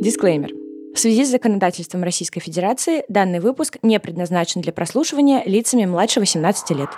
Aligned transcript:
Дисклеймер. 0.00 0.54
В 0.94 0.98
связи 0.98 1.26
с 1.26 1.28
законодательством 1.28 2.02
Российской 2.02 2.40
Федерации 2.40 3.04
данный 3.08 3.38
выпуск 3.38 3.76
не 3.82 4.00
предназначен 4.00 4.62
для 4.62 4.72
прослушивания 4.72 5.42
лицами 5.44 5.84
младше 5.84 6.20
18 6.20 6.70
лет. 6.70 6.88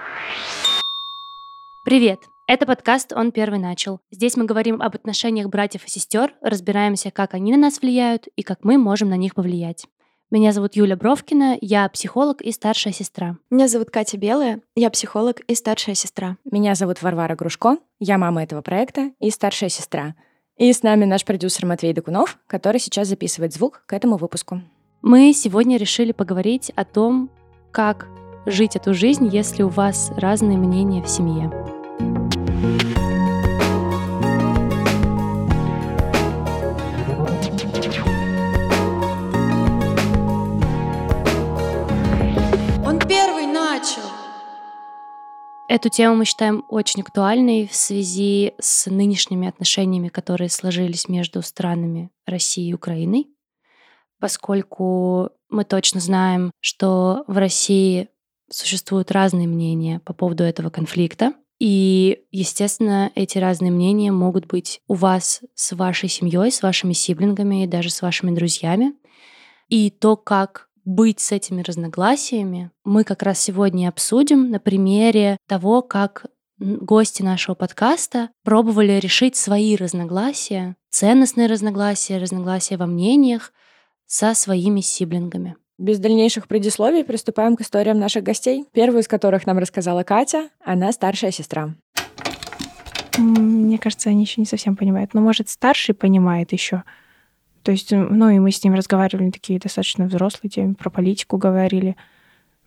Привет! 1.84 2.20
Это 2.46 2.64
подкаст 2.64 3.12
«Он 3.12 3.32
первый 3.32 3.58
начал». 3.58 3.98
Здесь 4.12 4.36
мы 4.36 4.44
говорим 4.44 4.80
об 4.80 4.94
отношениях 4.94 5.48
братьев 5.48 5.84
и 5.84 5.90
сестер, 5.90 6.34
разбираемся, 6.42 7.10
как 7.10 7.34
они 7.34 7.50
на 7.50 7.58
нас 7.58 7.80
влияют 7.80 8.28
и 8.36 8.44
как 8.44 8.62
мы 8.62 8.78
можем 8.78 9.08
на 9.08 9.16
них 9.16 9.34
повлиять. 9.34 9.86
Меня 10.30 10.52
зовут 10.52 10.76
Юля 10.76 10.96
Бровкина, 10.96 11.58
я 11.60 11.88
психолог 11.88 12.40
и 12.40 12.52
старшая 12.52 12.92
сестра. 12.92 13.36
Меня 13.50 13.66
зовут 13.66 13.90
Катя 13.90 14.16
Белая, 14.16 14.60
я 14.76 14.90
психолог 14.90 15.40
и 15.40 15.56
старшая 15.56 15.96
сестра. 15.96 16.36
Меня 16.48 16.76
зовут 16.76 17.02
Варвара 17.02 17.34
Грушко, 17.34 17.78
я 17.98 18.16
мама 18.16 18.44
этого 18.44 18.62
проекта 18.62 19.10
и 19.18 19.30
старшая 19.30 19.70
сестра. 19.70 20.14
И 20.62 20.72
с 20.72 20.84
нами 20.84 21.04
наш 21.04 21.24
продюсер 21.24 21.66
Матвей 21.66 21.92
Докунов, 21.92 22.38
который 22.46 22.78
сейчас 22.78 23.08
записывает 23.08 23.52
звук 23.52 23.82
к 23.84 23.92
этому 23.92 24.16
выпуску. 24.16 24.62
Мы 25.02 25.32
сегодня 25.32 25.76
решили 25.76 26.12
поговорить 26.12 26.70
о 26.76 26.84
том, 26.84 27.30
как 27.72 28.06
жить 28.46 28.76
эту 28.76 28.94
жизнь, 28.94 29.26
если 29.26 29.64
у 29.64 29.68
вас 29.68 30.12
разные 30.16 30.56
мнения 30.56 31.02
в 31.02 31.08
семье. 31.08 31.50
Эту 45.72 45.88
тему 45.88 46.16
мы 46.16 46.26
считаем 46.26 46.66
очень 46.68 47.00
актуальной 47.00 47.66
в 47.66 47.74
связи 47.74 48.52
с 48.60 48.90
нынешними 48.90 49.48
отношениями, 49.48 50.08
которые 50.08 50.50
сложились 50.50 51.08
между 51.08 51.40
странами 51.40 52.10
России 52.26 52.68
и 52.68 52.74
Украины, 52.74 53.28
поскольку 54.20 55.30
мы 55.48 55.64
точно 55.64 56.00
знаем, 56.00 56.50
что 56.60 57.24
в 57.26 57.38
России 57.38 58.10
существуют 58.50 59.10
разные 59.12 59.48
мнения 59.48 60.00
по 60.00 60.12
поводу 60.12 60.44
этого 60.44 60.68
конфликта. 60.68 61.32
И, 61.58 62.22
естественно, 62.30 63.10
эти 63.14 63.38
разные 63.38 63.72
мнения 63.72 64.12
могут 64.12 64.48
быть 64.48 64.82
у 64.88 64.92
вас 64.92 65.40
с 65.54 65.72
вашей 65.72 66.10
семьей, 66.10 66.52
с 66.52 66.62
вашими 66.62 66.92
сиблингами 66.92 67.64
и 67.64 67.66
даже 67.66 67.88
с 67.88 68.02
вашими 68.02 68.30
друзьями. 68.34 68.92
И 69.70 69.88
то, 69.88 70.16
как 70.16 70.68
быть 70.84 71.20
с 71.20 71.32
этими 71.32 71.62
разногласиями, 71.62 72.70
мы 72.84 73.04
как 73.04 73.22
раз 73.22 73.40
сегодня 73.40 73.88
обсудим 73.88 74.50
на 74.50 74.58
примере 74.58 75.36
того, 75.46 75.82
как 75.82 76.26
гости 76.58 77.22
нашего 77.22 77.54
подкаста 77.54 78.30
пробовали 78.44 78.92
решить 79.00 79.36
свои 79.36 79.76
разногласия, 79.76 80.76
ценностные 80.90 81.46
разногласия, 81.46 82.18
разногласия 82.18 82.76
во 82.76 82.86
мнениях 82.86 83.52
со 84.06 84.34
своими 84.34 84.80
сиблингами. 84.80 85.56
Без 85.78 85.98
дальнейших 85.98 86.46
предисловий 86.46 87.02
приступаем 87.02 87.56
к 87.56 87.62
историям 87.62 87.98
наших 87.98 88.22
гостей. 88.22 88.66
Первую 88.72 89.00
из 89.00 89.08
которых 89.08 89.46
нам 89.46 89.58
рассказала 89.58 90.04
Катя. 90.04 90.50
Она 90.64 90.92
старшая 90.92 91.32
сестра. 91.32 91.74
Мне 93.18 93.78
кажется, 93.78 94.10
они 94.10 94.22
еще 94.22 94.40
не 94.40 94.46
совсем 94.46 94.76
понимают. 94.76 95.14
Но, 95.14 95.20
может, 95.20 95.48
старший 95.48 95.94
понимает 95.94 96.52
еще. 96.52 96.84
То 97.62 97.70
есть, 97.70 97.92
ну, 97.92 98.28
и 98.28 98.38
мы 98.38 98.50
с 98.50 98.62
ним 98.64 98.74
разговаривали 98.74 99.30
такие 99.30 99.58
достаточно 99.58 100.06
взрослые 100.06 100.50
темы, 100.50 100.74
про 100.74 100.90
политику 100.90 101.36
говорили. 101.36 101.96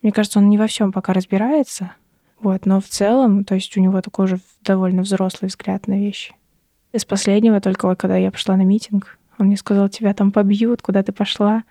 Мне 0.01 0.11
кажется, 0.11 0.39
он 0.39 0.49
не 0.49 0.57
во 0.57 0.67
всем 0.67 0.91
пока 0.91 1.13
разбирается. 1.13 1.91
Вот, 2.39 2.65
но 2.65 2.79
в 2.79 2.85
целом, 2.87 3.43
то 3.43 3.55
есть 3.55 3.75
у 3.77 3.81
него 3.81 4.01
такой 4.01 4.27
же 4.27 4.39
довольно 4.61 5.01
взрослый 5.01 5.49
взгляд 5.49 5.87
на 5.87 5.97
вещи. 5.97 6.35
Из 6.93 7.03
последнего, 7.03 7.59
только 7.59 7.87
вот 7.87 7.99
когда 7.99 8.17
я 8.17 8.31
пошла 8.31 8.55
на 8.55 8.61
митинг, 8.61 9.17
он 9.37 9.47
мне 9.47 9.57
сказал, 9.57 9.89
тебя 9.89 10.13
там 10.13 10.31
побьют, 10.31 10.81
куда 10.81 11.03
ты 11.03 11.11
пошла. 11.11 11.63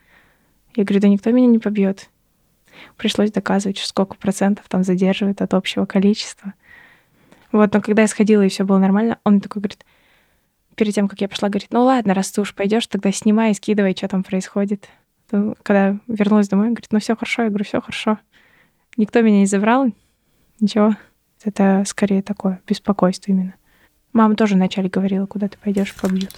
Я 0.77 0.85
говорю, 0.85 1.01
да 1.01 1.09
никто 1.09 1.31
меня 1.31 1.47
не 1.47 1.59
побьет. 1.59 2.11
Пришлось 2.97 3.31
доказывать, 3.31 3.79
сколько 3.79 4.17
процентов 4.17 4.67
там 4.69 4.85
задерживает 4.85 5.41
от 5.41 5.55
общего 5.55 5.87
количества. 5.87 6.55
Вот, 7.53 7.73
но 7.73 7.81
когда 7.81 8.03
я 8.03 8.09
сходила 8.09 8.43
и 8.43 8.49
все 8.49 8.65
было 8.65 8.79
нормально, 8.79 9.19
он 9.25 9.41
такой 9.41 9.63
говорит, 9.63 9.87
перед 10.75 10.95
тем, 10.95 11.09
как 11.09 11.21
я 11.21 11.29
пошла, 11.29 11.49
говорит, 11.49 11.69
ну 11.71 11.85
ладно, 11.85 12.15
раз 12.15 12.31
ты 12.31 12.41
уж 12.41 12.55
пойдешь, 12.55 12.87
тогда 12.87 13.13
снимай 13.13 13.53
и 13.53 13.55
скидывай, 13.55 13.95
что 13.97 14.09
там 14.09 14.23
происходит. 14.23 14.89
Когда 15.63 15.99
вернулась 16.07 16.49
домой, 16.49 16.69
говорит, 16.69 16.89
ну 16.91 17.01
все 17.01 17.17
хорошо, 17.17 17.43
я 17.43 17.49
говорю, 17.49 17.65
все 17.65 17.81
хорошо. 17.81 18.19
Никто 18.97 19.21
меня 19.23 19.41
не 19.41 19.47
забрал, 19.47 19.87
ничего. 20.61 20.97
Это 21.43 21.83
скорее 21.87 22.23
такое 22.23 22.61
беспокойство 22.67 23.33
именно. 23.33 23.55
Мама 24.13 24.37
тоже 24.37 24.55
вначале 24.55 24.89
говорила, 24.89 25.27
куда 25.27 25.49
ты 25.49 25.59
пойдешь, 25.59 25.95
побьют. 25.95 26.33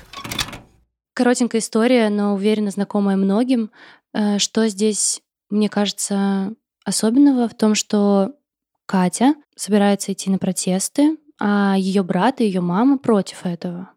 Коротенькая 1.14 1.60
история, 1.60 2.08
но 2.08 2.34
уверенно 2.34 2.70
знакомая 2.70 3.16
многим. 3.16 3.70
Э, 4.12 4.38
что 4.38 4.66
здесь, 4.68 5.20
мне 5.50 5.68
кажется, 5.68 6.54
особенного 6.84 7.48
в 7.48 7.54
том, 7.54 7.74
что 7.74 8.32
Катя 8.86 9.34
собирается 9.56 10.12
идти 10.12 10.30
на 10.30 10.38
протесты, 10.38 11.18
а 11.38 11.74
ее 11.76 12.02
брат 12.02 12.40
и 12.40 12.44
ее 12.44 12.60
мама 12.60 12.98
против 12.98 13.44
этого. 13.44 13.90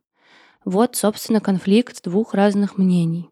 Вот, 0.69 0.95
собственно, 0.95 1.41
конфликт 1.41 2.03
двух 2.03 2.35
разных 2.35 2.77
мнений. 2.77 3.31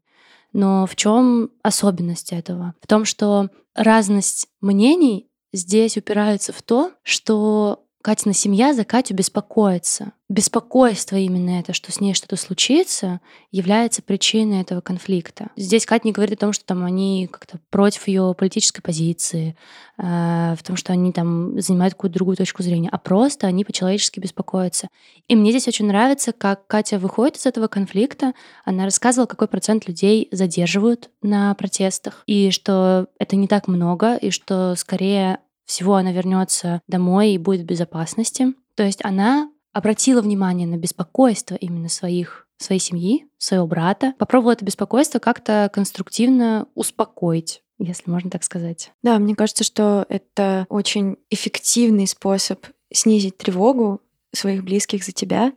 Но 0.53 0.88
в 0.88 0.96
чем 0.96 1.52
особенность 1.62 2.34
этого? 2.34 2.74
В 2.81 2.88
том, 2.88 3.06
что 3.06 3.50
разность 3.75 4.48
мнений 4.59 5.30
здесь 5.53 5.97
упирается 5.97 6.52
в 6.52 6.64
то, 6.64 6.94
что 7.03 7.86
Катина 8.07 8.34
семья 8.34 8.73
за 8.73 8.85
Катю 8.85 9.16
беспокоится. 9.16 10.13
Беспокойство 10.29 11.18
именно 11.18 11.59
это, 11.59 11.73
что 11.73 11.91
с 11.91 12.00
ней 12.00 12.13
что-то 12.13 12.38
случится, 12.38 13.19
является 13.51 14.01
причиной 14.01 14.62
этого 14.62 14.79
конфликта. 14.79 15.50
Здесь 15.57 15.85
Катя 15.85 16.07
не 16.07 16.13
говорит 16.13 16.38
о 16.38 16.46
том, 16.46 16.53
что 16.53 16.63
там 16.63 16.85
они 16.85 17.28
как-то 17.29 17.59
против 17.69 18.07
ее 18.07 18.34
политической 18.34 18.81
позиции, 18.81 19.57
э, 19.97 20.56
в 20.57 20.63
том, 20.63 20.78
что 20.78 20.94
они 20.94 21.12
там 21.12 21.59
занимают 21.59 21.96
какую-то 21.96 22.13
другую 22.13 22.38
точку 22.38 22.63
зрения, 22.63 22.88
а 22.90 22.97
просто 22.97 23.46
они 23.46 23.66
по-человечески 23.66 24.22
беспокоятся. 24.22 24.88
И 25.28 25.35
мне 25.35 25.51
здесь 25.51 25.67
очень 25.67 25.88
нравится, 25.88 26.31
как 26.31 26.66
Катя 26.66 27.00
выходит 27.00 27.35
из 27.35 27.46
этого 27.46 27.67
конфликта. 27.67 28.31
Она 28.63 28.85
рассказывала, 28.85 29.28
какой 29.28 29.50
процент 29.50 29.85
людей 29.85 30.29
задерживают 30.31 31.09
на 31.22 31.53
протестах, 31.56 32.23
и 32.25 32.51
что 32.51 33.07
это 33.19 33.35
не 33.35 33.50
так 33.50 33.67
много, 33.67 34.16
и 34.16 34.29
что 34.29 34.75
скорее 34.78 35.40
всего 35.67 35.95
она 35.95 36.11
вернется 36.11 36.81
домой 36.88 37.31
и 37.31 37.38
будет 37.38 37.61
в 37.61 37.66
безопасности. 37.66 38.53
То 38.75 38.83
есть 38.83 39.05
она 39.05 39.51
обратила 39.73 40.22
внимание 40.22 40.67
на 40.67 40.78
беспокойство 40.78 41.53
именно 41.53 41.89
своих 41.89 42.47
своей 42.57 42.81
семьи, 42.81 43.28
своего 43.38 43.67
брата, 43.67 44.16
попробовала 44.17 44.53
это 44.53 44.66
беспокойство 44.66 45.19
как-то 45.19 45.69
конструктивно 45.72 46.67
успокоить 46.73 47.61
если 47.79 48.09
можно 48.09 48.31
так 48.31 48.44
сказать. 48.44 48.91
Да, 49.03 49.19
мне 49.19 49.35
кажется, 49.35 49.63
что 49.63 50.05
это 50.09 50.66
очень 50.67 51.17
эффективный 51.29 52.07
способ 52.07 52.66
снизить 52.91 53.38
тревогу 53.38 54.01
своих 54.34 54.63
близких 54.63 55.03
за 55.03 55.11
тебя, 55.11 55.53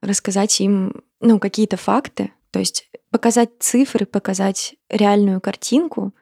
рассказать 0.00 0.60
им 0.60 1.04
ну, 1.20 1.38
какие-то 1.38 1.76
факты, 1.76 2.32
то 2.50 2.58
есть 2.58 2.88
показать 3.10 3.50
цифры, 3.60 4.06
показать 4.06 4.74
реальную 4.88 5.40
картинку 5.40 6.12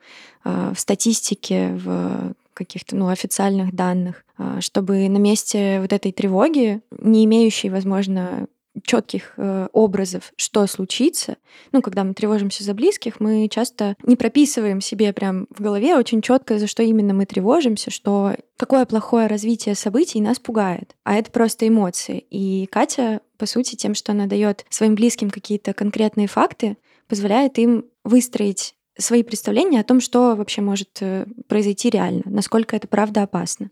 э, 0.44 0.72
в 0.74 0.78
статистике, 0.78 1.72
в 1.72 2.34
каких-то 2.55 2.97
ну, 2.97 3.09
официальных 3.09 3.75
данных, 3.75 4.25
а, 4.37 4.61
чтобы 4.61 5.09
на 5.09 5.19
месте 5.19 5.81
вот 5.81 5.93
этой 5.93 6.12
тревоги, 6.12 6.81
не 6.91 7.25
имеющей, 7.25 7.71
возможно, 7.71 8.47
четких 8.84 9.34
э, 9.37 9.69
образов, 9.72 10.33
что 10.37 10.66
случится. 10.66 11.37
Ну, 11.72 11.83
когда 11.83 12.05
мы 12.05 12.15
тревожимся 12.15 12.65
за 12.65 12.75
близких, 12.75 13.21
мы 13.21 13.49
часто 13.49 13.97
не 14.05 14.16
прописываем 14.16 14.81
себе 14.81 15.12
прям 15.12 15.47
в 15.50 15.60
голове 15.60 15.97
очень 15.97 16.22
четко, 16.22 16.59
за 16.59 16.66
что 16.66 16.83
именно 16.83 17.12
мы 17.12 17.27
тревожимся, 17.27 17.91
что 17.91 18.37
какое 18.56 18.87
плохое 18.87 19.27
развитие 19.27 19.75
событий 19.75 20.21
нас 20.21 20.39
пугает. 20.39 20.94
А 21.05 21.15
это 21.15 21.31
просто 21.31 21.66
эмоции. 21.66 22.25
И 22.31 22.66
Катя, 22.71 23.21
по 23.39 23.47
сути, 23.47 23.75
тем, 23.75 23.94
что 23.94 24.12
она 24.12 24.27
дает 24.27 24.65
своим 24.71 24.94
близким 24.94 25.31
какие-то 25.31 25.72
конкретные 25.72 26.28
факты, 26.28 26.77
позволяет 27.09 27.59
им 27.59 27.86
выстроить 28.04 28.74
свои 29.00 29.22
представления 29.22 29.80
о 29.80 29.84
том, 29.84 30.00
что 30.00 30.36
вообще 30.36 30.60
может 30.60 30.98
э, 31.00 31.26
произойти 31.48 31.91
реально, 31.91 32.22
насколько 32.26 32.76
это 32.76 32.86
правда 32.88 33.22
опасно. 33.22 33.70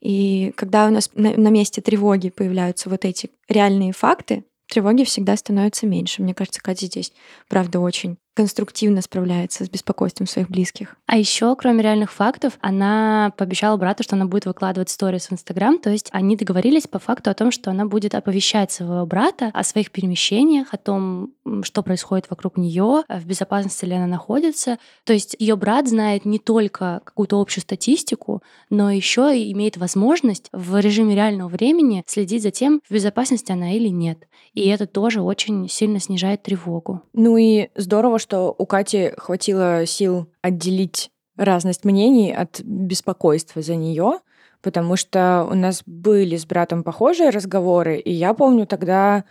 И 0.00 0.52
когда 0.56 0.86
у 0.86 0.90
нас 0.90 1.10
на, 1.14 1.50
месте 1.50 1.82
тревоги 1.82 2.30
появляются 2.30 2.88
вот 2.88 3.04
эти 3.04 3.30
реальные 3.48 3.92
факты, 3.92 4.44
тревоги 4.66 5.04
всегда 5.04 5.36
становится 5.36 5.86
меньше. 5.86 6.22
Мне 6.22 6.34
кажется, 6.34 6.62
Катя 6.62 6.86
здесь, 6.86 7.12
правда, 7.48 7.80
очень 7.80 8.16
конструктивно 8.34 9.02
справляется 9.02 9.64
с 9.64 9.68
беспокойством 9.68 10.26
своих 10.26 10.48
близких. 10.48 10.96
А 11.06 11.16
еще, 11.16 11.54
кроме 11.56 11.82
реальных 11.82 12.12
фактов, 12.12 12.58
она 12.60 13.32
пообещала 13.36 13.76
брату, 13.76 14.02
что 14.02 14.16
она 14.16 14.26
будет 14.26 14.46
выкладывать 14.46 14.88
сторис 14.88 15.26
в 15.26 15.32
Инстаграм. 15.32 15.78
То 15.78 15.90
есть 15.90 16.08
они 16.12 16.36
договорились 16.36 16.86
по 16.86 16.98
факту 16.98 17.30
о 17.30 17.34
том, 17.34 17.50
что 17.50 17.70
она 17.70 17.86
будет 17.86 18.14
оповещать 18.14 18.70
своего 18.70 19.04
брата 19.06 19.50
о 19.52 19.64
своих 19.64 19.90
перемещениях, 19.90 20.68
о 20.72 20.76
том, 20.76 21.32
что 21.62 21.82
происходит 21.82 22.30
вокруг 22.30 22.56
нее, 22.56 23.02
в 23.08 23.26
безопасности 23.26 23.84
ли 23.84 23.94
она 23.94 24.06
находится. 24.06 24.78
То 25.04 25.12
есть 25.12 25.34
ее 25.38 25.56
брат 25.56 25.88
знает 25.88 26.24
не 26.24 26.38
только 26.38 27.00
какую-то 27.04 27.40
общую 27.40 27.62
статистику, 27.62 28.42
но 28.68 28.90
еще 28.90 29.36
и 29.36 29.52
имеет 29.52 29.76
возможность 29.76 30.48
в 30.52 30.78
режиме 30.78 31.14
реального 31.14 31.48
времени 31.48 32.04
следить 32.06 32.42
за 32.42 32.52
тем, 32.52 32.80
в 32.88 32.94
безопасности 32.94 33.50
она 33.50 33.72
или 33.72 33.88
нет. 33.88 34.28
И 34.54 34.68
это 34.68 34.86
тоже 34.86 35.20
очень 35.20 35.68
сильно 35.68 35.98
снижает 35.98 36.42
тревогу. 36.42 37.02
Ну 37.12 37.36
и 37.36 37.68
здорово, 37.74 38.18
что 38.20 38.54
у 38.56 38.66
Кати 38.66 39.12
хватило 39.16 39.84
сил 39.84 40.28
отделить 40.42 41.10
разность 41.36 41.84
мнений 41.84 42.32
от 42.32 42.60
беспокойства 42.60 43.62
за 43.62 43.74
нее, 43.74 44.20
потому 44.62 44.94
что 44.94 45.48
у 45.50 45.54
нас 45.54 45.82
были 45.86 46.36
с 46.36 46.46
братом 46.46 46.84
похожие 46.84 47.30
разговоры, 47.30 47.98
и 47.98 48.12
я 48.12 48.34
помню 48.34 48.66
тогда 48.66 49.24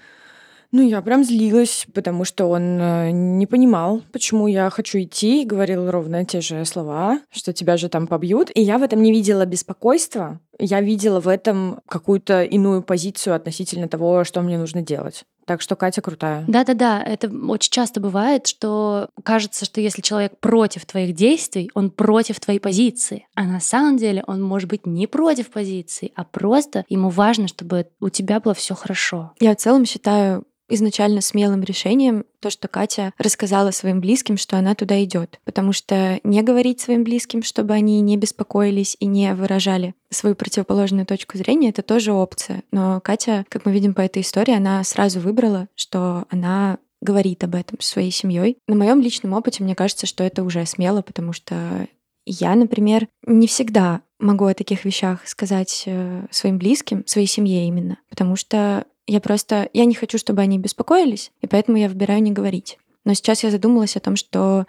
ну, 0.71 0.87
я 0.87 1.01
прям 1.01 1.23
злилась, 1.23 1.87
потому 1.95 2.25
что 2.25 2.45
он 2.45 2.79
э, 2.79 3.09
не 3.09 3.47
понимал, 3.47 4.03
почему 4.11 4.45
я 4.45 4.69
хочу 4.69 4.99
идти, 4.99 5.41
и 5.41 5.45
говорил 5.45 5.89
ровно 5.89 6.25
те 6.25 6.41
же 6.41 6.63
слова, 6.63 7.21
что 7.31 7.53
тебя 7.53 7.75
же 7.75 7.89
там 7.89 8.05
побьют. 8.05 8.51
И 8.53 8.61
я 8.61 8.77
в 8.77 8.83
этом 8.83 9.01
не 9.01 9.11
видела 9.11 9.47
беспокойства, 9.47 10.39
я 10.59 10.81
видела 10.81 11.19
в 11.19 11.27
этом 11.27 11.79
какую-то 11.87 12.43
иную 12.43 12.83
позицию 12.83 13.35
относительно 13.35 13.87
того, 13.87 14.23
что 14.23 14.41
мне 14.41 14.57
нужно 14.57 14.81
делать. 14.81 15.23
Так 15.45 15.61
что 15.61 15.75
Катя 15.75 16.01
крутая. 16.01 16.45
Да-да-да, 16.47 17.01
это 17.01 17.27
очень 17.27 17.71
часто 17.71 17.99
бывает, 17.99 18.45
что 18.45 19.09
кажется, 19.23 19.65
что 19.65 19.81
если 19.81 20.03
человек 20.03 20.37
против 20.39 20.85
твоих 20.85 21.15
действий, 21.15 21.71
он 21.73 21.89
против 21.89 22.39
твоей 22.39 22.59
позиции. 22.59 23.25
А 23.33 23.45
на 23.45 23.59
самом 23.59 23.97
деле 23.97 24.23
он 24.27 24.43
может 24.43 24.69
быть 24.69 24.85
не 24.85 25.07
против 25.07 25.49
позиции, 25.49 26.11
а 26.15 26.23
просто 26.23 26.85
ему 26.87 27.09
важно, 27.09 27.47
чтобы 27.47 27.87
у 27.99 28.09
тебя 28.09 28.39
было 28.39 28.53
все 28.53 28.75
хорошо. 28.75 29.31
Я 29.39 29.55
в 29.55 29.57
целом 29.57 29.85
считаю 29.85 30.45
изначально 30.69 31.21
смелым 31.21 31.63
решением 31.63 32.25
то, 32.39 32.49
что 32.49 32.67
Катя 32.67 33.13
рассказала 33.17 33.71
своим 33.71 33.99
близким, 33.99 34.37
что 34.37 34.57
она 34.57 34.75
туда 34.75 35.03
идет. 35.03 35.39
Потому 35.43 35.73
что 35.73 36.19
не 36.23 36.41
говорить 36.41 36.79
своим 36.79 37.03
близким, 37.03 37.43
чтобы 37.43 37.73
они 37.73 37.99
не 38.01 38.17
беспокоились 38.17 38.95
и 38.99 39.05
не 39.05 39.33
выражали 39.33 39.95
свою 40.09 40.35
противоположную 40.35 41.05
точку 41.05 41.37
зрения, 41.37 41.69
это 41.69 41.81
тоже 41.81 42.13
опция. 42.13 42.63
Но 42.71 43.01
Катя, 43.01 43.45
как 43.49 43.65
мы 43.65 43.71
видим 43.71 43.93
по 43.93 44.01
этой 44.01 44.21
истории, 44.21 44.55
она 44.55 44.83
сразу 44.83 45.19
выбрала, 45.19 45.67
что 45.75 46.25
она 46.29 46.77
говорит 47.01 47.43
об 47.43 47.55
этом 47.55 47.79
со 47.79 47.91
своей 47.91 48.11
семьей. 48.11 48.57
На 48.67 48.75
моем 48.75 49.01
личном 49.01 49.33
опыте 49.33 49.63
мне 49.63 49.75
кажется, 49.75 50.05
что 50.05 50.23
это 50.23 50.43
уже 50.43 50.65
смело, 50.65 51.01
потому 51.01 51.33
что 51.33 51.87
я, 52.25 52.55
например, 52.55 53.07
не 53.25 53.47
всегда 53.47 54.01
могу 54.19 54.45
о 54.45 54.53
таких 54.53 54.85
вещах 54.85 55.27
сказать 55.27 55.83
э, 55.85 56.25
своим 56.29 56.57
близким, 56.57 57.05
своей 57.07 57.27
семье 57.27 57.65
именно, 57.67 57.97
потому 58.09 58.35
что 58.35 58.85
я 59.09 59.19
просто, 59.19 59.69
я 59.73 59.85
не 59.85 59.95
хочу, 59.95 60.19
чтобы 60.19 60.41
они 60.41 60.59
беспокоились, 60.59 61.31
и 61.41 61.47
поэтому 61.47 61.77
я 61.77 61.89
выбираю 61.89 62.21
не 62.21 62.31
говорить. 62.31 62.77
Но 63.05 63.15
сейчас 63.15 63.43
я 63.43 63.49
задумалась 63.49 63.95
о 63.95 63.99
том, 63.99 64.15
что 64.15 64.67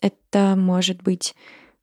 это 0.00 0.54
может 0.56 1.02
быть... 1.02 1.34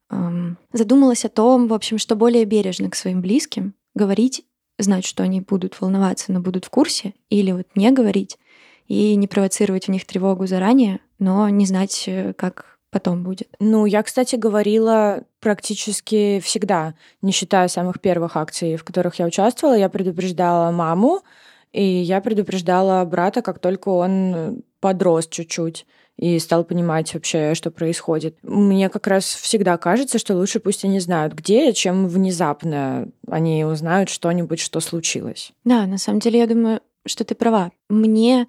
Эм, 0.09 0.57
задумалась 0.73 1.25
о 1.25 1.29
том, 1.29 1.67
в 1.67 1.73
общем, 1.73 1.99
что 1.99 2.15
более 2.15 2.45
бережно 2.45 2.89
к 2.89 2.95
своим 2.95 3.21
близким 3.21 3.75
говорить, 3.93 4.43
знать, 4.79 5.05
что 5.05 5.21
они 5.21 5.41
будут 5.41 5.79
волноваться, 5.79 6.31
но 6.31 6.39
будут 6.39 6.65
в 6.65 6.71
курсе, 6.71 7.13
или 7.29 7.51
вот 7.51 7.67
не 7.75 7.91
говорить 7.91 8.39
и 8.87 9.15
не 9.15 9.27
провоцировать 9.27 9.85
в 9.85 9.91
них 9.91 10.05
тревогу 10.05 10.47
заранее, 10.47 11.01
но 11.19 11.49
не 11.49 11.67
знать, 11.67 12.05
э, 12.07 12.33
как 12.33 12.79
потом 12.89 13.23
будет. 13.23 13.47
Ну, 13.59 13.85
я, 13.85 14.01
кстати, 14.01 14.35
говорила 14.35 15.23
практически 15.39 16.41
всегда, 16.43 16.95
не 17.21 17.31
считая 17.31 17.67
самых 17.67 18.01
первых 18.01 18.35
акций, 18.35 18.75
в 18.75 18.83
которых 18.83 19.15
я 19.15 19.27
участвовала. 19.27 19.77
Я 19.77 19.87
предупреждала 19.87 20.71
маму, 20.71 21.21
и 21.73 21.83
я 21.83 22.21
предупреждала 22.21 23.03
брата, 23.05 23.41
как 23.41 23.59
только 23.59 23.89
он 23.89 24.63
подрос 24.79 25.27
чуть-чуть 25.27 25.85
и 26.17 26.37
стал 26.39 26.63
понимать 26.63 27.13
вообще, 27.13 27.55
что 27.55 27.71
происходит. 27.71 28.37
Мне 28.43 28.89
как 28.89 29.07
раз 29.07 29.25
всегда 29.25 29.77
кажется, 29.77 30.19
что 30.19 30.35
лучше 30.35 30.59
пусть 30.59 30.85
они 30.85 30.99
знают, 30.99 31.33
где 31.33 31.73
чем 31.73 32.07
внезапно 32.07 33.09
они 33.27 33.65
узнают 33.65 34.09
что-нибудь, 34.09 34.59
что 34.59 34.79
случилось. 34.81 35.51
Да, 35.63 35.87
на 35.87 35.97
самом 35.97 36.19
деле, 36.19 36.39
я 36.39 36.47
думаю, 36.47 36.81
что 37.07 37.23
ты 37.23 37.33
права. 37.33 37.71
Мне 37.89 38.47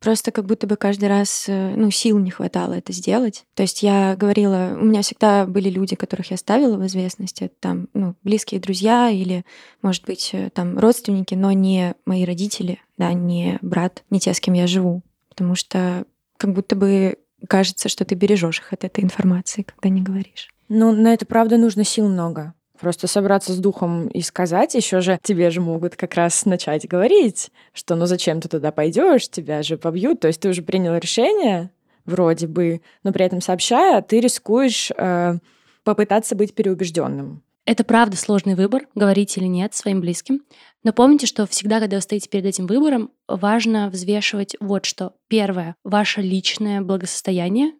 Просто 0.00 0.30
как 0.30 0.46
будто 0.46 0.66
бы 0.66 0.76
каждый 0.76 1.08
раз, 1.08 1.46
э, 1.48 1.74
ну, 1.74 1.90
сил 1.90 2.18
не 2.18 2.30
хватало 2.30 2.74
это 2.74 2.92
сделать. 2.92 3.44
То 3.54 3.62
есть 3.62 3.82
я 3.82 4.14
говорила, 4.16 4.76
у 4.80 4.84
меня 4.84 5.02
всегда 5.02 5.44
были 5.44 5.68
люди, 5.70 5.96
которых 5.96 6.30
я 6.30 6.36
ставила 6.36 6.76
в 6.76 6.86
известность. 6.86 7.42
Это 7.42 7.54
там, 7.58 7.88
ну, 7.94 8.14
близкие 8.22 8.60
друзья 8.60 9.10
или, 9.10 9.44
может 9.82 10.04
быть, 10.04 10.30
э, 10.32 10.50
там 10.50 10.78
родственники, 10.78 11.34
но 11.34 11.50
не 11.50 11.94
мои 12.06 12.24
родители, 12.24 12.80
да, 12.96 13.12
не 13.12 13.58
брат, 13.60 14.04
не 14.10 14.20
те, 14.20 14.32
с 14.32 14.40
кем 14.40 14.54
я 14.54 14.68
живу. 14.68 15.02
Потому 15.30 15.56
что 15.56 16.04
как 16.36 16.52
будто 16.52 16.76
бы 16.76 17.18
кажется, 17.48 17.88
что 17.88 18.04
ты 18.04 18.14
бережешь 18.14 18.60
их 18.60 18.72
от 18.72 18.84
этой 18.84 19.02
информации, 19.02 19.62
когда 19.62 19.88
не 19.88 20.02
говоришь. 20.02 20.48
Ну, 20.68 20.92
на 20.92 21.12
это, 21.12 21.26
правда, 21.26 21.56
нужно 21.56 21.82
сил 21.84 22.08
много. 22.08 22.54
Просто 22.80 23.06
собраться 23.06 23.52
с 23.52 23.58
духом 23.58 24.08
и 24.08 24.20
сказать, 24.20 24.74
еще 24.74 25.00
же 25.00 25.18
тебе 25.22 25.50
же 25.50 25.60
могут 25.60 25.96
как 25.96 26.14
раз 26.14 26.46
начать 26.46 26.86
говорить, 26.86 27.50
что 27.72 27.96
ну 27.96 28.06
зачем 28.06 28.40
ты 28.40 28.48
туда 28.48 28.70
пойдешь, 28.70 29.28
тебя 29.28 29.62
же 29.62 29.76
побьют. 29.76 30.20
То 30.20 30.28
есть 30.28 30.40
ты 30.40 30.48
уже 30.48 30.62
принял 30.62 30.96
решение, 30.96 31.70
вроде 32.04 32.46
бы, 32.46 32.80
но 33.02 33.12
при 33.12 33.24
этом 33.24 33.40
сообщая, 33.40 34.00
ты 34.02 34.20
рискуешь 34.20 34.90
э, 34.96 35.38
попытаться 35.84 36.34
быть 36.36 36.54
переубежденным. 36.54 37.42
Это 37.66 37.84
правда 37.84 38.16
сложный 38.16 38.54
выбор, 38.54 38.86
говорить 38.94 39.36
или 39.36 39.44
нет 39.44 39.74
своим 39.74 40.00
близким. 40.00 40.40
Но 40.84 40.94
помните, 40.94 41.26
что 41.26 41.46
всегда, 41.46 41.80
когда 41.80 41.96
вы 41.96 42.00
стоите 42.00 42.28
перед 42.28 42.46
этим 42.46 42.66
выбором, 42.66 43.10
важно 43.26 43.90
взвешивать 43.90 44.56
вот 44.58 44.86
что. 44.86 45.12
Первое— 45.28 45.76
ваше 45.84 46.22
личное 46.22 46.80
благосостояние, 46.80 47.72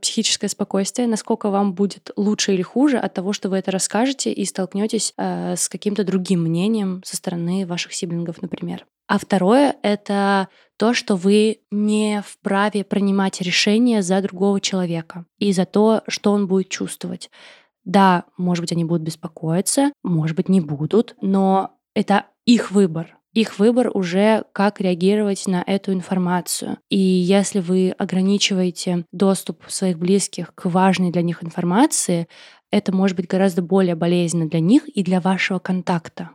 психическое 0.00 0.48
спокойствие, 0.48 1.08
насколько 1.08 1.50
вам 1.50 1.74
будет 1.74 2.10
лучше 2.16 2.54
или 2.54 2.62
хуже 2.62 2.98
от 2.98 3.14
того, 3.14 3.32
что 3.32 3.48
вы 3.48 3.58
это 3.58 3.70
расскажете 3.70 4.32
и 4.32 4.44
столкнетесь 4.44 5.14
э, 5.16 5.56
с 5.56 5.68
каким-то 5.68 6.04
другим 6.04 6.42
мнением 6.42 7.02
со 7.04 7.16
стороны 7.16 7.66
ваших 7.66 7.92
сиблингов, 7.92 8.42
например. 8.42 8.86
А 9.06 9.18
второе— 9.18 9.76
это 9.82 10.48
то, 10.76 10.94
что 10.94 11.16
вы 11.16 11.60
не 11.70 12.22
вправе 12.26 12.84
принимать 12.84 13.40
решения 13.40 14.02
за 14.02 14.22
другого 14.22 14.60
человека 14.60 15.26
и 15.38 15.52
за 15.52 15.66
то, 15.66 16.02
что 16.06 16.32
он 16.32 16.46
будет 16.46 16.68
чувствовать. 16.68 17.30
Да, 17.84 18.24
может 18.36 18.62
быть, 18.62 18.72
они 18.72 18.84
будут 18.84 19.02
беспокоиться, 19.02 19.92
может 20.02 20.36
быть, 20.36 20.48
не 20.48 20.60
будут, 20.60 21.16
но 21.20 21.76
это 21.94 22.26
их 22.44 22.70
выбор 22.70 23.19
их 23.32 23.58
выбор 23.58 23.90
уже, 23.94 24.44
как 24.52 24.80
реагировать 24.80 25.46
на 25.46 25.62
эту 25.66 25.92
информацию. 25.92 26.78
И 26.88 26.98
если 26.98 27.60
вы 27.60 27.90
ограничиваете 27.90 29.04
доступ 29.12 29.64
своих 29.68 29.98
близких 29.98 30.54
к 30.54 30.66
важной 30.66 31.12
для 31.12 31.22
них 31.22 31.44
информации, 31.44 32.26
это 32.70 32.94
может 32.94 33.16
быть 33.16 33.28
гораздо 33.28 33.62
более 33.62 33.94
болезненно 33.94 34.48
для 34.48 34.60
них 34.60 34.88
и 34.88 35.02
для 35.02 35.20
вашего 35.20 35.58
контакта 35.58 36.30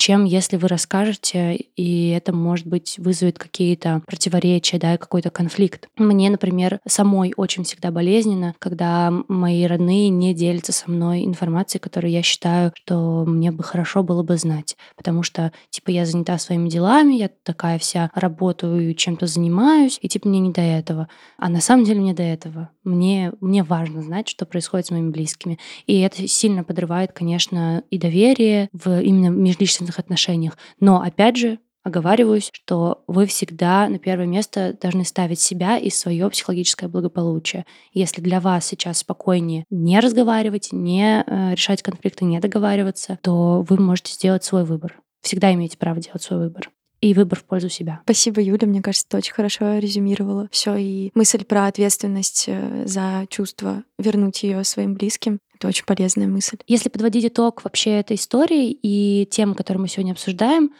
чем 0.00 0.24
если 0.24 0.56
вы 0.56 0.66
расскажете, 0.68 1.54
и 1.76 2.08
это, 2.08 2.32
может 2.32 2.66
быть, 2.66 2.94
вызовет 2.98 3.38
какие-то 3.38 4.02
противоречия, 4.06 4.78
да, 4.78 4.96
какой-то 4.96 5.28
конфликт. 5.28 5.88
Мне, 5.98 6.30
например, 6.30 6.80
самой 6.88 7.34
очень 7.36 7.64
всегда 7.64 7.90
болезненно, 7.90 8.54
когда 8.58 9.12
мои 9.28 9.66
родные 9.66 10.08
не 10.08 10.32
делятся 10.32 10.72
со 10.72 10.90
мной 10.90 11.26
информацией, 11.26 11.82
которую 11.82 12.12
я 12.12 12.22
считаю, 12.22 12.72
что 12.74 13.26
мне 13.26 13.52
бы 13.52 13.62
хорошо 13.62 14.02
было 14.02 14.22
бы 14.22 14.38
знать. 14.38 14.74
Потому 14.96 15.22
что, 15.22 15.52
типа, 15.68 15.90
я 15.90 16.06
занята 16.06 16.38
своими 16.38 16.70
делами, 16.70 17.16
я 17.16 17.30
такая 17.42 17.78
вся 17.78 18.10
работаю, 18.14 18.94
чем-то 18.94 19.26
занимаюсь, 19.26 19.98
и, 20.00 20.08
типа, 20.08 20.28
мне 20.28 20.40
не 20.40 20.50
до 20.50 20.62
этого. 20.62 21.08
А 21.36 21.50
на 21.50 21.60
самом 21.60 21.84
деле 21.84 22.00
мне 22.00 22.14
до 22.14 22.22
этого. 22.22 22.70
Мне, 22.84 23.32
мне 23.42 23.62
важно 23.62 24.00
знать, 24.00 24.28
что 24.28 24.46
происходит 24.46 24.86
с 24.86 24.90
моими 24.92 25.10
близкими. 25.10 25.58
И 25.86 26.00
это 26.00 26.26
сильно 26.26 26.64
подрывает, 26.64 27.12
конечно, 27.12 27.84
и 27.90 27.98
доверие 27.98 28.70
в 28.72 28.98
именно 29.02 29.28
межличностных 29.28 29.89
длительных 29.90 29.98
отношениях. 29.98 30.56
Но, 30.78 31.00
опять 31.00 31.36
же, 31.36 31.58
оговариваюсь, 31.82 32.50
что 32.52 33.02
вы 33.06 33.26
всегда 33.26 33.88
на 33.88 33.98
первое 33.98 34.26
место 34.26 34.76
должны 34.80 35.04
ставить 35.04 35.40
себя 35.40 35.78
и 35.78 35.90
свое 35.90 36.28
психологическое 36.28 36.88
благополучие. 36.88 37.64
Если 37.92 38.20
для 38.20 38.40
вас 38.40 38.66
сейчас 38.66 38.98
спокойнее 38.98 39.64
не 39.70 39.98
разговаривать, 40.00 40.68
не 40.72 41.24
э, 41.26 41.52
решать 41.52 41.82
конфликты, 41.82 42.24
не 42.24 42.38
договариваться, 42.40 43.18
то 43.22 43.64
вы 43.68 43.80
можете 43.80 44.12
сделать 44.12 44.44
свой 44.44 44.64
выбор. 44.64 45.00
Всегда 45.22 45.52
имеете 45.52 45.78
право 45.78 46.00
делать 46.00 46.22
свой 46.22 46.40
выбор 46.40 46.70
и 47.00 47.14
выбор 47.14 47.38
в 47.38 47.44
пользу 47.44 47.70
себя. 47.70 48.00
Спасибо, 48.04 48.42
Юля. 48.42 48.66
Мне 48.66 48.82
кажется, 48.82 49.06
ты 49.08 49.16
очень 49.16 49.32
хорошо 49.32 49.78
резюмировала 49.78 50.48
все. 50.50 50.76
И 50.76 51.10
мысль 51.14 51.44
про 51.44 51.66
ответственность 51.66 52.44
э, 52.46 52.86
за 52.86 53.24
чувство, 53.30 53.84
вернуть 53.98 54.42
ее 54.42 54.64
своим 54.64 54.94
близким. 54.94 55.40
Это 55.60 55.68
очень 55.68 55.84
полезная 55.84 56.26
мысль. 56.26 56.56
Если 56.66 56.88
подводить 56.88 57.26
итог 57.26 57.62
вообще 57.64 58.00
этой 58.00 58.16
истории 58.16 58.70
и 58.70 59.28
тем, 59.30 59.54
которые 59.54 59.82
мы 59.82 59.88
сегодня 59.88 60.12
обсуждаем, 60.12 60.72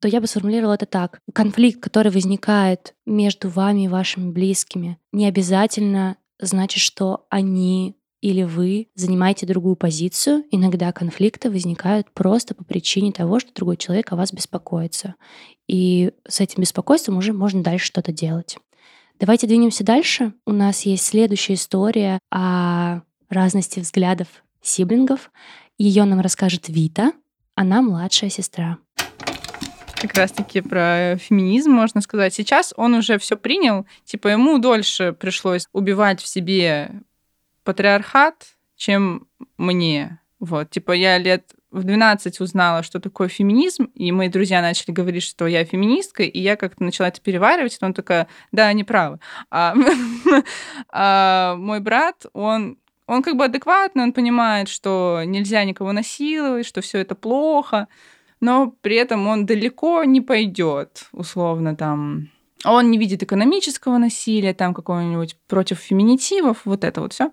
то 0.00 0.08
я 0.08 0.22
бы 0.22 0.26
сформулировала 0.26 0.72
это 0.72 0.86
так. 0.86 1.20
Конфликт, 1.34 1.82
который 1.82 2.10
возникает 2.10 2.94
между 3.04 3.50
вами 3.50 3.84
и 3.84 3.88
вашими 3.88 4.30
близкими, 4.30 4.98
не 5.12 5.26
обязательно 5.26 6.16
значит, 6.40 6.80
что 6.80 7.26
они 7.28 7.94
или 8.22 8.42
вы 8.42 8.88
занимаете 8.94 9.44
другую 9.44 9.76
позицию. 9.76 10.44
Иногда 10.50 10.92
конфликты 10.92 11.50
возникают 11.50 12.10
просто 12.12 12.54
по 12.54 12.64
причине 12.64 13.12
того, 13.12 13.38
что 13.38 13.52
другой 13.52 13.76
человек 13.76 14.12
о 14.12 14.16
вас 14.16 14.32
беспокоится. 14.32 15.14
И 15.68 16.10
с 16.26 16.40
этим 16.40 16.62
беспокойством 16.62 17.18
уже 17.18 17.34
можно 17.34 17.62
дальше 17.62 17.84
что-то 17.84 18.12
делать. 18.12 18.56
Давайте 19.20 19.46
двинемся 19.46 19.84
дальше. 19.84 20.32
У 20.46 20.52
нас 20.52 20.82
есть 20.82 21.04
следующая 21.04 21.54
история 21.54 22.18
о 22.30 23.02
разности 23.32 23.80
взглядов 23.80 24.28
сиблингов. 24.62 25.30
Ее 25.78 26.04
нам 26.04 26.20
расскажет 26.20 26.68
Вита. 26.68 27.12
Она 27.54 27.82
младшая 27.82 28.30
сестра. 28.30 28.78
как 30.00 30.14
раз-таки 30.14 30.60
про 30.60 31.16
феминизм, 31.16 31.70
можно 31.70 32.00
сказать. 32.00 32.34
Сейчас 32.34 32.72
он 32.76 32.94
уже 32.94 33.18
все 33.18 33.36
принял, 33.36 33.86
типа 34.04 34.28
ему 34.28 34.58
дольше 34.58 35.12
пришлось 35.12 35.66
убивать 35.72 36.20
в 36.20 36.26
себе 36.26 36.90
патриархат, 37.64 38.56
чем 38.76 39.26
мне. 39.58 40.18
Вот, 40.40 40.70
типа 40.70 40.92
я 40.92 41.18
лет 41.18 41.54
в 41.72 41.84
12 41.84 42.40
узнала, 42.40 42.82
что 42.82 43.00
такое 43.00 43.28
феминизм, 43.28 43.84
и 43.94 44.12
мои 44.12 44.28
друзья 44.28 44.60
начали 44.60 44.92
говорить, 44.92 45.22
что 45.22 45.46
я 45.46 45.64
феминистка, 45.64 46.22
и 46.22 46.38
я 46.38 46.56
как-то 46.56 46.84
начала 46.84 47.08
это 47.08 47.20
переваривать, 47.20 47.78
и 47.80 47.84
он 47.84 47.94
такая, 47.94 48.28
да, 48.52 48.66
они 48.66 48.84
правы. 48.84 49.18
А, 49.50 49.74
а 50.90 51.56
мой 51.56 51.80
брат, 51.80 52.26
он 52.34 52.76
он 53.06 53.22
как 53.22 53.36
бы 53.36 53.44
адекватный, 53.44 54.04
он 54.04 54.12
понимает, 54.12 54.68
что 54.68 55.22
нельзя 55.24 55.64
никого 55.64 55.92
насиловать, 55.92 56.66
что 56.66 56.80
все 56.80 56.98
это 56.98 57.14
плохо, 57.14 57.88
но 58.40 58.74
при 58.80 58.96
этом 58.96 59.26
он 59.26 59.46
далеко 59.46 60.04
не 60.04 60.20
пойдет, 60.20 61.08
условно 61.12 61.76
там. 61.76 62.28
Он 62.64 62.90
не 62.90 62.98
видит 62.98 63.22
экономического 63.22 63.98
насилия, 63.98 64.54
там 64.54 64.72
какого-нибудь 64.72 65.36
против 65.48 65.78
феминитивов, 65.78 66.62
вот 66.64 66.84
это 66.84 67.00
вот 67.00 67.12
все. 67.12 67.32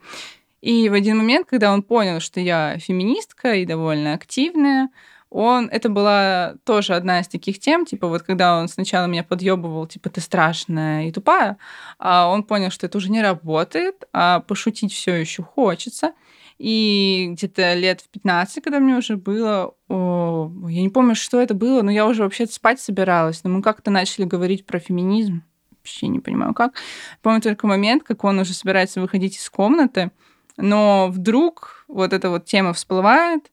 И 0.61 0.89
в 0.89 0.93
один 0.93 1.17
момент, 1.17 1.47
когда 1.47 1.71
он 1.73 1.83
понял, 1.83 2.19
что 2.19 2.39
я 2.39 2.77
феминистка 2.79 3.53
и 3.55 3.65
довольно 3.65 4.13
активная, 4.13 4.89
он, 5.29 5.69
это 5.69 5.89
была 5.89 6.55
тоже 6.63 6.95
одна 6.95 7.19
из 7.19 7.27
таких 7.27 7.59
тем, 7.59 7.85
типа 7.85 8.07
вот 8.07 8.23
когда 8.23 8.57
он 8.59 8.67
сначала 8.67 9.05
меня 9.05 9.23
подъебывал, 9.23 9.85
типа 9.85 10.09
ты 10.09 10.21
страшная 10.21 11.07
и 11.07 11.11
тупая, 11.11 11.57
а 11.99 12.27
он 12.27 12.43
понял, 12.43 12.71
что 12.71 12.87
это 12.87 12.97
уже 12.97 13.11
не 13.11 13.21
работает, 13.21 14.05
а 14.11 14.39
пошутить 14.39 14.93
все 14.93 15.13
еще 15.15 15.43
хочется. 15.43 16.13
И 16.57 17.29
где-то 17.31 17.73
лет 17.75 18.01
в 18.01 18.09
15, 18.09 18.61
когда 18.61 18.79
мне 18.79 18.95
уже 18.95 19.15
было, 19.15 19.75
о, 19.87 20.51
я 20.67 20.81
не 20.81 20.89
помню, 20.89 21.15
что 21.15 21.39
это 21.39 21.53
было, 21.53 21.83
но 21.83 21.91
я 21.91 22.05
уже 22.05 22.23
вообще 22.23 22.47
спать 22.47 22.81
собиралась, 22.81 23.45
но 23.45 23.49
мы 23.49 23.61
как-то 23.61 23.91
начали 23.91 24.25
говорить 24.25 24.65
про 24.65 24.79
феминизм, 24.79 25.43
вообще 25.71 26.07
не 26.07 26.19
понимаю 26.19 26.53
как. 26.53 26.73
Помню 27.21 27.39
только 27.39 27.65
момент, 27.65 28.03
как 28.03 28.25
он 28.25 28.39
уже 28.39 28.53
собирается 28.53 28.99
выходить 28.99 29.37
из 29.37 29.49
комнаты, 29.49 30.11
но 30.57 31.07
вдруг 31.09 31.85
вот 31.87 32.11
эта 32.11 32.29
вот 32.29 32.43
тема 32.43 32.73
всплывает, 32.73 33.49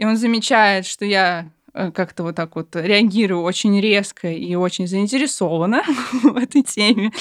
и 0.00 0.04
он 0.06 0.16
замечает, 0.16 0.86
что 0.86 1.04
я 1.04 1.50
э, 1.74 1.90
как-то 1.90 2.22
вот 2.22 2.34
так 2.34 2.56
вот 2.56 2.74
реагирую 2.74 3.42
очень 3.42 3.78
резко 3.82 4.28
и 4.28 4.54
очень 4.54 4.86
заинтересована 4.86 5.82
в 6.22 6.38
этой 6.38 6.62
теме, 6.62 7.12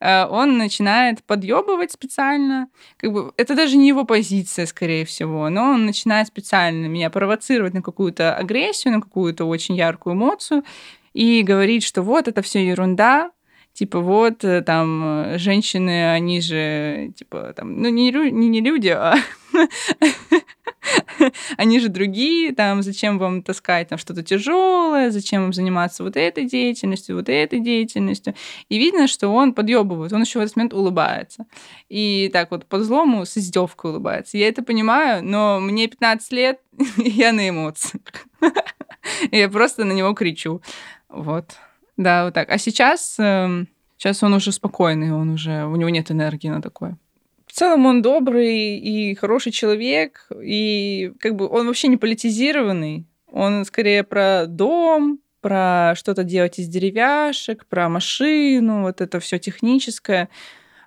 э, 0.00 0.26
он 0.26 0.58
начинает 0.58 1.24
подъебывать 1.24 1.92
специально. 1.92 2.68
Как 2.98 3.10
бы 3.10 3.32
это 3.38 3.54
даже 3.54 3.78
не 3.78 3.88
его 3.88 4.04
позиция, 4.04 4.66
скорее 4.66 5.06
всего, 5.06 5.48
но 5.48 5.70
он 5.70 5.86
начинает 5.86 6.26
специально 6.26 6.84
меня 6.84 7.08
провоцировать 7.08 7.72
на 7.72 7.80
какую-то 7.80 8.36
агрессию, 8.36 8.92
на 8.92 9.00
какую-то 9.00 9.46
очень 9.46 9.74
яркую 9.74 10.14
эмоцию 10.14 10.62
и 11.14 11.42
говорить, 11.42 11.84
что 11.84 12.02
вот 12.02 12.28
это 12.28 12.42
все 12.42 12.66
ерунда, 12.66 13.30
типа 13.72 14.00
вот 14.00 14.44
э, 14.44 14.60
там 14.60 15.38
женщины, 15.38 16.12
они 16.12 16.42
же 16.42 17.12
типа 17.16 17.54
там, 17.56 17.80
ну 17.80 17.88
не, 17.88 18.10
не, 18.10 18.48
не 18.50 18.60
люди, 18.60 18.88
а 18.88 19.14
они 21.56 21.80
же 21.80 21.88
другие, 21.88 22.52
там, 22.52 22.82
зачем 22.82 23.18
вам 23.18 23.42
таскать 23.42 23.88
там 23.88 23.98
что-то 23.98 24.22
тяжелое, 24.22 25.10
зачем 25.10 25.42
вам 25.42 25.52
заниматься 25.52 26.02
вот 26.02 26.16
этой 26.16 26.44
деятельностью, 26.44 27.16
вот 27.16 27.28
этой 27.28 27.60
деятельностью. 27.60 28.34
И 28.68 28.78
видно, 28.78 29.06
что 29.08 29.28
он 29.28 29.52
подъебывает, 29.52 30.12
он 30.12 30.22
еще 30.22 30.38
в 30.38 30.42
этот 30.42 30.56
момент 30.56 30.74
улыбается. 30.74 31.46
И 31.88 32.30
так 32.32 32.50
вот 32.50 32.66
по 32.66 32.82
злому 32.82 33.24
с 33.24 33.36
издевкой 33.36 33.92
улыбается. 33.92 34.38
Я 34.38 34.48
это 34.48 34.62
понимаю, 34.62 35.24
но 35.24 35.60
мне 35.60 35.86
15 35.86 36.32
лет, 36.32 36.60
я 36.96 37.32
на 37.32 37.48
эмоциях. 37.48 38.02
Я 39.30 39.48
просто 39.48 39.84
на 39.84 39.92
него 39.92 40.14
кричу. 40.14 40.60
Вот. 41.08 41.56
Да, 41.96 42.24
вот 42.24 42.34
так. 42.34 42.50
А 42.50 42.58
сейчас, 42.58 43.16
эм, 43.20 43.68
сейчас 43.96 44.20
он 44.24 44.34
уже 44.34 44.50
спокойный, 44.50 45.12
он 45.12 45.30
уже, 45.30 45.64
у 45.64 45.76
него 45.76 45.90
нет 45.90 46.10
энергии 46.10 46.48
на 46.48 46.60
такое 46.60 46.98
целом 47.56 47.86
он 47.86 48.02
добрый 48.02 48.78
и 48.78 49.14
хороший 49.14 49.52
человек, 49.52 50.28
и 50.42 51.12
как 51.20 51.36
бы 51.36 51.48
он 51.48 51.66
вообще 51.66 51.88
не 51.88 51.96
политизированный. 51.96 53.06
Он 53.30 53.64
скорее 53.64 54.04
про 54.04 54.46
дом, 54.46 55.20
про 55.40 55.94
что-то 55.96 56.24
делать 56.24 56.58
из 56.58 56.68
деревяшек, 56.68 57.66
про 57.66 57.88
машину, 57.88 58.82
вот 58.82 59.00
это 59.00 59.20
все 59.20 59.38
техническое. 59.38 60.28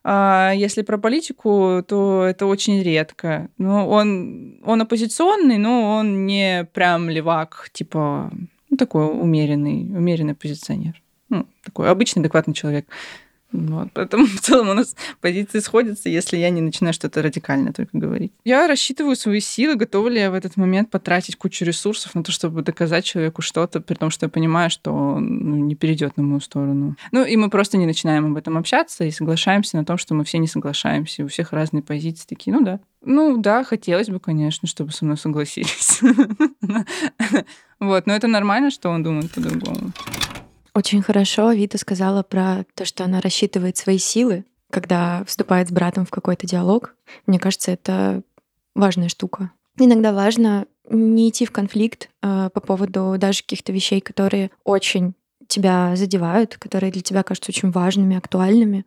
А 0.03 0.53
если 0.55 0.81
про 0.81 0.97
политику, 0.97 1.83
то 1.88 2.23
это 2.23 2.45
очень 2.45 2.81
редко. 2.81 3.49
Но 3.57 3.88
он, 3.88 4.59
он 4.63 4.81
оппозиционный, 4.81 5.57
но 5.57 5.97
он 5.97 6.25
не 6.25 6.67
прям 6.73 7.09
левак, 7.09 7.69
типа 7.73 8.31
ну, 8.69 8.77
такой 8.77 9.05
умеренный, 9.05 9.81
умеренный 9.81 10.35
позиционер. 10.35 11.01
Ну, 11.29 11.45
такой 11.63 11.89
обычный, 11.89 12.21
адекватный 12.21 12.53
человек. 12.53 12.88
Вот, 13.51 13.87
поэтому 13.93 14.25
в 14.25 14.39
целом 14.41 14.69
у 14.69 14.73
нас 14.73 14.95
позиции 15.21 15.59
сходятся, 15.59 16.07
если 16.07 16.37
я 16.37 16.51
не 16.51 16.61
начинаю 16.61 16.93
что-то 16.93 17.21
радикальное 17.21 17.73
только 17.73 17.97
говорить. 17.97 18.31
Я 18.45 18.67
рассчитываю 18.67 19.15
свои 19.15 19.39
силы, 19.39 19.75
готова 19.75 20.07
ли 20.07 20.19
я 20.19 20.29
в 20.29 20.35
этот 20.35 20.55
момент 20.55 20.91
потратить 20.91 21.35
кучу 21.35 21.65
ресурсов 21.65 22.13
на 22.13 22.23
то, 22.23 22.31
чтобы 22.31 22.61
доказать 22.61 23.05
человеку 23.05 23.41
что-то, 23.41 23.81
при 23.81 23.95
том, 23.95 24.11
что 24.11 24.27
я 24.27 24.29
понимаю, 24.29 24.69
что 24.69 24.91
он 24.91 25.39
ну, 25.39 25.55
не 25.55 25.75
перейдет 25.75 26.15
на 26.17 26.23
мою 26.23 26.41
сторону. 26.41 26.95
Ну, 27.11 27.25
и 27.25 27.35
мы 27.37 27.49
просто 27.49 27.77
не 27.77 27.87
начинаем 27.87 28.27
об 28.27 28.37
этом 28.37 28.57
общаться 28.57 29.03
и 29.03 29.11
соглашаемся 29.11 29.77
на 29.77 29.85
том, 29.85 29.97
что 29.97 30.13
мы 30.13 30.23
все 30.25 30.37
не 30.37 30.47
соглашаемся, 30.47 31.23
у 31.23 31.27
всех 31.27 31.51
разные 31.51 31.81
позиции 31.81 32.27
такие, 32.27 32.55
ну 32.55 32.63
да. 32.63 32.79
Ну 33.01 33.37
да, 33.37 33.63
хотелось 33.63 34.09
бы, 34.09 34.19
конечно, 34.19 34.67
чтобы 34.67 34.91
со 34.91 35.05
мной 35.05 35.17
согласились. 35.17 36.01
Вот, 37.79 38.07
но 38.07 38.13
это 38.13 38.27
нормально, 38.27 38.71
что 38.71 38.89
он 38.89 39.03
думает 39.03 39.31
по-другому. 39.31 39.93
Очень 40.79 41.01
хорошо 41.01 41.51
Вита 41.51 41.77
сказала 41.77 42.24
про 42.24 42.65
то, 42.74 42.86
что 42.86 43.03
она 43.03 43.19
рассчитывает 43.19 43.75
свои 43.75 43.98
силы, 43.98 44.45
когда 44.71 45.25
вступает 45.25 45.67
с 45.67 45.71
братом 45.74 46.05
в 46.05 46.09
какой-то 46.09 46.48
диалог. 46.48 46.95
Мне 47.25 47.38
кажется, 47.38 47.71
это 47.71 48.21
важная 48.75 49.09
штука. 49.09 49.51
Иногда 49.77 50.13
важно 50.13 50.67
не 50.89 51.27
идти 51.27 51.45
в 51.45 51.51
конфликт 51.51 52.09
э, 52.21 52.50
по 52.53 52.62
поводу 52.62 53.15
даже 53.17 53.41
каких-то 53.41 53.74
вещей, 53.74 54.00
которые 54.00 54.51
очень 54.63 55.15
тебя 55.50 55.98
задевают, 55.98 56.55
которые 56.55 56.93
для 56.93 57.01
тебя 57.01 57.24
кажутся 57.24 57.51
очень 57.51 57.71
важными, 57.71 58.15
актуальными. 58.15 58.86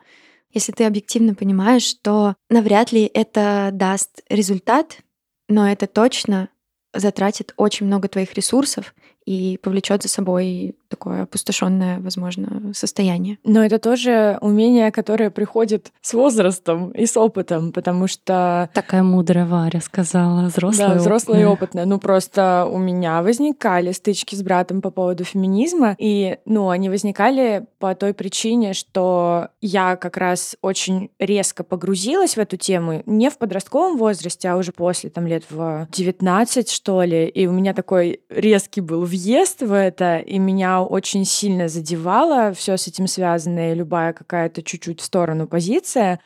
Если 0.51 0.73
ты 0.73 0.85
объективно 0.85 1.35
понимаешь, 1.35 1.83
что 1.83 2.37
навряд 2.49 2.93
ли 2.93 3.05
это 3.13 3.69
даст 3.71 4.23
результат, 4.31 5.01
но 5.47 5.71
это 5.71 5.87
точно 5.87 6.49
затратит 6.95 7.53
очень 7.59 7.85
много 7.85 8.09
твоих 8.09 8.33
ресурсов, 8.33 8.95
и 9.25 9.59
повлечет 9.63 10.03
за 10.03 10.09
собой 10.09 10.75
такое 10.89 11.23
опустошенное, 11.23 12.01
возможно, 12.01 12.73
состояние. 12.75 13.39
Но 13.45 13.65
это 13.65 13.79
тоже 13.79 14.39
умение, 14.41 14.91
которое 14.91 15.31
приходит 15.31 15.91
с 16.03 16.13
возрастом 16.13 16.91
и 16.91 17.07
с 17.07 17.17
опытом, 17.17 17.73
потому 17.73 18.07
что... 18.07 18.69
Такая 18.75 19.03
мудрая 19.03 19.47
Варя 19.47 19.81
сказала, 19.81 20.47
взрослая 20.47 20.89
Да, 20.89 20.95
взрослая 20.97 21.41
и 21.41 21.45
опытная. 21.45 21.87
Ну, 21.87 21.99
просто 21.99 22.69
у 22.71 22.79
меня 22.79 23.23
возникали 23.23 23.93
стычки 23.93 24.35
с 24.35 24.43
братом 24.43 24.83
по 24.83 24.91
поводу 24.91 25.25
феминизма, 25.25 25.97
и, 25.99 26.39
ну, 26.45 26.69
они 26.69 26.91
возникали 26.91 27.67
по 27.79 27.95
той 27.95 28.13
причине, 28.13 28.75
что 28.75 29.49
я 29.61 29.97
как 29.97 30.17
раз 30.17 30.57
очень 30.61 31.11
резко 31.19 31.65
погрузилась 31.65 32.37
в 32.37 32.39
эту 32.39 32.57
тему 32.57 33.03
не 33.07 33.31
в 33.31 33.39
подростковом 33.39 33.97
возрасте, 33.97 34.49
а 34.49 34.57
уже 34.57 34.73
после, 34.73 35.09
там, 35.09 35.27
лет 35.27 35.45
в 35.49 35.89
19, 35.91 36.69
что 36.69 37.03
ли, 37.03 37.27
и 37.27 37.47
у 37.47 37.53
меня 37.53 37.73
такой 37.73 38.21
резкий 38.29 38.81
был 38.81 39.05
въезд 39.13 39.61
в 39.61 39.73
это, 39.73 40.19
и 40.19 40.39
меня 40.39 40.83
очень 40.83 41.27
сильно 41.27 41.69
задевало 41.69 42.55
все 42.55 42.79
с 42.79 42.89
этим 42.89 43.07
связанное, 43.07 43.75
любая 43.75 44.15
какая-то 44.15 44.63
чуть-чуть 44.63 45.01
в 45.01 45.05
сторону 45.05 45.47
позиция. 45.47 46.19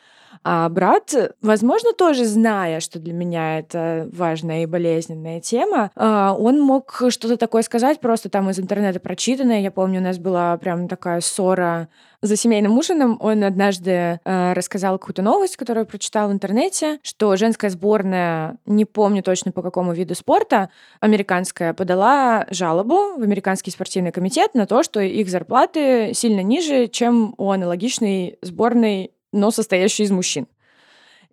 А 0.49 0.69
брат, 0.69 1.13
возможно, 1.41 1.91
тоже 1.91 2.23
зная, 2.23 2.79
что 2.79 2.99
для 2.99 3.11
меня 3.11 3.59
это 3.59 4.09
важная 4.13 4.63
и 4.63 4.65
болезненная 4.65 5.41
тема, 5.41 5.91
а, 5.93 6.33
он 6.39 6.61
мог 6.61 7.03
что-то 7.09 7.35
такое 7.35 7.63
сказать, 7.63 7.99
просто 7.99 8.29
там 8.29 8.49
из 8.49 8.57
интернета 8.57 9.01
прочитанное. 9.01 9.59
Я 9.59 9.71
помню, 9.71 9.99
у 9.99 10.03
нас 10.03 10.19
была 10.19 10.55
прям 10.55 10.87
такая 10.87 11.19
ссора 11.19 11.89
за 12.21 12.37
семейным 12.37 12.77
ужином. 12.77 13.17
Он 13.19 13.43
однажды 13.43 14.21
э, 14.23 14.53
рассказал 14.53 14.97
какую-то 14.97 15.21
новость, 15.21 15.57
которую 15.57 15.85
прочитал 15.85 16.29
в 16.29 16.31
интернете, 16.31 16.99
что 17.03 17.35
женская 17.35 17.69
сборная, 17.69 18.57
не 18.65 18.85
помню 18.85 19.23
точно 19.23 19.51
по 19.51 19.61
какому 19.61 19.91
виду 19.91 20.15
спорта, 20.15 20.69
американская, 21.01 21.73
подала 21.73 22.47
жалобу 22.49 23.17
в 23.17 23.21
американский 23.21 23.71
спортивный 23.71 24.13
комитет 24.13 24.53
на 24.53 24.65
то, 24.65 24.81
что 24.81 25.01
их 25.01 25.29
зарплаты 25.29 26.13
сильно 26.13 26.41
ниже, 26.41 26.87
чем 26.87 27.35
у 27.37 27.51
аналогичной 27.51 28.39
сборной 28.41 29.11
но 29.37 29.51
состоящий 29.51 30.03
из 30.03 30.11
мужчин. 30.11 30.47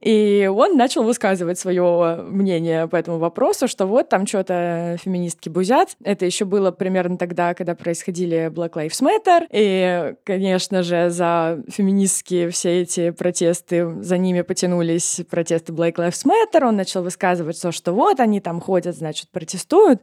И 0.04 0.50
он 0.54 0.76
начал 0.76 1.02
высказывать 1.02 1.58
свое 1.58 2.16
мнение 2.28 2.86
по 2.88 2.96
этому 2.96 3.16
вопросу, 3.18 3.66
что 3.66 3.86
вот 3.86 4.10
там 4.10 4.26
что-то 4.26 4.98
феминистки 5.02 5.48
бузят. 5.48 5.96
Это 6.04 6.26
еще 6.26 6.44
было 6.44 6.70
примерно 6.72 7.16
тогда, 7.16 7.54
когда 7.54 7.74
происходили 7.74 8.50
Black 8.52 8.72
Lives 8.72 9.00
Matter. 9.00 9.46
И, 9.50 10.14
конечно 10.24 10.82
же, 10.82 11.08
за 11.08 11.62
феминистские 11.70 12.50
все 12.50 12.82
эти 12.82 13.12
протесты, 13.12 14.02
за 14.02 14.18
ними 14.18 14.42
потянулись 14.42 15.22
протесты 15.30 15.72
Black 15.72 15.94
Lives 15.94 16.26
Matter. 16.26 16.66
Он 16.66 16.76
начал 16.76 17.02
высказывать 17.02 17.60
то, 17.62 17.72
что 17.72 17.92
вот 17.92 18.20
они 18.20 18.40
там 18.40 18.60
ходят, 18.60 18.94
значит, 18.94 19.30
протестуют. 19.30 20.02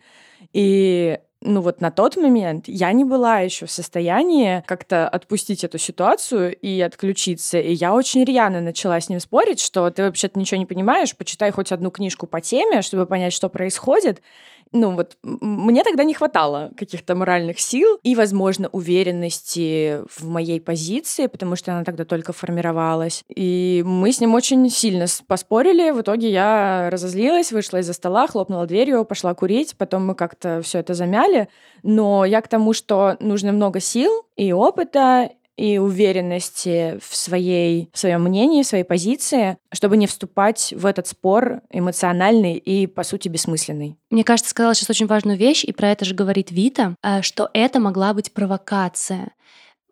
И 0.51 1.20
ну 1.42 1.62
вот 1.62 1.82
на 1.82 1.92
тот 1.92 2.18
момент 2.18 2.66
я 2.68 2.92
не 2.92 3.04
была 3.04 3.40
еще 3.40 3.66
в 3.66 3.72
состоянии 3.72 4.64
как-то 4.68 5.10
отпустить 5.10 5.64
эту 5.64 5.78
ситуацию 5.78 6.56
и 6.56 6.80
отключиться. 6.82 7.60
И 7.60 7.74
я 7.74 7.94
очень 7.94 8.24
рьяно 8.24 8.62
начала 8.62 9.00
с 9.00 9.10
ним 9.10 9.20
спорить, 9.20 9.60
что 9.60 9.90
ты 9.90 10.04
вообще-то 10.04 10.40
ничего 10.40 10.60
не 10.60 10.66
понимаешь, 10.66 11.16
почитай 11.16 11.52
хоть 11.52 11.72
одну 11.72 11.90
книжку 11.90 12.28
по 12.28 12.42
теме, 12.42 12.82
чтобы 12.82 13.06
понять, 13.06 13.34
что 13.34 13.50
происходит 13.50 14.22
ну 14.74 14.92
вот 14.92 15.18
мне 15.24 15.84
тогда 15.84 16.04
не 16.04 16.14
хватало 16.14 16.72
каких-то 16.78 17.16
моральных 17.16 17.60
сил 17.60 18.00
и, 18.04 18.16
возможно, 18.16 18.70
уверенности 18.70 20.02
в 20.10 20.28
моей 20.28 20.62
позиции, 20.62 21.28
потому 21.28 21.56
что 21.56 21.74
она 21.74 21.84
тогда 21.84 22.06
только 22.06 22.32
формировалась. 22.32 23.24
И 23.28 23.84
мы 23.86 24.12
с 24.12 24.22
ним 24.22 24.34
очень 24.34 24.70
сильно 24.70 25.06
поспорили. 25.28 25.92
В 25.92 26.02
итоге 26.02 26.30
я 26.32 26.90
разозлилась, 26.90 27.52
вышла 27.52 27.78
из-за 27.78 27.94
стола, 27.94 28.28
хлопнула 28.28 28.66
дверью, 28.66 29.04
пошла 29.04 29.34
курить. 29.34 29.76
Потом 29.78 30.06
мы 30.06 30.16
как-то 30.16 30.62
все 30.62 30.80
это 30.80 30.94
замяли. 30.94 31.31
Но 31.84 32.26
я 32.26 32.42
к 32.42 32.48
тому, 32.48 32.74
что 32.74 33.18
нужно 33.20 33.52
много 33.52 33.80
сил 33.80 34.26
и 34.36 34.52
опыта, 34.54 35.32
и 35.58 35.78
уверенности 35.78 36.98
в, 37.00 37.16
своей, 37.16 37.90
в 37.94 38.00
своем 38.00 38.24
мнении, 38.24 38.64
в 38.64 38.66
своей 38.66 38.84
позиции, 38.84 39.58
чтобы 39.72 39.98
не 39.98 40.08
вступать 40.08 40.74
в 40.76 40.88
этот 40.88 41.08
спор 41.08 41.62
эмоциональный 41.70 42.56
и, 42.56 42.88
по 42.88 43.04
сути, 43.04 43.28
бессмысленный. 43.28 43.96
Мне 44.10 44.24
кажется, 44.24 44.50
сказала 44.50 44.74
сейчас 44.74 44.90
очень 44.90 45.06
важную 45.06 45.38
вещь, 45.38 45.64
и 45.64 45.72
про 45.72 45.90
это 45.90 46.04
же 46.04 46.16
говорит 46.16 46.52
Вита, 46.52 46.96
э, 47.04 47.22
что 47.22 47.50
это 47.54 47.80
могла 47.80 48.14
быть 48.14 48.34
провокация. 48.34 49.34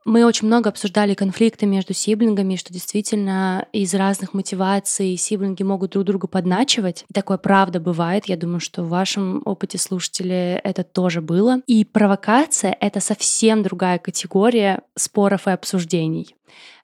Мы 0.10 0.26
очень 0.26 0.48
много 0.48 0.72
обсуждали 0.72 1.14
конфликты 1.14 1.68
между 1.68 1.94
сиблингами, 1.94 2.56
что 2.56 2.74
действительно 2.74 3.68
из 3.72 3.94
разных 3.94 4.34
мотиваций 4.34 5.16
сиблинги 5.16 5.62
могут 5.62 5.92
друг 5.92 6.04
друга 6.04 6.28
подначивать. 6.28 7.06
И 7.08 7.14
такое 7.14 7.38
правда 7.38 7.80
бывает. 7.80 8.26
Я 8.26 8.36
думаю, 8.36 8.60
что 8.60 8.82
в 8.82 8.90
вашем 8.90 9.44
опыте 9.46 9.78
слушатели 9.78 10.60
это 10.64 10.84
тоже 10.84 11.22
было. 11.22 11.62
И 11.68 11.86
провокация— 11.86 12.76
это 12.82 13.02
совсем 13.02 13.62
другая 13.62 14.00
категория 14.00 14.82
споров 14.96 15.46
и 15.46 15.52
обсуждений. 15.52 16.36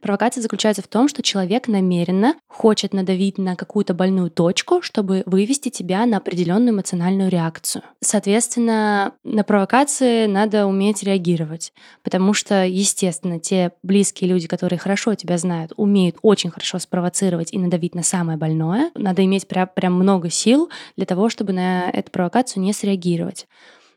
Провокация 0.02 0.42
заключается 0.42 0.82
в 0.82 0.88
том, 0.88 1.08
что 1.08 1.24
человек 1.24 1.68
намеренно 1.68 2.36
хочет 2.48 2.94
надавить 2.94 3.38
на 3.38 3.56
какую-то 3.56 3.94
больную 3.94 4.30
точку, 4.30 4.82
чтобы 4.82 5.24
вывести 5.26 5.70
тебя 5.70 6.06
на 6.06 6.18
определенную 6.18 6.74
эмоциональную 6.74 7.30
реакцию. 7.30 7.84
Соответственно, 8.02 9.14
на 9.24 9.44
провокации 9.44 10.26
надо 10.26 10.66
уметь 10.66 11.04
реагировать, 11.04 11.74
потому 12.04 12.34
что, 12.34 12.66
естественно, 12.66 13.40
те 13.40 13.72
близкие 13.84 14.30
люди, 14.30 14.48
которые 14.48 14.80
хорошо 14.80 15.16
тебя 15.16 15.38
знают, 15.38 15.74
умеют 15.78 16.18
очень 16.22 16.52
хорошо 16.52 16.80
спровоцировать 16.80 17.52
и 17.52 17.58
надавить 17.58 17.96
на 17.96 18.04
самое 18.04 18.38
больное. 18.38 18.92
Надо 18.96 19.24
иметь 19.26 19.48
прям, 19.48 19.70
прям 19.74 19.94
много 19.94 20.30
сил 20.30 20.70
для 20.96 21.06
того, 21.06 21.30
чтобы 21.30 21.54
на 21.54 21.90
эту 21.90 22.12
провокацию 22.12 22.62
не 22.64 22.74
среагировать. 22.74 23.48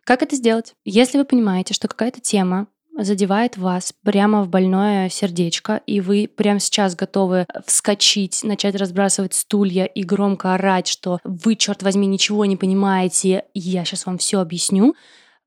Как 0.05 0.23
это 0.23 0.37
сделать? 0.37 0.75
Если 0.87 1.19
вы 1.19 1.27
понимаете, 1.27 1.75
что 1.75 1.87
какая-то 1.87 2.21
тема 2.21 2.69
задевает 2.99 3.57
вас 3.57 3.93
прямо 4.05 4.43
в 4.43 4.49
больное 4.49 5.09
сердечко, 5.09 5.81
и 5.87 6.01
вы 6.01 6.29
прямо 6.35 6.61
сейчас 6.61 6.95
готовы 6.95 7.47
вскочить, 7.65 8.43
начать 8.45 8.75
разбрасывать 8.75 9.35
стулья 9.35 9.85
и 9.85 10.03
громко 10.03 10.55
орать, 10.55 10.89
что 10.89 11.21
вы, 11.25 11.57
черт 11.57 11.83
возьми, 11.83 12.07
ничего 12.07 12.45
не 12.45 12.57
понимаете, 12.57 13.45
я 13.55 13.85
сейчас 13.85 14.07
вам 14.07 14.19
все 14.19 14.41
объясню. 14.41 14.95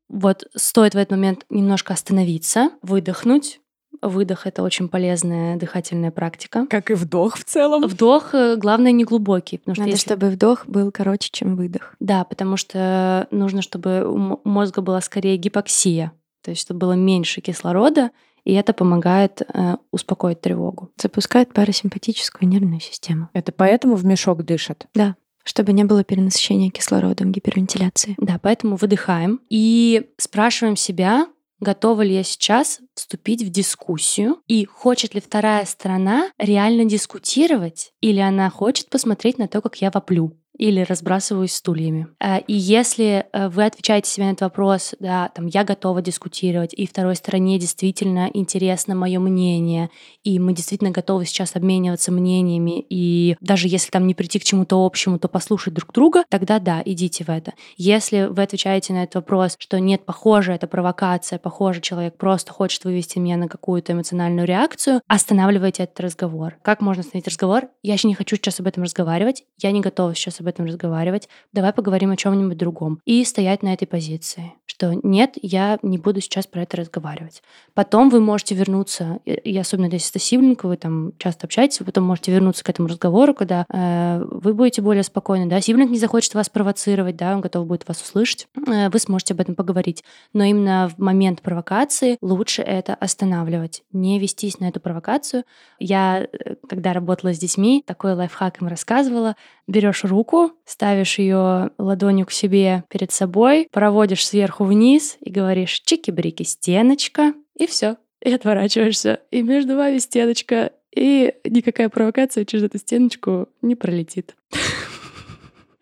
Вот 0.10 0.46
стоит 0.56 0.94
в 0.94 0.98
этот 0.98 1.12
момент 1.12 1.46
немножко 1.50 1.94
остановиться, 1.94 2.72
выдохнуть, 2.82 3.60
Выдох— 4.02 4.46
это 4.48 4.64
очень 4.64 4.90
полезная 4.90 5.58
дыхательная 5.58 6.10
практика. 6.10 6.66
Как 6.68 6.90
и 6.90 6.96
вдох 6.96 7.38
в 7.38 7.44
целом. 7.44 7.86
Вдох, 7.86 8.34
э, 8.34 8.56
главное, 8.56 8.92
не 8.92 9.04
глубокий. 9.04 9.60
Потому 9.60 9.76
что 9.76 9.82
Надо, 9.84 9.92
если... 9.92 10.06
чтобы 10.06 10.30
вдох 10.30 10.66
был 10.66 10.92
короче, 10.92 11.30
чем 11.32 11.56
выдох. 11.56 11.94
Да, 12.00 12.24
потому 12.24 12.58
что 12.58 13.28
нужно, 13.30 13.62
чтобы 13.62 14.06
у 14.06 14.40
мозга 14.44 14.82
была 14.82 15.02
скорее 15.02 15.38
гипоксия 15.38 16.14
то 16.42 16.52
есть 16.52 16.62
чтобы 16.62 16.80
было 16.80 16.94
меньше 16.94 17.42
кислорода, 17.42 18.12
и 18.44 18.54
это 18.54 18.74
помогает 18.74 19.42
э, 19.42 19.78
успокоить 19.92 20.42
тревогу. 20.42 20.92
Запускает 20.98 21.54
парасимпатическую 21.54 22.50
нервную 22.50 22.80
систему. 22.80 23.30
Это 23.34 23.52
поэтому 23.52 23.96
в 23.96 24.06
мешок 24.06 24.44
дышат? 24.44 24.88
Да, 24.96 25.16
чтобы 25.44 25.74
не 25.74 25.84
было 25.84 26.04
перенасыщения 26.04 26.72
кислородом, 26.72 27.32
гипервентиляции. 27.32 28.16
Да, 28.18 28.40
поэтому 28.42 28.76
выдыхаем 28.76 29.42
и 29.50 30.10
спрашиваем 30.18 30.76
себя, 30.76 31.28
готова 31.60 32.02
ли 32.02 32.16
я 32.16 32.24
сейчас 32.24 32.80
вступить 32.96 33.44
в 33.44 33.50
дискуссию 33.50 34.38
и 34.48 34.66
хочет 34.66 35.14
ли 35.14 35.22
вторая 35.22 35.66
сторона 35.66 36.32
реально 36.38 36.86
дискутировать 36.86 37.94
или 38.02 38.20
она 38.20 38.50
хочет 38.50 38.90
посмотреть 38.90 39.38
на 39.38 39.48
то, 39.48 39.62
как 39.62 39.78
я 39.78 39.92
воплю 39.92 40.38
или 40.62 40.82
разбрасываюсь 40.82 41.56
стульями. 41.56 42.08
Э, 42.20 42.40
и 42.42 42.54
если 42.54 43.26
э, 43.34 43.50
вы 43.50 43.66
отвечаете 43.66 44.10
себе 44.10 44.28
на 44.28 44.32
этот 44.32 44.42
вопрос, 44.42 44.94
да, 45.00 45.30
там, 45.34 45.48
я 45.48 45.64
готова 45.64 46.04
дискутировать, 46.04 46.76
и 46.76 46.86
второй 46.86 47.16
стороне 47.16 47.58
действительно 47.58 48.30
интересно 48.32 48.94
мое 48.94 49.20
мнение, 49.20 49.90
и 50.24 50.38
мы 50.38 50.54
действительно 50.54 50.92
готовы 50.92 51.26
сейчас 51.26 51.56
обмениваться 51.56 52.12
мнениями, 52.12 52.86
и 52.90 53.38
даже 53.42 53.68
если 53.68 53.90
там 53.90 54.06
не 54.06 54.14
прийти 54.14 54.38
к 54.38 54.44
чему-то 54.44 54.86
общему, 54.86 55.18
то 55.18 55.28
послушать 55.28 55.74
друг 55.74 55.92
друга, 55.94 56.26
тогда 56.30 56.60
да, 56.60 56.84
идите 56.86 57.24
в 57.24 57.30
это. 57.30 57.54
Если 57.76 58.28
вы 58.30 58.44
отвечаете 58.44 58.94
на 58.94 59.04
этот 59.04 59.16
вопрос, 59.16 59.56
что 59.58 59.80
нет, 59.80 60.06
похоже, 60.06 60.54
это 60.54 60.68
провокация, 60.68 61.40
похоже, 61.40 61.82
человек 61.82 62.18
просто 62.18 62.54
хочет 62.54 62.84
вывести 62.86 63.18
меня 63.18 63.36
на 63.36 63.48
какую-то 63.48 63.94
эмоциональную 63.94 64.46
реакцию, 64.46 65.02
останавливайте 65.08 65.84
этот 65.84 66.00
разговор. 66.02 66.58
Как 66.62 66.82
можно 66.82 67.02
остановить 67.02 67.28
разговор? 67.28 67.70
Я 67.82 67.94
еще 67.94 68.08
не 68.08 68.14
хочу 68.14 68.36
сейчас 68.36 68.60
об 68.60 68.68
этом 68.68 68.84
разговаривать, 68.84 69.44
я 69.60 69.72
не 69.72 69.82
готова 69.82 70.14
сейчас 70.14 70.40
об 70.40 70.46
этом 70.46 70.51
разговаривать, 70.60 71.30
давай 71.54 71.74
поговорим 71.74 72.12
о 72.12 72.18
чем-нибудь 72.18 72.58
другом. 72.58 73.00
И 73.06 73.24
стоять 73.26 73.64
на 73.64 73.74
этой 73.74 73.86
позиции, 73.86 74.54
что 74.66 74.94
нет, 75.04 75.38
я 75.42 75.80
не 75.82 75.98
буду 75.98 76.22
сейчас 76.22 76.48
про 76.48 76.64
это 76.64 76.78
разговаривать. 76.78 77.42
Потом 77.74 78.10
вы 78.10 78.20
можете 78.20 78.56
вернуться, 78.56 79.20
и 79.26 79.58
особенно 79.58 79.86
если 79.92 80.10
это 80.12 80.20
сиблинг, 80.20 80.64
вы 80.64 80.78
там 80.78 81.14
часто 81.18 81.48
общаетесь, 81.48 81.80
вы 81.80 81.86
потом 81.86 82.06
можете 82.06 82.32
вернуться 82.32 82.64
к 82.64 82.70
этому 82.70 82.88
разговору, 82.88 83.34
когда 83.34 83.66
э, 83.70 84.24
вы 84.30 84.54
будете 84.54 84.82
более 84.82 85.04
спокойны, 85.04 85.48
да, 85.48 85.62
сиблинг 85.62 85.92
не 85.92 86.00
захочет 86.00 86.34
вас 86.34 86.50
провоцировать, 86.50 87.16
да, 87.16 87.34
он 87.34 87.42
готов 87.42 87.68
будет 87.68 87.88
вас 87.88 88.02
услышать, 88.02 88.48
э, 88.68 88.90
вы 88.90 89.00
сможете 89.00 89.34
об 89.34 89.42
этом 89.42 89.56
поговорить. 89.56 90.04
Но 90.34 90.44
именно 90.44 90.90
в 90.90 91.00
момент 91.00 91.42
провокации 91.42 92.18
лучше 92.22 92.62
это 92.62 92.94
останавливать, 92.96 93.84
не 93.92 94.20
вестись 94.20 94.60
на 94.60 94.70
эту 94.70 94.80
провокацию. 94.80 95.44
Я, 95.80 96.24
э, 96.24 96.56
когда 96.68 96.94
работала 96.94 97.34
с 97.34 97.40
детьми, 97.40 97.84
такой 97.86 98.14
лайфхак 98.14 98.62
им 98.62 98.68
рассказывала, 98.68 99.36
берешь 99.72 100.04
руку, 100.04 100.52
ставишь 100.66 101.18
ее 101.18 101.72
ладонью 101.78 102.26
к 102.26 102.32
себе 102.32 102.84
перед 102.90 103.12
собой, 103.12 103.68
проводишь 103.72 104.28
сверху 104.28 104.66
вниз 104.66 105.18
и 105.22 105.32
говоришь 105.32 105.82
чики-брики, 105.84 106.44
стеночка, 106.44 107.34
и 107.58 107.66
все. 107.66 107.98
И 108.24 108.32
отворачиваешься. 108.32 109.22
И 109.32 109.42
между 109.42 109.76
вами 109.76 109.98
стеночка, 109.98 110.72
и 110.96 111.34
никакая 111.44 111.90
провокация 111.90 112.46
через 112.46 112.66
эту 112.66 112.78
стеночку 112.78 113.50
не 113.62 113.76
пролетит. 113.76 114.36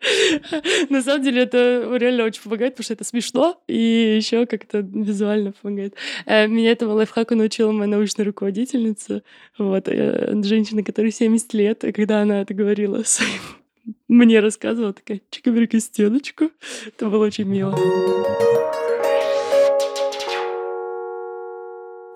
На 0.88 1.02
самом 1.02 1.22
деле 1.22 1.42
это 1.42 1.86
реально 1.98 2.24
очень 2.24 2.42
помогает, 2.42 2.72
потому 2.74 2.84
что 2.84 2.94
это 2.94 3.04
смешно 3.04 3.62
и 3.68 4.16
еще 4.16 4.46
как-то 4.46 4.78
визуально 4.78 5.52
помогает. 5.52 5.94
Э, 6.24 6.46
меня 6.46 6.70
этому 6.72 6.94
лайфхаку 6.94 7.34
научила 7.34 7.70
моя 7.72 7.90
научная 7.90 8.24
руководительница, 8.24 9.22
вот, 9.58 9.88
э, 9.88 10.32
женщина, 10.42 10.82
которой 10.82 11.12
70 11.12 11.52
лет, 11.52 11.84
и 11.84 11.92
когда 11.92 12.22
она 12.22 12.40
это 12.40 12.54
говорила 12.54 13.02
своим 13.02 13.59
мне 14.08 14.40
рассказывала 14.40 14.92
такая 14.92 15.20
чикабрика 15.30 15.80
стеночку. 15.80 16.50
Это 16.86 17.08
было 17.08 17.26
очень 17.26 17.44
мило. 17.44 17.76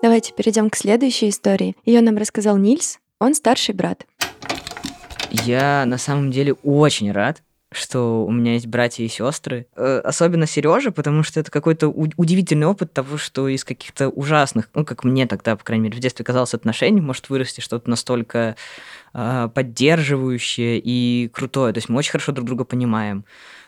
Давайте 0.01 0.33
перейдем 0.33 0.69
к 0.69 0.75
следующей 0.75 1.29
истории. 1.29 1.75
Ее 1.85 2.01
нам 2.01 2.17
рассказал 2.17 2.57
Нильс. 2.57 2.99
Он 3.19 3.33
старший 3.33 3.73
брат. 3.73 4.05
Я 5.31 5.85
на 5.85 5.97
самом 5.97 6.31
деле 6.31 6.53
очень 6.63 7.11
рад, 7.11 7.41
что 7.75 8.25
у 8.25 8.31
меня 8.31 8.53
есть 8.53 8.67
братья 8.67 9.03
и 9.03 9.07
сестры. 9.07 9.67
Э, 9.75 9.99
особенно 10.03 10.45
Сережа, 10.47 10.91
потому 10.91 11.23
что 11.23 11.39
это 11.39 11.51
какой-то 11.51 11.87
удивительный 11.89 12.67
опыт 12.67 12.93
того, 12.93 13.17
что 13.17 13.47
из 13.47 13.63
каких-то 13.63 14.09
ужасных, 14.09 14.69
ну, 14.73 14.85
как 14.85 15.03
мне 15.03 15.27
тогда, 15.27 15.55
по 15.55 15.63
крайней 15.63 15.85
мере, 15.85 15.97
в 15.97 16.01
детстве 16.01 16.25
казалось, 16.25 16.53
отношений 16.53 17.01
может 17.01 17.29
вырасти 17.29 17.61
что-то 17.61 17.89
настолько 17.89 18.55
э, 19.13 19.49
поддерживающее 19.53 20.79
и 20.83 21.29
крутое. 21.33 21.73
То 21.73 21.77
есть 21.77 21.89
мы 21.89 21.97
очень 21.97 22.11
хорошо 22.11 22.31
друг 22.31 22.47
друга 22.47 22.63
понимаем. 22.63 23.25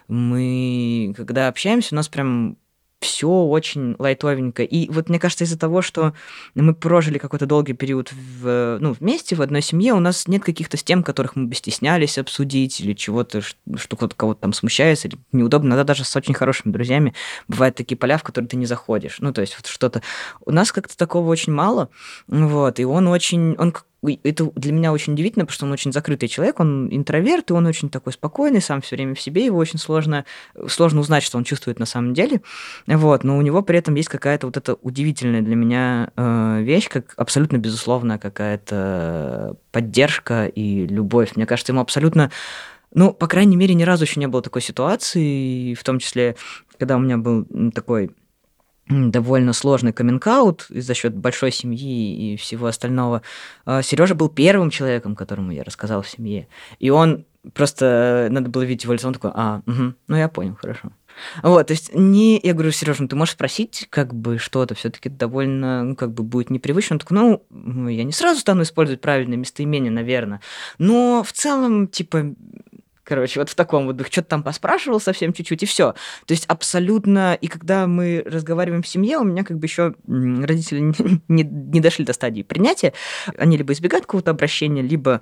Мы, 0.08 1.14
когда 1.18 1.48
общаемся, 1.48 1.94
у 1.94 1.98
нас 1.98 2.08
прям 2.08 2.58
все 3.08 3.28
очень 3.28 3.96
лайтовенько. 3.98 4.64
И 4.64 4.90
вот 4.90 5.10
мне 5.10 5.20
кажется, 5.20 5.46
из-за 5.46 5.58
того, 5.58 5.82
что 5.82 6.14
мы 6.54 6.74
прожили 6.74 7.18
какой-то 7.18 7.46
долгий 7.46 7.74
период 7.74 8.12
в, 8.12 8.78
ну, 8.80 8.94
вместе 8.94 9.36
в 9.36 9.42
одной 9.42 9.62
семье, 9.62 9.94
у 9.94 10.00
нас 10.00 10.28
нет 10.28 10.44
каких-то 10.44 10.78
тем, 10.78 11.04
которых 11.04 11.36
мы 11.36 11.48
бы 11.48 11.56
стеснялись 11.56 12.18
обсудить 12.18 12.80
или 12.82 12.94
чего-то, 12.94 13.42
что 13.42 13.96
кто-то 13.96 14.16
кого-то 14.16 14.42
там 14.42 14.54
смущается, 14.54 15.08
или 15.08 15.18
неудобно. 15.32 15.70
Иногда 15.70 15.84
даже 15.86 16.04
с 16.04 16.16
очень 16.16 16.34
хорошими 16.34 16.72
друзьями 16.72 17.14
бывают 17.48 17.76
такие 17.76 17.98
поля, 17.98 18.18
в 18.18 18.24
которые 18.24 18.50
ты 18.50 18.58
не 18.58 18.66
заходишь. 18.66 19.18
Ну, 19.20 19.34
то 19.34 19.42
есть 19.42 19.56
вот 19.58 19.68
что-то... 19.68 20.02
У 20.46 20.52
нас 20.52 20.72
как-то 20.72 20.96
такого 20.98 21.30
очень 21.30 21.54
мало, 21.54 21.90
вот, 22.28 22.80
и 22.80 22.86
он 22.86 23.08
очень... 23.08 23.56
Он 23.58 23.74
это 24.04 24.52
для 24.56 24.72
меня 24.72 24.92
очень 24.92 25.14
удивительно, 25.14 25.46
потому 25.46 25.56
что 25.56 25.66
он 25.66 25.72
очень 25.72 25.92
закрытый 25.92 26.30
человек, 26.30 26.60
он 26.60 26.88
интроверт, 26.92 27.50
и 27.50 27.54
он 27.54 27.66
очень 27.66 27.90
такой 27.90 28.14
спокойный, 28.14 28.62
сам 28.62 28.82
все 28.82 28.96
время 28.96 29.16
в 29.16 29.22
себе, 29.22 29.46
его 29.46 29.58
очень 29.58 29.80
сложно, 29.80 30.26
сложно 30.68 31.02
узнать, 31.02 31.24
что 31.24 31.38
он 31.38 31.44
чувствует 31.44 31.80
на 31.80 31.86
самом 31.86 32.14
деле. 32.14 32.42
Вот, 32.86 33.24
но 33.24 33.38
у 33.38 33.42
него 33.42 33.62
при 33.62 33.80
этом 33.80 33.96
есть 33.96 34.10
какая-то 34.10 34.48
вот 34.48 34.58
эта 34.58 34.76
удивительная 34.76 35.42
для 35.42 35.56
меня 35.56 36.12
э, 36.16 36.62
вещь, 36.62 36.90
как 36.90 37.14
абсолютно 37.18 37.58
безусловная 37.58 38.18
какая-то 38.18 39.56
поддержка 39.72 40.46
и 40.46 40.86
любовь. 40.86 41.36
Мне 41.36 41.46
кажется, 41.46 41.72
ему 41.72 41.82
абсолютно 41.82 42.32
ну, 42.94 43.14
по 43.14 43.28
крайней 43.28 43.58
мере, 43.58 43.74
ни 43.76 43.84
разу 43.84 44.06
еще 44.06 44.20
не 44.20 44.28
было 44.28 44.42
такой 44.42 44.62
ситуации, 44.62 45.74
в 45.74 45.84
том 45.84 46.00
числе, 46.00 46.38
когда 46.80 46.96
у 46.96 47.00
меня 47.00 47.18
был 47.18 47.46
такой 47.76 48.12
довольно 48.90 49.54
сложный 49.54 49.94
каминг 49.94 50.28
за 50.70 50.94
счет 50.94 51.16
большой 51.16 51.52
семьи 51.52 52.34
и 52.34 52.38
всего 52.38 52.68
остального. 52.68 53.22
А, 53.66 53.82
Сережа 53.82 54.16
был 54.16 54.30
первым 54.30 54.70
человеком, 54.70 55.16
которому 55.16 55.52
я 55.52 55.64
рассказал 55.64 56.02
в 56.02 56.10
семье. 56.10 56.48
И 56.80 56.90
он 56.90 57.26
просто 57.54 58.28
надо 58.32 58.50
было 58.50 58.64
видеть 58.64 58.84
его 58.84 58.94
лицо, 58.94 59.08
он 59.08 59.14
такой, 59.14 59.32
а, 59.34 59.62
угу, 59.66 59.94
ну 60.08 60.16
я 60.16 60.28
понял, 60.28 60.56
хорошо. 60.56 60.92
Вот, 61.42 61.68
то 61.68 61.72
есть 61.72 61.94
не, 61.96 62.40
я 62.44 62.54
говорю, 62.54 62.72
Сережа, 62.72 63.02
ну 63.02 63.08
ты 63.08 63.16
можешь 63.16 63.34
спросить, 63.34 63.88
как 63.90 64.14
бы 64.14 64.38
что-то, 64.38 64.76
все-таки 64.76 65.10
довольно, 65.10 65.84
ну, 65.84 65.96
как 65.96 66.14
бы 66.14 66.24
будет 66.24 66.50
непривычно. 66.50 66.96
Он 66.96 67.00
такой, 67.00 67.40
ну, 67.50 67.88
я 67.88 68.04
не 68.04 68.12
сразу 68.12 68.40
стану 68.40 68.64
использовать 68.64 69.02
правильное 69.02 69.38
местоимение, 69.38 69.92
наверное, 69.92 70.42
но 70.78 71.24
в 71.24 71.32
целом, 71.32 71.88
типа, 71.88 72.36
Короче, 73.08 73.40
вот 73.40 73.50
в 73.50 73.56
таком 73.56 73.86
вот 73.86 73.96
духе. 73.96 74.12
Что-то 74.12 74.28
там 74.28 74.44
поспрашивал 74.44 75.00
совсем 75.00 75.32
чуть-чуть, 75.32 75.64
и 75.64 75.66
все. 75.66 75.94
То 76.26 76.34
есть 76.34 76.46
абсолютно... 76.48 77.38
И 77.40 77.48
когда 77.48 77.88
мы 77.88 78.22
разговариваем 78.26 78.84
в 78.84 78.88
семье, 78.88 79.18
у 79.18 79.24
меня 79.24 79.46
как 79.46 79.60
бы 79.60 79.66
еще 79.66 79.96
родители 80.06 80.94
не, 81.30 81.44
не, 81.44 81.80
дошли 81.80 82.04
до 82.04 82.12
стадии 82.12 82.42
принятия. 82.42 82.92
Они 83.38 83.56
либо 83.56 83.72
избегают 83.72 84.06
какого-то 84.06 84.32
обращения, 84.32 84.82
либо 84.82 85.22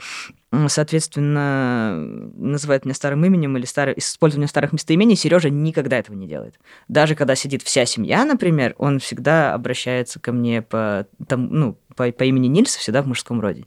соответственно, 0.67 1.97
называют 2.35 2.85
меня 2.85 2.95
старым 2.95 3.25
именем 3.25 3.57
или 3.57 3.65
старое, 3.65 3.95
использование 3.95 4.47
старых 4.47 4.73
местоимений, 4.73 5.15
Сережа 5.15 5.49
никогда 5.49 5.97
этого 5.97 6.15
не 6.15 6.27
делает. 6.27 6.55
Даже 6.87 7.15
когда 7.15 7.35
сидит 7.35 7.61
вся 7.61 7.85
семья, 7.85 8.23
например, 8.25 8.73
он 8.77 8.99
всегда 8.99 9.53
обращается 9.53 10.19
ко 10.19 10.31
мне 10.31 10.61
по, 10.61 11.07
там, 11.27 11.49
ну, 11.51 11.77
по, 11.95 12.11
по 12.11 12.23
имени 12.23 12.47
Нильса, 12.47 12.79
всегда 12.79 13.01
в 13.01 13.07
мужском 13.07 13.41
роде. 13.41 13.65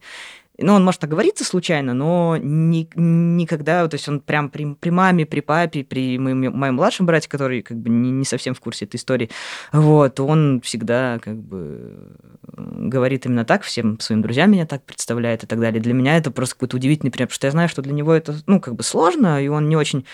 Ну, 0.60 0.74
он 0.74 0.84
может 0.84 1.04
оговориться 1.04 1.44
случайно, 1.44 1.94
но 1.94 2.36
ни, 2.36 2.88
никогда, 2.96 3.86
то 3.86 3.94
есть 3.94 4.08
он 4.08 4.18
прям 4.18 4.50
при, 4.50 4.74
при 4.74 4.90
маме, 4.90 5.24
при 5.24 5.40
папе, 5.40 5.84
при 5.84 6.18
моем, 6.18 6.52
моем 6.56 6.74
младшем 6.74 7.06
брате, 7.06 7.28
который 7.28 7.62
как 7.62 7.76
бы 7.76 7.88
не, 7.90 8.10
не 8.10 8.24
совсем 8.24 8.54
в 8.54 8.60
курсе 8.60 8.84
этой 8.84 8.96
истории, 8.96 9.30
вот, 9.72 10.18
он 10.18 10.60
всегда 10.62 11.20
как 11.22 11.36
бы 11.36 12.08
говорит 12.52 13.26
именно 13.26 13.44
так, 13.44 13.62
всем 13.62 14.00
своим 14.00 14.22
друзьям 14.22 14.50
меня 14.50 14.66
так 14.66 14.82
представляет 14.82 15.44
и 15.44 15.46
так 15.46 15.60
далее. 15.60 15.80
Для 15.80 15.94
меня 15.94 16.16
это 16.16 16.30
просто 16.30 16.56
какой-то 16.56 16.76
удивительный 16.76 17.10
пример, 17.10 17.28
потому 17.28 17.36
что 17.36 17.46
я 17.46 17.50
знаю, 17.52 17.68
что 17.68 17.82
для 17.82 17.92
него 17.92 18.12
это, 18.12 18.34
ну, 18.46 18.60
как 18.60 18.74
бы 18.74 18.82
сложно, 18.82 19.42
и 19.42 19.48
он 19.48 19.68
не 19.68 19.76
очень, 19.76 20.04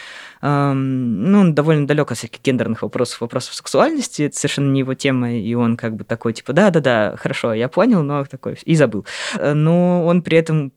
эм, 0.42 1.30
ну, 1.30 1.40
он 1.40 1.54
довольно 1.54 1.86
далек 1.86 2.10
от 2.10 2.18
всяких 2.18 2.42
гендерных 2.42 2.82
вопросов, 2.82 3.20
вопросов 3.22 3.54
сексуальности, 3.54 4.24
это 4.24 4.36
совершенно 4.36 4.70
не 4.70 4.80
его 4.80 4.94
тема, 4.94 5.32
и 5.32 5.54
он 5.54 5.76
как 5.76 5.96
бы 5.96 6.04
такой, 6.04 6.34
типа, 6.34 6.52
да-да-да, 6.52 7.16
хорошо, 7.16 7.54
я 7.54 7.68
понял, 7.68 8.02
но 8.02 8.24
такой, 8.24 8.58
и 8.64 8.74
забыл. 8.74 9.06
Э, 9.38 9.54
но 9.54 10.04
он 10.04 10.22
при 10.22 10.33
этом 10.36 10.72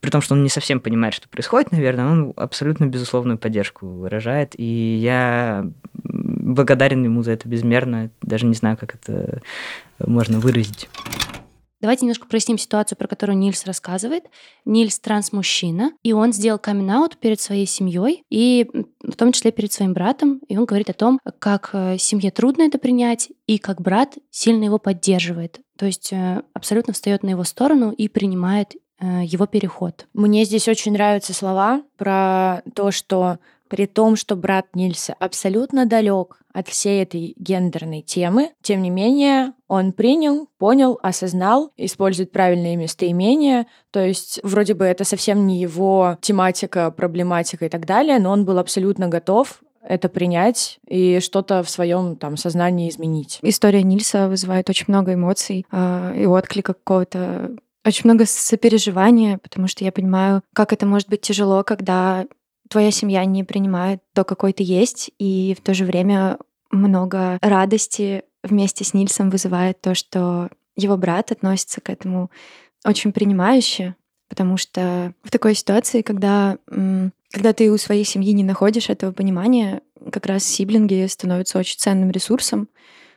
при 0.00 0.10
том, 0.10 0.20
что 0.20 0.34
он 0.34 0.42
не 0.42 0.48
совсем 0.48 0.80
понимает, 0.80 1.14
что 1.14 1.28
происходит, 1.28 1.70
наверное, 1.70 2.06
он 2.06 2.32
абсолютно 2.36 2.86
безусловную 2.86 3.38
поддержку 3.38 3.86
выражает, 3.86 4.58
и 4.58 4.96
я 4.96 5.70
благодарен 5.92 7.04
ему 7.04 7.22
за 7.22 7.32
это 7.32 7.48
безмерно, 7.48 8.10
даже 8.20 8.46
не 8.46 8.54
знаю, 8.54 8.76
как 8.76 8.96
это 8.96 9.42
можно 10.04 10.40
выразить. 10.40 10.88
Давайте 11.80 12.04
немножко 12.04 12.26
проясним 12.26 12.58
ситуацию, 12.58 12.98
про 12.98 13.06
которую 13.06 13.38
Нильс 13.38 13.64
рассказывает. 13.64 14.24
Нильс 14.66 14.98
транс-мужчина, 14.98 15.92
и 16.02 16.12
он 16.12 16.34
сделал 16.34 16.58
камин 16.58 16.90
перед 17.18 17.40
своей 17.40 17.66
семьей, 17.66 18.22
и 18.28 18.68
в 19.02 19.16
том 19.16 19.32
числе 19.32 19.50
перед 19.50 19.72
своим 19.72 19.94
братом, 19.94 20.40
и 20.48 20.58
он 20.58 20.66
говорит 20.66 20.90
о 20.90 20.94
том, 20.94 21.18
как 21.38 21.70
э, 21.72 21.96
семье 21.96 22.30
трудно 22.30 22.64
это 22.64 22.78
принять, 22.78 23.30
и 23.46 23.56
как 23.56 23.80
брат 23.80 24.18
сильно 24.30 24.64
его 24.64 24.78
поддерживает. 24.78 25.60
То 25.78 25.86
есть 25.86 26.12
э, 26.12 26.42
абсолютно 26.52 26.92
встает 26.92 27.22
на 27.22 27.30
его 27.30 27.44
сторону 27.44 27.92
и 27.92 28.08
принимает 28.08 28.74
его 29.00 29.46
переход. 29.46 30.06
Мне 30.14 30.44
здесь 30.44 30.68
очень 30.68 30.92
нравятся 30.92 31.32
слова 31.32 31.82
про 31.96 32.62
то, 32.74 32.90
что 32.90 33.38
при 33.70 33.86
том, 33.86 34.16
что 34.16 34.34
брат 34.34 34.66
Нильса 34.74 35.14
абсолютно 35.20 35.86
далек 35.86 36.38
от 36.52 36.66
всей 36.66 37.02
этой 37.02 37.34
гендерной 37.38 38.02
темы, 38.02 38.50
тем 38.62 38.82
не 38.82 38.90
менее, 38.90 39.52
он 39.68 39.92
принял, 39.92 40.48
понял, 40.58 40.98
осознал, 41.00 41.70
использует 41.76 42.32
правильные 42.32 42.74
местоимения. 42.74 43.68
То 43.92 44.04
есть 44.04 44.40
вроде 44.42 44.74
бы 44.74 44.84
это 44.84 45.04
совсем 45.04 45.46
не 45.46 45.60
его 45.60 46.18
тематика, 46.20 46.90
проблематика 46.90 47.66
и 47.66 47.68
так 47.68 47.86
далее, 47.86 48.18
но 48.18 48.32
он 48.32 48.44
был 48.44 48.58
абсолютно 48.58 49.06
готов 49.06 49.62
это 49.82 50.08
принять 50.08 50.78
и 50.86 51.20
что-то 51.20 51.62
в 51.62 51.70
своем 51.70 52.16
там 52.16 52.36
сознании 52.36 52.90
изменить. 52.90 53.38
История 53.40 53.82
Нильса 53.82 54.28
вызывает 54.28 54.68
очень 54.68 54.86
много 54.88 55.14
эмоций 55.14 55.64
э, 55.70 56.14
и 56.18 56.26
отклика 56.26 56.74
какого-то 56.74 57.52
очень 57.84 58.02
много 58.04 58.26
сопереживания, 58.26 59.38
потому 59.38 59.66
что 59.68 59.84
я 59.84 59.92
понимаю, 59.92 60.42
как 60.52 60.72
это 60.72 60.86
может 60.86 61.08
быть 61.08 61.22
тяжело, 61.22 61.64
когда 61.64 62.26
твоя 62.68 62.90
семья 62.90 63.24
не 63.24 63.44
принимает 63.44 64.00
то, 64.14 64.24
какой 64.24 64.52
ты 64.52 64.62
есть, 64.62 65.10
и 65.18 65.56
в 65.58 65.62
то 65.62 65.74
же 65.74 65.84
время 65.84 66.38
много 66.70 67.38
радости 67.42 68.22
вместе 68.42 68.84
с 68.84 68.94
Нильсом 68.94 69.30
вызывает 69.30 69.80
то, 69.80 69.94
что 69.94 70.50
его 70.76 70.96
брат 70.96 71.32
относится 71.32 71.80
к 71.80 71.90
этому 71.90 72.30
очень 72.84 73.12
принимающе, 73.12 73.96
потому 74.28 74.56
что 74.56 75.12
в 75.22 75.30
такой 75.30 75.54
ситуации, 75.54 76.02
когда, 76.02 76.58
когда 76.66 77.52
ты 77.52 77.70
у 77.70 77.76
своей 77.76 78.04
семьи 78.04 78.32
не 78.32 78.44
находишь 78.44 78.88
этого 78.88 79.12
понимания, 79.12 79.82
как 80.10 80.26
раз 80.26 80.44
сиблинги 80.44 81.06
становятся 81.06 81.58
очень 81.58 81.78
ценным 81.78 82.10
ресурсом. 82.10 82.68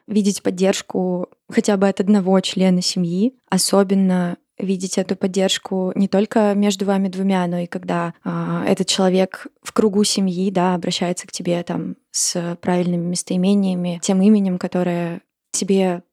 Видеть 0.06 0.43
поддержку 0.43 1.30
хотя 1.49 1.78
бы 1.78 1.88
от 1.88 2.02
одного 2.02 2.38
члена 2.41 2.82
семьи, 2.82 3.36
особенно 3.49 4.38
видеть 4.63 4.97
эту 4.97 5.15
поддержку 5.15 5.91
не 5.95 6.08
только 6.08 6.54
между 6.54 6.86
вами 6.86 7.08
двумя, 7.08 7.45
но 7.47 7.60
и 7.60 7.67
когда 7.67 8.13
э, 8.23 8.63
этот 8.67 8.88
человек 8.88 9.47
в 9.62 9.71
кругу 9.73 10.04
семьи, 10.04 10.49
да, 10.52 10.76
обращается 10.76 11.28
к 11.28 11.32
тебе 11.32 11.62
там 11.63 11.95
с 12.12 12.58
правильными 12.62 13.06
местоимениями, 13.06 13.99
тем 14.02 14.21
именем, 14.21 14.58
которое 14.58 15.21
тебе 15.52 16.04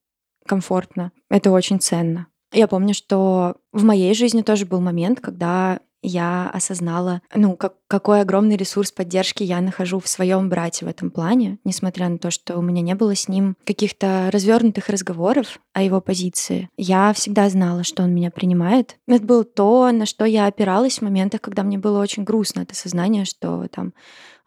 комфортно. 0.46 1.12
Это 1.28 1.50
очень 1.50 1.80
ценно. 1.80 2.26
Я 2.52 2.66
помню, 2.66 2.94
что 2.94 3.56
в 3.72 3.84
моей 3.84 4.12
жизни 4.14 4.42
тоже 4.42 4.66
был 4.66 4.80
момент, 4.80 5.20
когда 5.20 5.80
я 6.02 6.48
осознала, 6.50 7.22
ну, 7.34 7.56
как, 7.56 7.74
какой 7.86 8.20
огромный 8.20 8.56
ресурс 8.56 8.92
поддержки 8.92 9.42
я 9.42 9.60
нахожу 9.60 10.00
в 10.00 10.08
своем 10.08 10.48
брате 10.48 10.86
в 10.86 10.88
этом 10.88 11.10
плане, 11.10 11.58
несмотря 11.64 12.08
на 12.08 12.18
то, 12.18 12.30
что 12.30 12.56
у 12.58 12.62
меня 12.62 12.82
не 12.82 12.94
было 12.94 13.14
с 13.14 13.28
ним 13.28 13.56
каких-то 13.64 14.30
развернутых 14.32 14.88
разговоров 14.88 15.60
о 15.72 15.82
его 15.82 16.00
позиции. 16.00 16.68
Я 16.76 17.12
всегда 17.12 17.48
знала, 17.50 17.84
что 17.84 18.02
он 18.02 18.14
меня 18.14 18.30
принимает. 18.30 18.96
Это 19.06 19.24
было 19.24 19.44
то, 19.44 19.90
на 19.92 20.06
что 20.06 20.24
я 20.24 20.46
опиралась 20.46 20.98
в 20.98 21.02
моментах, 21.02 21.40
когда 21.40 21.62
мне 21.62 21.78
было 21.78 22.00
очень 22.00 22.24
грустно 22.24 22.60
это 22.60 22.74
сознание, 22.74 23.24
что 23.24 23.66
там 23.70 23.92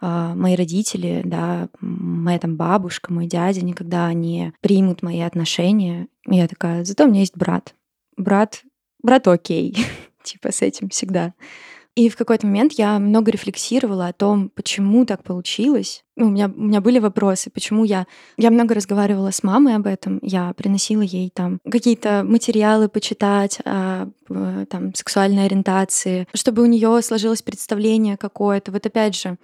а, 0.05 0.35
мои 0.35 0.55
родители, 0.55 1.21
да, 1.23 1.69
моя 1.79 2.39
там 2.39 2.57
бабушка, 2.57 3.13
мой 3.13 3.27
дядя 3.27 3.63
никогда 3.63 4.11
не 4.11 4.53
примут 4.59 5.01
мои 5.01 5.21
отношения. 5.21 6.07
И 6.27 6.35
я 6.35 6.47
такая, 6.47 6.83
зато 6.83 7.05
у 7.05 7.07
меня 7.07 7.21
есть 7.21 7.37
брат. 7.37 7.73
Брат, 8.17 8.63
брат 9.01 9.27
окей. 9.27 9.77
Типа 10.23 10.51
с 10.51 10.61
этим 10.61 10.89
всегда. 10.89 11.33
И 11.95 12.09
в 12.09 12.17
какой-то 12.17 12.47
момент 12.47 12.73
я 12.73 12.97
много 12.97 13.29
рефлексировала 13.29 14.07
о 14.07 14.13
том, 14.13 14.49
почему 14.49 15.05
так 15.05 15.23
получилось. 15.23 16.03
Ну, 16.15 16.27
у, 16.27 16.29
меня, 16.31 16.47
у 16.47 16.61
меня 16.61 16.81
были 16.81 16.97
вопросы, 16.97 17.51
почему 17.51 17.83
я... 17.83 18.07
Я 18.35 18.49
много 18.49 18.73
разговаривала 18.73 19.29
с 19.29 19.43
мамой 19.43 19.75
об 19.75 19.85
этом. 19.85 20.17
Я 20.23 20.53
приносила 20.53 21.01
ей 21.01 21.29
там 21.29 21.59
какие-то 21.69 22.23
материалы 22.23 22.89
почитать 22.89 23.59
о 23.63 24.07
там, 24.27 24.95
сексуальной 24.95 25.45
ориентации, 25.45 26.27
чтобы 26.33 26.63
у 26.63 26.65
нее 26.65 26.99
сложилось 27.03 27.43
представление 27.43 28.17
какое-то. 28.17 28.71
Вот 28.71 28.83
опять 28.87 29.15
же, 29.15 29.37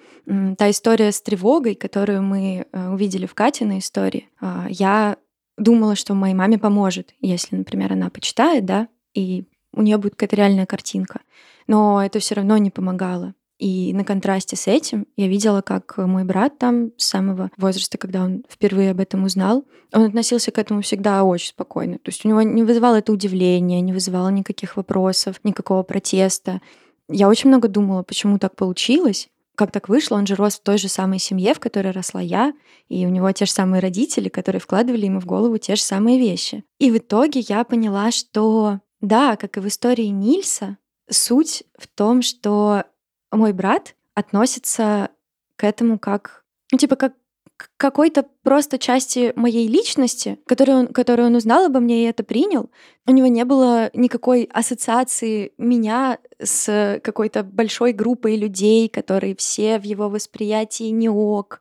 та 0.57 0.71
история 0.71 1.11
с 1.11 1.21
тревогой, 1.21 1.75
которую 1.75 2.23
мы 2.23 2.65
э, 2.71 2.89
увидели 2.89 3.27
в 3.27 3.35
Катиной 3.35 3.79
истории, 3.79 4.29
а, 4.41 4.65
я 4.69 5.17
думала, 5.57 5.95
что 5.95 6.15
моей 6.15 6.33
маме 6.33 6.57
поможет, 6.57 7.13
если, 7.19 7.57
например, 7.57 7.93
она 7.93 8.09
почитает, 8.09 8.65
да, 8.65 8.87
и 9.13 9.45
у 9.79 9.81
нее 9.81 9.97
будет 9.97 10.15
какая-то 10.15 10.35
реальная 10.35 10.65
картинка. 10.65 11.21
Но 11.65 12.03
это 12.03 12.19
все 12.19 12.35
равно 12.35 12.57
не 12.57 12.69
помогало. 12.69 13.33
И 13.57 13.93
на 13.93 14.03
контрасте 14.03 14.55
с 14.55 14.67
этим 14.67 15.07
я 15.17 15.27
видела, 15.27 15.61
как 15.61 15.97
мой 15.97 16.23
брат 16.23 16.57
там 16.57 16.91
с 16.97 17.07
самого 17.07 17.49
возраста, 17.57 17.97
когда 17.97 18.23
он 18.23 18.43
впервые 18.49 18.91
об 18.91 18.99
этом 18.99 19.23
узнал, 19.23 19.65
он 19.93 20.03
относился 20.03 20.51
к 20.51 20.57
этому 20.57 20.81
всегда 20.81 21.23
очень 21.23 21.49
спокойно. 21.49 21.97
То 21.97 22.09
есть 22.09 22.25
у 22.25 22.29
него 22.29 22.41
не 22.41 22.63
вызывало 22.63 22.95
это 22.95 23.11
удивление, 23.11 23.81
не 23.81 23.93
вызывало 23.93 24.29
никаких 24.29 24.77
вопросов, 24.77 25.39
никакого 25.43 25.83
протеста. 25.83 26.61
Я 27.09 27.27
очень 27.27 27.49
много 27.49 27.67
думала, 27.67 28.03
почему 28.03 28.37
так 28.37 28.55
получилось, 28.55 29.29
как 29.55 29.71
так 29.73 29.89
вышло, 29.89 30.15
он 30.15 30.25
же 30.25 30.35
рос 30.35 30.55
в 30.55 30.63
той 30.63 30.77
же 30.77 30.87
самой 30.87 31.19
семье, 31.19 31.53
в 31.53 31.59
которой 31.59 31.91
росла 31.91 32.21
я, 32.21 32.53
и 32.87 33.05
у 33.05 33.09
него 33.09 33.29
те 33.33 33.45
же 33.45 33.51
самые 33.51 33.81
родители, 33.81 34.29
которые 34.29 34.61
вкладывали 34.61 35.05
ему 35.05 35.19
в 35.19 35.25
голову 35.25 35.57
те 35.57 35.75
же 35.75 35.81
самые 35.81 36.17
вещи. 36.17 36.63
И 36.79 36.91
в 36.91 36.97
итоге 36.97 37.41
я 37.41 37.65
поняла, 37.65 38.11
что 38.11 38.79
Да, 39.01 39.35
как 39.35 39.57
и 39.57 39.59
в 39.59 39.67
истории 39.67 40.07
Нильса, 40.07 40.77
суть 41.09 41.63
в 41.77 41.87
том, 41.87 42.21
что 42.21 42.83
мой 43.31 43.53
брат 43.53 43.95
относится 44.13 45.09
к 45.55 45.63
этому 45.63 45.97
как, 45.99 46.43
ну, 46.71 46.77
типа, 46.77 46.95
как 46.95 47.13
к 47.59 47.71
какой-то 47.75 48.25
просто 48.41 48.77
части 48.79 49.33
моей 49.35 49.67
личности, 49.67 50.39
которую 50.45 50.77
он, 50.79 50.87
которую 50.87 51.27
он 51.27 51.35
узнал 51.35 51.65
обо 51.65 51.81
мне 51.81 52.03
и 52.03 52.07
это 52.07 52.23
принял. 52.23 52.69
У 53.05 53.11
него 53.11 53.27
не 53.27 53.43
было 53.43 53.89
никакой 53.93 54.43
ассоциации 54.43 55.51
меня 55.57 56.19
с 56.41 57.01
какой-то 57.03 57.43
большой 57.43 57.91
группой 57.91 58.37
людей, 58.37 58.87
которые 58.87 59.35
все 59.35 59.77
в 59.77 59.83
его 59.83 60.07
восприятии 60.07 60.89
не 60.89 61.09
ок. 61.09 61.59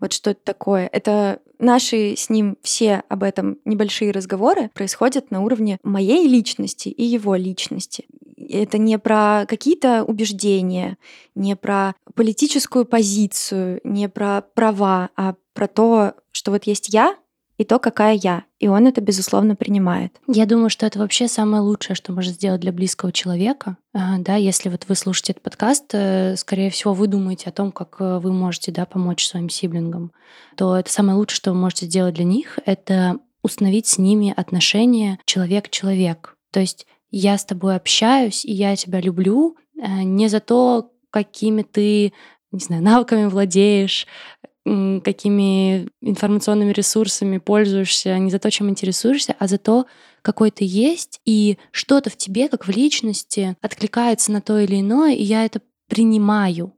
Вот 0.00 0.12
что 0.12 0.30
это 0.30 0.40
такое. 0.44 0.88
Это 0.92 1.40
наши 1.58 2.14
с 2.16 2.30
ним 2.30 2.56
все 2.62 3.02
об 3.08 3.22
этом 3.22 3.58
небольшие 3.64 4.12
разговоры 4.12 4.70
происходят 4.74 5.30
на 5.30 5.42
уровне 5.42 5.78
моей 5.82 6.26
личности 6.28 6.88
и 6.88 7.04
его 7.04 7.34
личности. 7.34 8.06
Это 8.36 8.78
не 8.78 8.98
про 8.98 9.44
какие-то 9.48 10.04
убеждения, 10.04 10.96
не 11.34 11.56
про 11.56 11.94
политическую 12.14 12.84
позицию, 12.84 13.80
не 13.84 14.08
про 14.08 14.42
права, 14.54 15.10
а 15.16 15.34
про 15.52 15.66
то, 15.66 16.14
что 16.30 16.52
вот 16.52 16.64
есть 16.64 16.94
я, 16.94 17.16
и 17.58 17.64
то, 17.64 17.78
какая 17.78 18.14
я. 18.14 18.44
И 18.60 18.68
он 18.68 18.86
это, 18.86 19.00
безусловно, 19.00 19.56
принимает. 19.56 20.18
Я 20.28 20.46
думаю, 20.46 20.70
что 20.70 20.86
это 20.86 21.00
вообще 21.00 21.28
самое 21.28 21.60
лучшее, 21.60 21.96
что 21.96 22.12
можно 22.12 22.32
сделать 22.32 22.60
для 22.60 22.72
близкого 22.72 23.12
человека. 23.12 23.76
А, 23.92 24.18
да, 24.18 24.36
если 24.36 24.68
вот 24.68 24.86
вы 24.88 24.94
слушаете 24.94 25.32
этот 25.32 25.42
подкаст, 25.42 25.86
э, 25.92 26.36
скорее 26.36 26.70
всего, 26.70 26.94
вы 26.94 27.08
думаете 27.08 27.50
о 27.50 27.52
том, 27.52 27.72
как 27.72 27.96
э, 27.98 28.18
вы 28.20 28.32
можете 28.32 28.70
да, 28.70 28.86
помочь 28.86 29.26
своим 29.26 29.50
сиблингам, 29.50 30.12
то 30.56 30.76
это 30.76 30.90
самое 30.90 31.18
лучшее, 31.18 31.36
что 31.36 31.52
вы 31.52 31.58
можете 31.58 31.86
сделать 31.86 32.14
для 32.14 32.24
них, 32.24 32.60
это 32.64 33.18
установить 33.42 33.88
с 33.88 33.98
ними 33.98 34.32
отношения 34.36 35.18
человек-человек. 35.24 36.36
То 36.52 36.60
есть 36.60 36.86
я 37.10 37.36
с 37.36 37.44
тобой 37.44 37.74
общаюсь, 37.74 38.44
и 38.44 38.52
я 38.52 38.76
тебя 38.76 39.00
люблю 39.00 39.56
э, 39.76 40.02
не 40.02 40.28
за 40.28 40.38
то, 40.38 40.92
какими 41.10 41.62
ты 41.62 42.12
не 42.52 42.60
знаю, 42.60 42.82
навыками 42.84 43.26
владеешь, 43.26 44.06
какими 44.64 45.88
информационными 46.02 46.72
ресурсами 46.72 47.38
пользуешься, 47.38 48.18
не 48.18 48.30
за 48.30 48.38
то, 48.38 48.50
чем 48.50 48.68
интересуешься, 48.68 49.34
а 49.38 49.46
за 49.46 49.58
то, 49.58 49.86
какой 50.22 50.50
ты 50.50 50.64
есть, 50.66 51.20
и 51.24 51.58
что-то 51.70 52.10
в 52.10 52.16
тебе, 52.16 52.48
как 52.48 52.66
в 52.66 52.70
личности, 52.70 53.56
откликается 53.62 54.32
на 54.32 54.40
то 54.40 54.58
или 54.58 54.80
иное, 54.80 55.14
и 55.14 55.22
я 55.22 55.44
это 55.44 55.62
принимаю. 55.88 56.74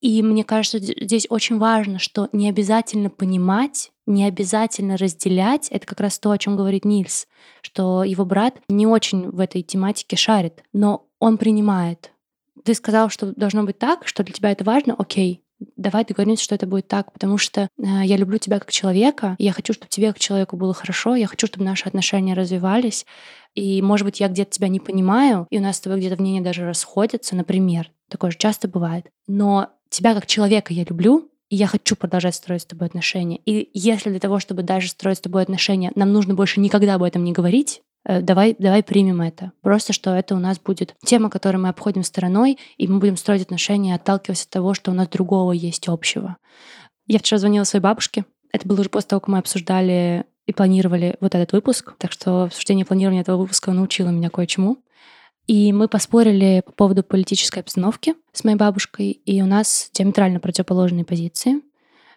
И 0.00 0.22
мне 0.22 0.44
кажется, 0.44 0.78
здесь 0.78 1.26
очень 1.28 1.58
важно, 1.58 1.98
что 1.98 2.28
не 2.32 2.48
обязательно 2.48 3.10
понимать, 3.10 3.90
не 4.06 4.24
обязательно 4.24 4.96
разделять. 4.96 5.68
Это 5.70 5.86
как 5.86 6.00
раз 6.00 6.20
то, 6.20 6.30
о 6.30 6.38
чем 6.38 6.56
говорит 6.56 6.84
Нильс, 6.84 7.26
что 7.62 8.04
его 8.04 8.24
брат 8.24 8.58
не 8.68 8.86
очень 8.86 9.28
в 9.28 9.40
этой 9.40 9.62
тематике 9.62 10.16
шарит, 10.16 10.62
но 10.72 11.06
он 11.18 11.36
принимает. 11.36 12.12
Ты 12.64 12.74
сказал, 12.74 13.10
что 13.10 13.32
должно 13.34 13.64
быть 13.64 13.78
так, 13.78 14.06
что 14.06 14.22
для 14.22 14.32
тебя 14.32 14.52
это 14.52 14.62
важно, 14.62 14.94
окей, 14.94 15.42
давай 15.76 16.04
договоримся, 16.04 16.44
что 16.44 16.54
это 16.54 16.66
будет 16.66 16.88
так, 16.88 17.12
потому 17.12 17.38
что 17.38 17.62
э, 17.62 17.68
я 18.04 18.16
люблю 18.16 18.38
тебя 18.38 18.58
как 18.58 18.70
человека, 18.70 19.36
и 19.38 19.44
я 19.44 19.52
хочу, 19.52 19.72
чтобы 19.72 19.88
тебе 19.88 20.08
как 20.08 20.18
человеку 20.18 20.56
было 20.56 20.74
хорошо, 20.74 21.14
я 21.14 21.26
хочу, 21.26 21.46
чтобы 21.46 21.64
наши 21.64 21.86
отношения 21.86 22.34
развивались, 22.34 23.06
и, 23.54 23.82
может 23.82 24.04
быть, 24.04 24.20
я 24.20 24.28
где-то 24.28 24.52
тебя 24.52 24.68
не 24.68 24.80
понимаю, 24.80 25.46
и 25.50 25.58
у 25.58 25.62
нас 25.62 25.76
с 25.76 25.80
тобой 25.80 25.98
где-то 25.98 26.20
мнения 26.20 26.40
даже 26.40 26.64
расходятся, 26.64 27.34
например, 27.34 27.90
такое 28.08 28.30
же 28.30 28.38
часто 28.38 28.68
бывает, 28.68 29.06
но 29.26 29.70
тебя 29.90 30.14
как 30.14 30.26
человека 30.26 30.72
я 30.72 30.84
люблю, 30.84 31.30
и 31.50 31.56
я 31.56 31.66
хочу 31.66 31.96
продолжать 31.96 32.34
строить 32.34 32.62
с 32.62 32.66
тобой 32.66 32.88
отношения. 32.88 33.40
И 33.46 33.70
если 33.72 34.10
для 34.10 34.20
того, 34.20 34.38
чтобы 34.38 34.62
дальше 34.62 34.90
строить 34.90 35.18
с 35.18 35.22
тобой 35.22 35.42
отношения, 35.42 35.90
нам 35.94 36.12
нужно 36.12 36.34
больше 36.34 36.60
никогда 36.60 36.94
об 36.94 37.02
этом 37.02 37.24
не 37.24 37.32
говорить, 37.32 37.82
давай, 38.08 38.56
давай 38.58 38.82
примем 38.82 39.20
это. 39.20 39.52
Просто, 39.60 39.92
что 39.92 40.14
это 40.14 40.34
у 40.34 40.38
нас 40.38 40.58
будет 40.58 40.96
тема, 41.04 41.30
которую 41.30 41.62
мы 41.62 41.68
обходим 41.68 42.02
стороной, 42.02 42.58
и 42.76 42.88
мы 42.88 42.98
будем 42.98 43.16
строить 43.16 43.42
отношения, 43.42 43.94
отталкиваясь 43.94 44.44
от 44.44 44.50
того, 44.50 44.74
что 44.74 44.90
у 44.90 44.94
нас 44.94 45.08
другого 45.08 45.52
есть 45.52 45.88
общего. 45.88 46.36
Я 47.06 47.18
вчера 47.18 47.38
звонила 47.38 47.64
своей 47.64 47.82
бабушке. 47.82 48.24
Это 48.52 48.66
было 48.66 48.80
уже 48.80 48.88
после 48.88 49.08
того, 49.08 49.20
как 49.20 49.28
мы 49.28 49.38
обсуждали 49.38 50.24
и 50.46 50.52
планировали 50.52 51.16
вот 51.20 51.34
этот 51.34 51.52
выпуск. 51.52 51.94
Так 51.98 52.10
что 52.10 52.44
обсуждение 52.44 52.86
планирования 52.86 53.20
этого 53.20 53.36
выпуска 53.36 53.72
научило 53.72 54.08
меня 54.08 54.30
кое-чему. 54.30 54.78
И 55.46 55.72
мы 55.72 55.88
поспорили 55.88 56.62
по 56.64 56.72
поводу 56.72 57.02
политической 57.02 57.60
обстановки 57.60 58.14
с 58.32 58.44
моей 58.44 58.56
бабушкой, 58.56 59.12
и 59.12 59.40
у 59.40 59.46
нас 59.46 59.90
диаметрально 59.94 60.40
противоположные 60.40 61.06
позиции. 61.06 61.62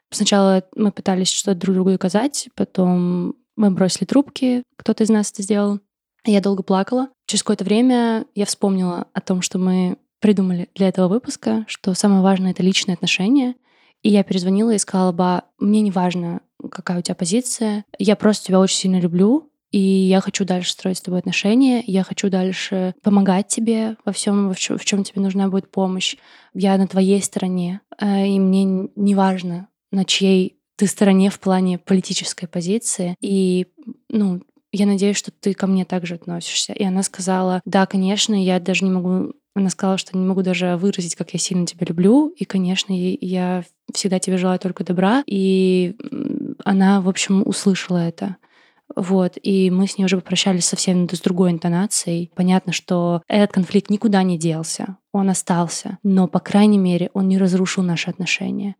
Сначала 0.09 0.63
мы 0.75 0.91
пытались 0.91 1.29
что-то 1.29 1.57
друг 1.57 1.75
другу 1.75 1.91
доказать, 1.91 2.49
потом 2.55 3.35
мы 3.55 3.71
бросили 3.71 4.05
трубки, 4.05 4.63
кто-то 4.77 5.03
из 5.03 5.09
нас 5.09 5.31
это 5.31 5.43
сделал. 5.43 5.79
Я 6.25 6.41
долго 6.41 6.63
плакала. 6.63 7.09
Через 7.25 7.43
какое-то 7.43 7.63
время 7.63 8.25
я 8.35 8.45
вспомнила 8.45 9.07
о 9.13 9.21
том, 9.21 9.41
что 9.41 9.57
мы 9.57 9.97
придумали 10.19 10.69
для 10.75 10.87
этого 10.87 11.07
выпуска, 11.07 11.65
что 11.67 11.93
самое 11.93 12.21
важное— 12.21 12.51
это 12.51 12.63
личные 12.63 12.93
отношения. 12.93 13.55
И 14.03 14.09
я 14.09 14.23
перезвонила 14.23 14.71
и 14.71 14.77
сказала, 14.77 15.11
ба, 15.11 15.43
мне 15.59 15.81
не 15.81 15.91
важно, 15.91 16.41
какая 16.71 16.99
у 16.99 17.01
тебя 17.01 17.15
позиция, 17.15 17.85
я 17.97 18.15
просто 18.15 18.47
тебя 18.47 18.59
очень 18.59 18.77
сильно 18.77 18.99
люблю, 18.99 19.51
и 19.71 19.79
я 19.79 20.19
хочу 20.19 20.43
дальше 20.43 20.71
строить 20.71 20.97
с 20.97 21.01
тобой 21.01 21.19
отношения, 21.19 21.83
я 21.87 22.03
хочу 22.03 22.29
дальше 22.29 22.93
помогать 23.01 23.47
тебе 23.47 23.95
во 24.03 24.11
всем, 24.11 24.53
в 24.53 24.59
чем, 24.59 24.77
в 24.77 24.85
чем 24.85 25.03
тебе 25.03 25.21
нужна 25.21 25.47
будет 25.47 25.71
помощь. 25.71 26.17
Я 26.53 26.77
на 26.77 26.87
твоей 26.87 27.21
стороне, 27.21 27.81
э, 27.97 28.27
и 28.27 28.39
мне 28.39 28.89
не 28.95 29.15
важно, 29.15 29.69
на 29.91 30.03
чьей 30.03 30.57
ты 30.81 30.87
стороне 30.87 31.29
в 31.29 31.39
плане 31.39 31.77
политической 31.77 32.47
позиции. 32.47 33.15
И, 33.21 33.67
ну, 34.09 34.41
я 34.71 34.87
надеюсь, 34.87 35.15
что 35.15 35.29
ты 35.29 35.53
ко 35.53 35.67
мне 35.67 35.85
также 35.85 36.15
относишься. 36.15 36.73
И 36.73 36.83
она 36.83 37.03
сказала, 37.03 37.61
да, 37.65 37.85
конечно, 37.85 38.33
я 38.33 38.59
даже 38.59 38.83
не 38.83 38.89
могу 38.89 39.33
она 39.53 39.69
сказала, 39.69 39.99
что 39.99 40.17
не 40.17 40.25
могу 40.25 40.41
даже 40.41 40.77
выразить, 40.77 41.15
как 41.15 41.33
я 41.33 41.39
сильно 41.39 41.67
тебя 41.67 41.85
люблю. 41.87 42.29
И, 42.29 42.45
конечно, 42.45 42.93
я 42.93 43.63
всегда 43.93 44.17
тебе 44.17 44.37
желаю 44.37 44.57
только 44.57 44.83
добра. 44.83 45.23
И 45.27 45.95
она, 46.63 47.01
в 47.01 47.09
общем, 47.09 47.43
услышала 47.45 47.97
это. 47.97 48.37
Вот, 48.95 49.37
и 49.41 49.69
мы 49.69 49.87
с 49.87 49.97
ней 49.97 50.05
уже 50.05 50.15
попрощались 50.15 50.65
совсем 50.65 51.07
с 51.09 51.19
другой 51.19 51.51
интонацией. 51.51 52.31
Понятно, 52.33 52.73
что 52.73 53.21
этот 53.27 53.51
конфликт 53.51 53.89
никуда 53.89 54.23
не 54.23 54.37
делся, 54.37 54.97
он 55.13 55.29
остался, 55.29 55.97
но, 56.03 56.27
по 56.27 56.39
крайней 56.39 56.77
мере, 56.77 57.09
он 57.13 57.27
не 57.27 57.37
разрушил 57.37 57.83
наши 57.83 58.09
отношения. 58.09 58.75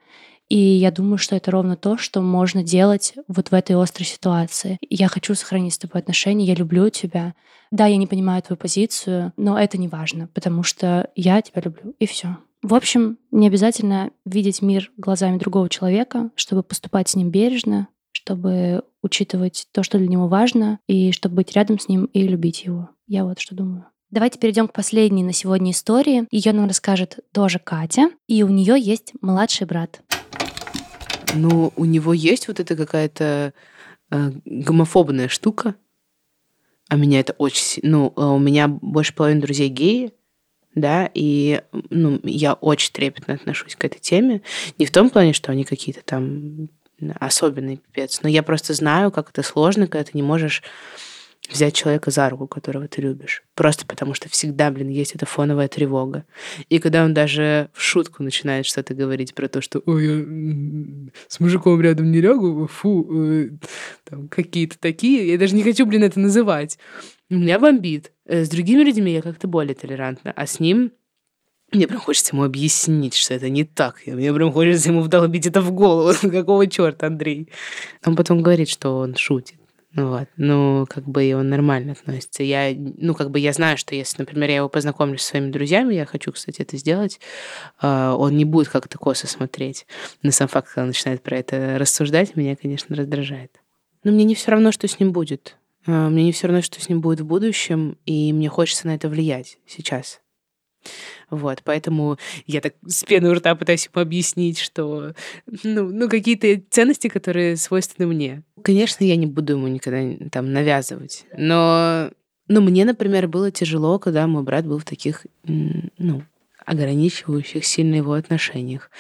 И 0.52 0.58
я 0.58 0.92
думаю, 0.92 1.18
что 1.18 1.38
это 1.38 1.50
ровно 1.50 1.78
то, 1.78 1.96
что 1.96 2.20
можно 2.20 2.62
делать 2.62 3.14
вот 3.30 3.52
в 3.52 3.54
этой 3.54 3.82
острой 3.82 4.06
ситуации. 4.06 4.78
Я 4.90 5.08
хочу 5.08 5.34
сохранить 5.34 5.76
с 5.76 5.78
тобой 5.78 6.02
отношения, 6.02 6.44
я 6.44 6.56
люблю 6.56 6.90
тебя. 6.90 7.36
Да, 7.72 7.86
я 7.86 7.96
не 7.96 8.06
понимаю 8.06 8.44
твою 8.44 8.58
позицию, 8.58 9.32
но 9.38 9.58
это 9.58 9.78
не 9.78 9.88
важно, 9.88 10.28
потому 10.34 10.64
что 10.64 11.10
я 11.16 11.42
тебя 11.42 11.62
люблю, 11.62 11.96
и 12.00 12.06
все. 12.06 12.36
В 12.62 12.74
общем, 12.74 13.18
не 13.32 13.48
обязательно 13.48 14.12
видеть 14.26 14.62
мир 14.62 14.92
глазами 14.98 15.38
другого 15.38 15.70
человека, 15.70 16.32
чтобы 16.36 16.64
поступать 16.64 17.08
с 17.08 17.16
ним 17.16 17.32
бережно, 17.32 17.88
чтобы 18.12 18.84
учитывать 19.02 19.68
то, 19.72 19.84
что 19.84 20.00
для 20.00 20.10
него 20.10 20.28
важно, 20.28 20.80
и 20.86 21.14
чтобы 21.14 21.36
быть 21.36 21.54
рядом 21.54 21.80
с 21.80 21.88
ним 21.88 22.10
и 22.12 22.28
любить 22.28 22.66
его. 22.66 22.90
Я 23.08 23.24
вот 23.24 23.40
что 23.40 23.56
думаю. 23.56 23.86
Давайте 24.10 24.38
перейдем 24.38 24.68
к 24.68 24.74
последней 24.74 25.24
на 25.24 25.32
сегодня 25.32 25.72
истории. 25.72 26.28
Ее 26.30 26.52
нам 26.52 26.68
расскажет 26.68 27.20
тоже 27.32 27.58
Катя, 27.60 28.10
и 28.28 28.44
у 28.44 28.50
нее 28.50 28.76
есть 28.78 29.14
младший 29.22 29.66
брат. 29.66 30.02
Ну, 31.36 31.72
у 31.76 31.86
него 31.86 32.14
есть 32.14 32.48
вот 32.48 32.60
эта 32.60 32.76
какая-то 32.76 33.54
э, 34.10 34.32
гомофобная 34.46 35.28
штука, 35.28 35.76
а 36.90 36.98
меня 36.98 37.20
это 37.20 37.34
очень... 37.34 37.82
Ну, 37.84 38.12
а 38.16 38.32
у 38.32 38.40
меня 38.40 38.68
больше 38.68 39.14
половины 39.14 39.42
друзей 39.42 39.70
геи, 39.70 40.12
да, 40.76 41.10
и 41.14 41.62
ну, 41.90 42.20
я 42.24 42.54
очень 42.54 42.92
трепетно 42.92 43.34
отношусь 43.36 43.76
к 43.76 43.86
этой 43.86 44.00
теме. 44.00 44.42
Не 44.78 44.86
в 44.86 44.92
том 44.92 45.10
плане, 45.10 45.34
что 45.34 45.52
они 45.52 45.64
какие-то 45.64 46.02
там 46.04 46.70
особенные 47.20 47.78
пипец, 47.78 48.22
но 48.22 48.30
я 48.30 48.44
просто 48.44 48.74
знаю, 48.74 49.12
как 49.12 49.30
это 49.30 49.42
сложно, 49.42 49.88
когда 49.88 50.04
ты 50.04 50.12
не 50.14 50.24
можешь 50.24 50.64
взять 51.52 51.76
человека 51.76 52.12
за 52.12 52.30
руку, 52.30 52.48
которого 52.48 52.88
ты 52.88 53.02
любишь. 53.02 53.44
Просто 53.56 53.86
потому 53.86 54.14
что 54.14 54.30
всегда, 54.30 54.72
блин, 54.72 54.90
есть 54.90 55.16
эта 55.16 55.26
фоновая 55.26 55.68
тревога. 55.68 56.26
И 56.70 56.80
когда 56.80 57.04
он 57.04 57.14
даже 57.14 57.70
в 57.74 57.82
шутку 57.82 58.24
начинает 58.24 58.66
что-то 58.66 58.94
говорить 58.94 59.34
про 59.34 59.48
то, 59.48 59.62
что 59.62 59.82
«Ой, 59.86 60.06
я 60.06 61.12
с 61.28 61.40
мужиком 61.40 61.82
рядом 61.82 62.12
не 62.12 62.22
лягу, 62.22 62.68
фу, 62.68 63.08
э, 63.12 63.50
там 64.10 64.28
какие-то 64.28 64.78
такие», 64.80 65.32
я 65.32 65.38
даже 65.38 65.56
не 65.56 65.64
хочу, 65.64 65.86
блин, 65.86 66.04
это 66.04 66.20
называть. 66.20 66.78
Меня 67.30 67.60
бомбит. 67.60 68.12
Э, 68.26 68.44
с 68.44 68.50
другими 68.50 68.84
людьми 68.84 69.14
я 69.14 69.22
как-то 69.22 69.48
более 69.48 69.76
толерантна, 69.76 70.34
а 70.36 70.46
с 70.46 70.60
ним 70.60 70.92
мне 71.72 71.88
прям 71.88 72.02
хочется 72.02 72.36
ему 72.36 72.44
объяснить, 72.44 73.14
что 73.14 73.34
это 73.34 73.50
не 73.50 73.64
так. 73.64 74.02
Мне 74.06 74.34
прям 74.34 74.52
хочется 74.52 74.90
ему 74.90 75.02
вдолбить 75.02 75.48
это 75.48 75.62
в 75.62 75.72
голову. 75.72 76.14
Какого 76.22 76.68
черта, 76.68 77.08
Андрей? 77.08 77.50
Он 78.06 78.18
потом 78.18 78.42
говорит, 78.42 78.68
что 78.68 78.98
он 78.98 79.16
шутит. 79.16 79.61
Ну 79.94 80.10
вот, 80.10 80.30
ну, 80.38 80.86
как 80.90 81.06
бы 81.06 81.34
он 81.36 81.50
нормально 81.50 81.92
относится. 81.94 82.44
Я, 82.44 82.74
ну, 82.76 83.14
как 83.14 83.30
бы 83.30 83.40
я 83.40 83.52
знаю, 83.52 83.78
что 83.78 83.94
если, 83.94 84.20
например, 84.20 84.50
я 84.50 84.56
его 84.58 84.70
познакомлю 84.70 85.18
с 85.18 85.24
своими 85.24 85.52
друзьями, 85.52 85.94
я 85.94 86.06
хочу, 86.06 86.32
кстати, 86.32 86.62
это 86.62 86.78
сделать, 86.78 87.20
а, 87.82 88.16
он 88.16 88.38
не 88.38 88.46
будет 88.46 88.70
как-то 88.70 88.98
косо 88.98 89.28
смотреть. 89.28 89.86
Но 90.24 90.32
сам 90.32 90.48
факт, 90.48 90.70
когда 90.70 90.84
он 90.84 90.88
начинает 90.90 91.22
про 91.22 91.38
это 91.38 91.78
рассуждать, 91.78 92.38
меня, 92.38 92.56
конечно, 92.56 92.96
раздражает. 92.96 93.60
Но 94.04 94.12
мне 94.12 94.24
не 94.24 94.36
все 94.36 94.52
равно, 94.52 94.72
что 94.72 94.88
с 94.88 94.98
ним 94.98 95.12
будет. 95.12 95.58
А, 95.86 96.10
Мне 96.10 96.24
не 96.24 96.32
все 96.32 96.48
равно, 96.48 96.62
что 96.62 96.80
с 96.80 96.88
ним 96.88 97.02
будет 97.02 97.20
в 97.22 97.26
будущем, 97.26 97.98
и 98.06 98.32
мне 98.32 98.48
хочется 98.48 98.88
на 98.88 98.96
это 98.96 99.10
влиять 99.10 99.58
сейчас. 99.66 100.22
Вот, 101.30 101.62
поэтому 101.64 102.18
я 102.46 102.62
так 102.62 102.74
с 102.86 103.04
пены 103.04 103.30
у 103.30 103.34
рта 103.34 103.56
пытаюсь 103.56 103.90
ему 103.92 104.02
объяснить, 104.02 104.60
что, 104.60 105.14
ну, 105.64 105.90
ну 105.90 106.10
какие-то 106.10 106.62
ценности, 106.70 107.08
которые 107.08 107.58
свойственны 107.58 108.08
мне. 108.08 108.44
Конечно, 108.64 109.04
я 109.04 109.16
не 109.16 109.28
буду 109.28 109.54
ему 109.54 109.68
никогда 109.68 110.28
там 110.30 110.52
навязывать, 110.52 111.26
но, 111.38 112.10
ну, 112.48 112.62
мне, 112.62 112.86
например, 112.86 113.28
было 113.28 113.52
тяжело, 113.52 114.00
когда 114.00 114.28
мой 114.28 114.44
брат 114.44 114.66
был 114.66 114.80
в 114.80 114.86
таких, 114.86 115.26
ну, 115.44 116.24
ограничивающих 116.66 117.66
сильно 117.66 117.96
его 117.96 118.14
отношениях. 118.14 118.92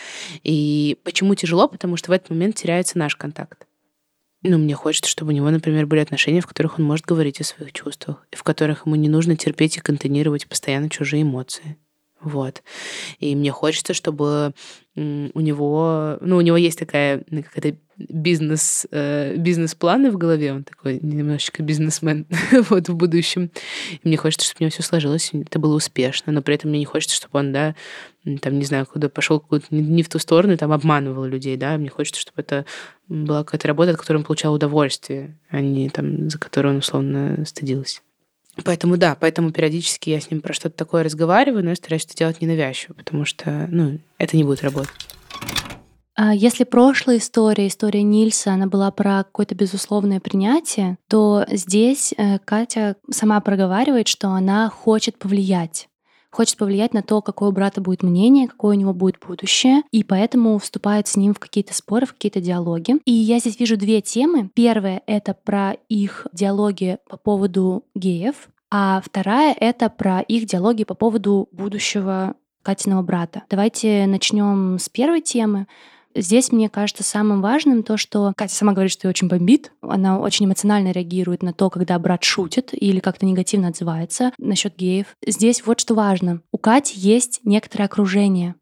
И 0.43 0.97
почему 1.03 1.35
тяжело? 1.35 1.67
Потому 1.67 1.95
что 1.97 2.11
в 2.11 2.13
этот 2.13 2.29
момент 2.31 2.55
теряется 2.55 2.97
наш 2.97 3.15
контакт. 3.15 3.67
Ну, 4.43 4.57
мне 4.57 4.73
хочется, 4.73 5.09
чтобы 5.09 5.31
у 5.31 5.35
него, 5.35 5.49
например, 5.51 5.85
были 5.85 5.99
отношения, 5.99 6.41
в 6.41 6.47
которых 6.47 6.79
он 6.79 6.85
может 6.85 7.05
говорить 7.05 7.39
о 7.41 7.43
своих 7.43 7.73
чувствах, 7.73 8.25
и 8.31 8.35
в 8.35 8.43
которых 8.43 8.87
ему 8.87 8.95
не 8.95 9.07
нужно 9.07 9.35
терпеть 9.35 9.77
и 9.77 9.81
контейнировать 9.81 10.47
постоянно 10.47 10.89
чужие 10.89 11.21
эмоции. 11.21 11.77
Вот. 12.23 12.61
И 13.19 13.35
мне 13.35 13.51
хочется, 13.51 13.93
чтобы 13.93 14.53
у 14.95 15.39
него... 15.39 16.17
Ну, 16.21 16.37
у 16.37 16.41
него 16.41 16.57
есть 16.57 16.77
такая 16.77 17.23
ну, 17.29 17.43
какая-то 17.43 17.77
бизнес, 17.97 18.85
э, 18.91 19.35
бизнес-планы 19.37 20.11
в 20.11 20.17
голове. 20.17 20.53
Он 20.53 20.63
такой 20.63 20.99
немножечко 21.01 21.63
бизнесмен 21.63 22.27
вот 22.69 22.89
в 22.89 22.95
будущем. 22.95 23.51
И 24.03 24.07
мне 24.07 24.17
хочется, 24.17 24.45
чтобы 24.45 24.57
у 24.59 24.63
него 24.63 24.71
все 24.71 24.83
сложилось, 24.83 25.31
это 25.33 25.59
было 25.59 25.75
успешно. 25.75 26.31
Но 26.31 26.41
при 26.41 26.55
этом 26.55 26.69
мне 26.69 26.79
не 26.79 26.85
хочется, 26.85 27.15
чтобы 27.15 27.39
он, 27.39 27.53
да, 27.53 27.75
там, 28.41 28.59
не 28.59 28.65
знаю, 28.65 28.85
куда 28.85 29.09
пошел 29.09 29.39
какую-то 29.39 29.67
не, 29.71 29.81
не 29.81 30.03
в 30.03 30.09
ту 30.09 30.19
сторону, 30.19 30.57
там 30.57 30.71
обманывал 30.71 31.23
людей, 31.25 31.57
да. 31.57 31.77
Мне 31.77 31.89
хочется, 31.89 32.21
чтобы 32.21 32.41
это 32.41 32.65
была 33.07 33.43
какая-то 33.43 33.67
работа, 33.67 33.91
от 33.91 33.97
которой 33.97 34.17
он 34.17 34.23
получал 34.23 34.53
удовольствие, 34.53 35.39
а 35.49 35.61
не 35.61 35.89
там, 35.89 36.29
за 36.29 36.37
которую 36.37 36.73
он 36.73 36.79
условно 36.79 37.43
стыдился. 37.45 38.01
Поэтому 38.63 38.97
да, 38.97 39.15
поэтому 39.19 39.51
периодически 39.51 40.09
я 40.09 40.19
с 40.19 40.29
ним 40.29 40.41
про 40.41 40.53
что-то 40.53 40.75
такое 40.75 41.03
разговариваю, 41.03 41.63
но 41.63 41.69
я 41.69 41.75
стараюсь 41.75 42.05
это 42.05 42.17
делать 42.17 42.41
ненавязчиво, 42.41 42.93
потому 42.93 43.25
что, 43.25 43.67
ну, 43.69 43.99
это 44.17 44.35
не 44.35 44.43
будет 44.43 44.61
работать. 44.61 44.91
А 46.15 46.35
Если 46.35 46.65
прошлая 46.65 47.17
история, 47.17 47.67
история 47.67 48.03
Нильса, 48.03 48.51
она 48.51 48.67
была 48.67 48.91
про 48.91 49.23
какое-то 49.23 49.55
безусловное 49.55 50.19
принятие, 50.19 50.97
то 51.07 51.45
здесь 51.49 52.13
э, 52.17 52.37
Катя 52.39 52.97
сама 53.09 53.39
проговаривает, 53.39 54.07
что 54.07 54.29
она 54.29 54.69
хочет 54.69 55.17
повлиять 55.17 55.87
хочет 56.31 56.57
повлиять 56.57 56.93
на 56.93 57.03
то, 57.03 57.21
какое 57.21 57.49
у 57.49 57.51
брата 57.51 57.81
будет 57.81 58.03
мнение, 58.03 58.47
какое 58.47 58.75
у 58.75 58.79
него 58.79 58.93
будет 58.93 59.17
будущее, 59.25 59.83
и 59.91 60.03
поэтому 60.03 60.57
вступает 60.57 61.07
с 61.07 61.15
ним 61.15 61.33
в 61.33 61.39
какие-то 61.39 61.73
споры, 61.73 62.05
в 62.05 62.13
какие-то 62.13 62.41
диалоги. 62.41 62.95
И 63.05 63.11
я 63.11 63.39
здесь 63.39 63.59
вижу 63.59 63.77
две 63.77 64.01
темы. 64.01 64.49
Первая— 64.53 65.01
это 65.05 65.33
про 65.33 65.73
их 65.89 66.27
диалоги 66.33 66.97
по 67.09 67.17
поводу 67.17 67.83
геев, 67.95 68.49
а 68.71 69.01
вторая— 69.03 69.55
это 69.59 69.89
про 69.89 70.21
их 70.21 70.45
диалоги 70.45 70.85
по 70.85 70.95
поводу 70.95 71.49
будущего 71.51 72.35
Катиного 72.63 73.01
брата. 73.01 73.43
Давайте 73.49 74.05
начнем 74.05 74.77
с 74.77 74.87
первой 74.87 75.21
темы. 75.21 75.67
Здесь, 76.15 76.51
мне 76.51 76.69
кажется, 76.69 77.03
самым 77.03 77.41
важным 77.41 77.83
то, 77.83 77.97
что 77.97 78.33
Катя 78.35 78.55
сама 78.55 78.73
говорит, 78.73 78.91
что 78.91 79.07
ее 79.07 79.11
очень 79.11 79.27
бомбит. 79.27 79.71
Она 79.81 80.19
очень 80.19 80.45
эмоционально 80.45 80.91
реагирует 80.91 81.43
на 81.43 81.53
то, 81.53 81.69
когда 81.69 81.97
брат 81.99 82.23
шутит 82.23 82.69
или 82.73 82.99
как-то 82.99 83.25
негативно 83.25 83.69
отзывается 83.69 84.31
насчет 84.37 84.75
геев. 84.75 85.15
Здесь 85.25 85.65
вот 85.65 85.79
что 85.79 85.95
важно. 85.95 86.41
У 86.51 86.57
Кати 86.57 86.99
есть 86.99 87.41
некоторое 87.43 87.85
окружение. 87.85 88.55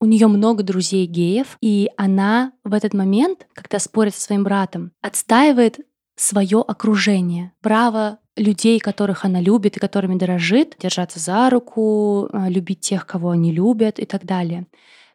У 0.00 0.06
нее 0.06 0.26
много 0.26 0.64
друзей 0.64 1.06
геев, 1.06 1.56
и 1.60 1.88
она 1.96 2.52
в 2.64 2.74
этот 2.74 2.92
момент, 2.92 3.46
когда 3.54 3.78
спорит 3.78 4.14
со 4.16 4.22
своим 4.22 4.42
братом, 4.42 4.90
отстаивает 5.00 5.78
свое 6.16 6.60
окружение, 6.60 7.52
право 7.60 8.18
людей, 8.36 8.80
которых 8.80 9.24
она 9.24 9.40
любит 9.40 9.76
и 9.76 9.80
которыми 9.80 10.18
дорожит, 10.18 10.76
держаться 10.78 11.18
за 11.18 11.48
руку, 11.50 12.28
э, 12.32 12.48
любить 12.48 12.80
тех, 12.80 13.06
кого 13.06 13.30
они 13.30 13.52
любят 13.52 13.98
и 13.98 14.04
так 14.04 14.24
далее. 14.24 14.66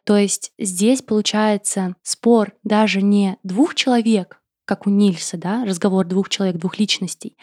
То 0.08 0.16
есть 0.16 0.52
здесь 0.58 1.02
получается 1.02 1.94
спор 2.02 2.52
даже 2.64 3.02
не 3.02 3.36
двух 3.42 3.74
человек, 3.74 4.40
как 4.64 4.86
у 4.86 4.90
Нильса, 4.90 5.36
да, 5.36 5.66
разговор 5.66 6.06
двух 6.06 6.30
человек, 6.30 6.56
двух 6.56 6.78
личностей, 6.78 7.36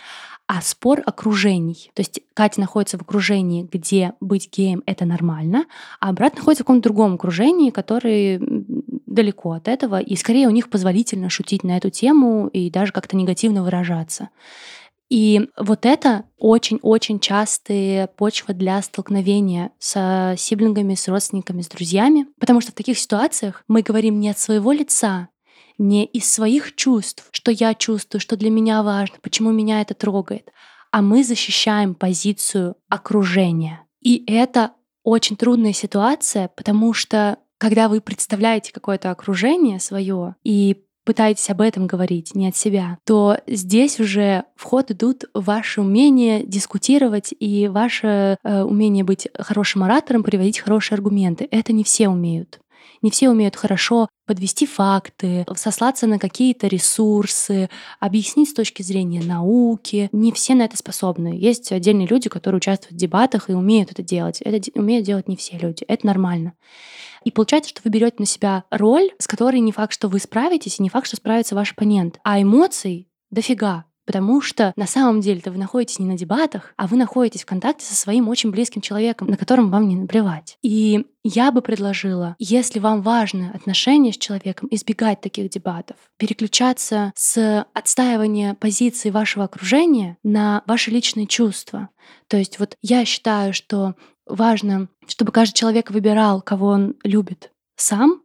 а 0.47 0.63
спор 0.63 1.03
окружений. 1.05 1.91
То 1.93 1.99
есть 1.99 2.21
Катя 2.33 2.61
находится 2.61 2.97
в 2.97 3.03
окружении, 3.03 3.69
где 3.71 4.13
быть 4.19 4.49
геем— 4.51 4.81
это 4.87 5.05
нормально, 5.05 5.65
а 5.99 6.11
брат 6.11 6.37
находится 6.37 6.63
в 6.63 6.65
каком-то 6.65 6.89
другом 6.89 7.13
окружении, 7.13 7.69
который 7.69 8.39
далеко 9.05 9.51
от 9.51 9.67
этого, 9.67 9.99
и 9.99 10.15
скорее 10.15 10.47
у 10.47 10.51
них 10.51 10.71
позволительно 10.71 11.29
шутить 11.29 11.63
на 11.63 11.77
эту 11.77 11.91
тему 11.91 12.47
и 12.47 12.71
даже 12.71 12.91
как-то 12.93 13.15
негативно 13.15 13.61
выражаться. 13.61 14.29
И 15.09 15.49
вот 15.57 15.85
это 15.85 16.25
очень-очень 16.37 17.19
частые 17.19 18.07
почвы 18.07 18.53
для 18.53 18.81
столкновения 18.81 19.71
с 19.77 20.35
сиблингами, 20.37 20.95
с 20.95 21.07
родственниками, 21.07 21.61
с 21.61 21.67
друзьями, 21.67 22.27
потому 22.39 22.61
что 22.61 22.71
в 22.71 22.75
таких 22.75 22.97
ситуациях 22.97 23.63
мы 23.67 23.81
говорим 23.83 24.19
не 24.19 24.29
от 24.29 24.39
своего 24.39 24.71
лица, 24.71 25.29
не 25.77 26.05
из 26.05 26.31
своих 26.31 26.75
чувств, 26.75 27.27
что 27.31 27.51
я 27.51 27.73
чувствую, 27.75 28.19
что 28.19 28.35
для 28.35 28.49
меня 28.49 28.81
важно, 28.81 29.17
почему 29.21 29.51
меня 29.51 29.81
это 29.81 29.93
трогает, 29.93 30.51
а 30.91 31.01
мы 31.01 31.23
защищаем 31.23 31.93
позицию 31.93 32.75
окружения. 32.89 33.81
И 34.01 34.23
это 34.27 34.71
очень 35.03 35.35
трудная 35.35 35.73
ситуация, 35.73 36.49
потому 36.55 36.93
что 36.93 37.37
когда 37.57 37.89
вы 37.89 38.01
представляете 38.01 38.73
какое-то 38.73 39.11
окружение 39.11 39.79
свое 39.79 40.35
и 40.43 40.84
пытаетесь 41.05 41.49
об 41.49 41.61
этом 41.61 41.87
говорить, 41.87 42.35
не 42.35 42.49
от 42.49 42.55
себя, 42.55 42.97
то 43.05 43.37
здесь 43.47 43.99
уже 43.99 44.43
в 44.55 44.63
ход 44.63 44.91
идут 44.91 45.25
ваше 45.33 45.81
умение 45.81 46.43
дискутировать 46.43 47.33
и 47.39 47.67
ваше 47.67 48.37
э, 48.43 48.63
умение 48.63 49.03
быть 49.03 49.29
хорошим 49.37 49.83
оратором, 49.83 50.23
приводить 50.23 50.59
хорошие 50.59 50.95
аргументы. 50.97 51.47
Это 51.51 51.71
не 51.71 51.83
все 51.83 52.09
умеют. 52.09 52.59
Не 53.01 53.11
все 53.11 53.29
умеют 53.29 53.55
хорошо 53.55 54.07
подвести 54.25 54.65
факты, 54.65 55.45
сослаться 55.55 56.07
на 56.07 56.17
какие-то 56.17 56.67
ресурсы, 56.67 57.69
объяснить 57.99 58.49
с 58.49 58.53
точки 58.53 58.81
зрения 58.81 59.21
науки. 59.21 60.09
Не 60.11 60.31
все 60.31 60.55
на 60.55 60.63
это 60.63 60.77
способны. 60.77 61.37
Есть 61.37 61.71
отдельные 61.71 62.07
люди, 62.07 62.29
которые 62.29 62.57
участвуют 62.57 62.93
в 62.93 62.97
дебатах 62.97 63.49
и 63.49 63.53
умеют 63.53 63.91
это 63.91 64.01
делать. 64.01 64.41
Это 64.41 64.71
умеют 64.73 65.05
делать 65.05 65.27
не 65.27 65.35
все 65.35 65.57
люди. 65.57 65.83
Это 65.87 66.07
нормально. 66.07 66.53
И 67.25 67.31
получается, 67.31 67.71
что 67.71 67.81
вы 67.83 67.89
берете 67.89 68.17
на 68.19 68.25
себя 68.25 68.63
роль, 68.69 69.11
с 69.17 69.27
которой 69.27 69.59
не 69.59 69.71
факт, 69.71 69.91
что 69.91 70.07
вы 70.07 70.19
справитесь, 70.19 70.79
и 70.79 70.83
не 70.83 70.89
факт, 70.89 71.07
что 71.07 71.17
справится 71.17 71.55
ваш 71.55 71.73
оппонент. 71.73 72.19
А 72.23 72.41
эмоций 72.41 73.09
дофига. 73.31 73.85
Потому 74.05 74.41
что 74.41 74.73
на 74.75 74.87
самом 74.87 75.21
деле-то 75.21 75.51
вы 75.51 75.57
находитесь 75.57 75.99
не 75.99 76.05
на 76.05 76.17
дебатах, 76.17 76.73
а 76.77 76.87
вы 76.87 76.97
находитесь 76.97 77.43
в 77.43 77.45
контакте 77.45 77.85
со 77.85 77.95
своим 77.95 78.29
очень 78.29 78.51
близким 78.51 78.81
человеком, 78.81 79.27
на 79.27 79.37
котором 79.37 79.71
вам 79.71 79.87
не 79.87 79.95
наплевать. 79.95 80.57
И 80.61 81.05
я 81.23 81.51
бы 81.51 81.61
предложила, 81.61 82.35
если 82.37 82.79
вам 82.79 83.01
важны 83.01 83.51
отношения 83.53 84.13
с 84.13 84.17
человеком, 84.17 84.67
избегать 84.71 85.21
таких 85.21 85.49
дебатов, 85.49 85.97
переключаться 86.17 87.11
с 87.15 87.65
отстаивания 87.73 88.53
позиции 88.53 89.09
вашего 89.09 89.45
окружения 89.45 90.17
на 90.23 90.61
ваши 90.67 90.91
личные 90.91 91.25
чувства. 91.25 91.89
То 92.27 92.37
есть 92.37 92.59
вот 92.59 92.77
я 92.81 93.05
считаю, 93.05 93.53
что 93.53 93.95
важно, 94.27 94.87
чтобы 95.07 95.31
каждый 95.31 95.55
человек 95.55 95.89
выбирал, 95.89 96.41
кого 96.41 96.67
он 96.67 96.95
любит 97.03 97.51
сам, 97.75 98.21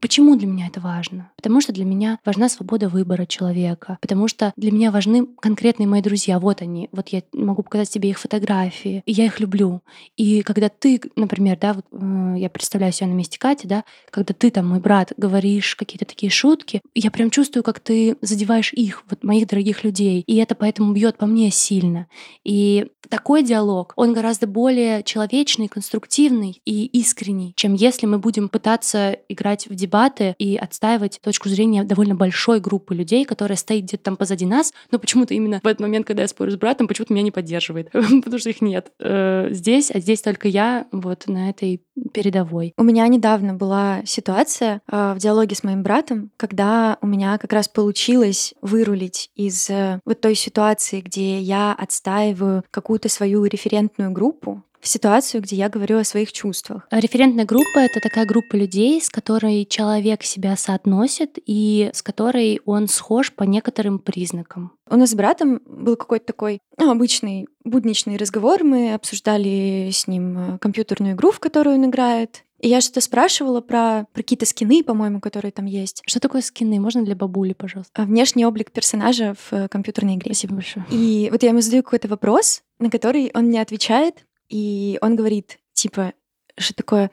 Почему 0.00 0.36
для 0.36 0.46
меня 0.46 0.66
это 0.68 0.80
важно? 0.80 1.30
Потому 1.36 1.60
что 1.60 1.72
для 1.72 1.84
меня 1.84 2.18
важна 2.24 2.48
свобода 2.48 2.88
выбора 2.88 3.26
человека, 3.26 3.98
потому 4.00 4.28
что 4.28 4.52
для 4.56 4.70
меня 4.70 4.90
важны 4.90 5.26
конкретные 5.40 5.86
мои 5.86 6.02
друзья. 6.02 6.38
Вот 6.38 6.62
они, 6.62 6.88
вот 6.92 7.08
я 7.08 7.22
могу 7.32 7.62
показать 7.62 7.90
тебе 7.90 8.10
их 8.10 8.18
фотографии, 8.18 9.02
и 9.06 9.12
я 9.12 9.26
их 9.26 9.40
люблю. 9.40 9.82
И 10.16 10.42
когда 10.42 10.68
ты, 10.68 11.00
например, 11.16 11.58
да, 11.60 11.74
вот, 11.74 11.84
э, 11.92 12.34
я 12.38 12.48
представляю 12.48 12.92
себя 12.92 13.08
на 13.08 13.14
месте 13.14 13.38
Кати, 13.38 13.66
да, 13.66 13.84
когда 14.10 14.34
ты 14.34 14.50
там, 14.50 14.68
мой 14.68 14.80
брат, 14.80 15.12
говоришь 15.16 15.76
какие-то 15.76 16.04
такие 16.04 16.30
шутки, 16.30 16.80
я 16.94 17.10
прям 17.10 17.30
чувствую, 17.30 17.62
как 17.62 17.80
ты 17.80 18.16
задеваешь 18.20 18.72
их, 18.72 19.04
вот 19.10 19.24
моих 19.24 19.46
дорогих 19.48 19.84
людей, 19.84 20.22
и 20.26 20.36
это 20.36 20.54
поэтому 20.54 20.92
бьет 20.92 21.16
по 21.18 21.26
мне 21.26 21.50
сильно. 21.50 22.06
И 22.44 22.88
такой 23.08 23.42
диалог, 23.42 23.92
он 23.96 24.12
гораздо 24.12 24.46
более 24.46 25.02
человечный, 25.02 25.68
конструктивный 25.68 26.60
и 26.64 26.86
искренний, 26.86 27.52
чем 27.56 27.74
если 27.74 28.06
мы 28.06 28.18
будем 28.18 28.48
пытаться 28.48 29.18
играть 29.28 29.68
в 29.68 29.74
дебаты 29.74 30.34
и 30.38 30.56
отстаивать 30.56 31.20
точку 31.22 31.48
зрения 31.48 31.84
довольно 31.84 32.14
большой 32.14 32.60
группы 32.60 32.94
людей, 32.94 33.24
которая 33.24 33.56
стоит 33.56 33.84
где-то 33.84 34.04
там 34.04 34.16
позади 34.16 34.46
нас, 34.46 34.72
но 34.90 34.98
почему-то 34.98 35.34
именно 35.34 35.60
в 35.62 35.66
этот 35.66 35.80
момент, 35.80 36.06
когда 36.06 36.22
я 36.22 36.28
спорю 36.28 36.50
с 36.50 36.56
братом, 36.56 36.88
почему-то 36.88 37.12
меня 37.12 37.24
не 37.24 37.30
поддерживает, 37.30 37.90
потому 37.92 38.38
что 38.38 38.50
их 38.50 38.60
нет 38.60 38.92
э, 39.00 39.48
здесь, 39.50 39.90
а 39.90 40.00
здесь 40.00 40.20
только 40.20 40.48
я 40.48 40.86
вот 40.92 41.26
на 41.28 41.50
этой 41.50 41.82
передовой. 42.12 42.72
У 42.76 42.82
меня 42.82 43.06
недавно 43.08 43.54
была 43.54 44.02
ситуация 44.04 44.80
э, 44.90 45.14
в 45.14 45.18
диалоге 45.18 45.54
с 45.54 45.64
моим 45.64 45.82
братом, 45.82 46.30
когда 46.36 46.98
у 47.00 47.06
меня 47.06 47.38
как 47.38 47.52
раз 47.52 47.68
получилось 47.68 48.54
вырулить 48.62 49.30
из 49.34 49.68
э, 49.70 50.00
вот 50.04 50.20
той 50.20 50.34
ситуации, 50.34 51.00
где 51.00 51.40
я 51.40 51.72
отстаиваю 51.72 52.64
какую-то 52.70 52.97
свою 53.06 53.44
референтную 53.44 54.10
группу, 54.10 54.64
в 54.80 54.88
ситуацию, 54.88 55.42
где 55.42 55.56
я 55.56 55.68
говорю 55.68 55.98
о 55.98 56.04
своих 56.04 56.32
чувствах. 56.32 56.86
Референтная 56.90 57.44
группа— 57.44 57.66
это 57.78 58.00
такая 58.00 58.26
группа 58.26 58.56
людей, 58.56 59.00
с 59.00 59.08
которой 59.08 59.64
человек 59.64 60.22
себя 60.22 60.56
соотносит 60.56 61.38
и 61.44 61.90
с 61.92 62.02
которой 62.02 62.60
он 62.64 62.88
схож 62.88 63.32
по 63.32 63.44
некоторым 63.44 63.98
признакам. 63.98 64.72
У 64.90 64.96
нас 64.96 65.10
с 65.10 65.14
братом 65.14 65.60
был 65.66 65.96
какой-то 65.96 66.26
такой 66.26 66.60
ну, 66.78 66.90
обычный 66.90 67.46
будничный 67.64 68.16
разговор. 68.16 68.64
Мы 68.64 68.94
обсуждали 68.94 69.90
с 69.92 70.06
ним 70.06 70.38
э, 70.38 70.58
компьютерную 70.58 71.14
игру, 71.14 71.30
в 71.30 71.40
которую 71.40 71.76
он 71.76 71.86
играет. 71.86 72.44
И 72.60 72.68
я 72.68 72.80
что-то 72.80 73.00
спрашивала 73.00 73.60
про, 73.60 74.06
про 74.12 74.22
какие-то 74.22 74.46
скины, 74.46 74.82
по-моему, 74.82 75.20
которые 75.20 75.52
там 75.52 75.66
есть. 75.66 76.02
Что 76.06 76.18
такое 76.18 76.42
скины? 76.42 76.80
Можно 76.80 77.04
для 77.04 77.14
бабули, 77.14 77.52
пожалуйста? 77.52 77.92
А, 77.94 78.04
Внешний 78.04 78.44
облик 78.44 78.72
персонажа 78.72 79.34
в 79.34 79.52
э, 79.52 79.68
компьютерной 79.68 80.16
игре. 80.16 80.34
Спасибо 80.34 80.54
большое. 80.54 80.84
И 80.90 81.28
вот 81.30 81.42
я 81.42 81.50
ему 81.50 81.60
задаю 81.60 81.82
какой-то 81.82 82.08
вопрос, 82.08 82.62
на 82.78 82.90
который 82.90 83.30
он 83.34 83.46
мне 83.46 83.60
отвечает, 83.60 84.24
и 84.48 84.98
он 85.00 85.16
говорит, 85.16 85.58
типа, 85.74 86.12
что 86.56 86.74
такое 86.74 87.10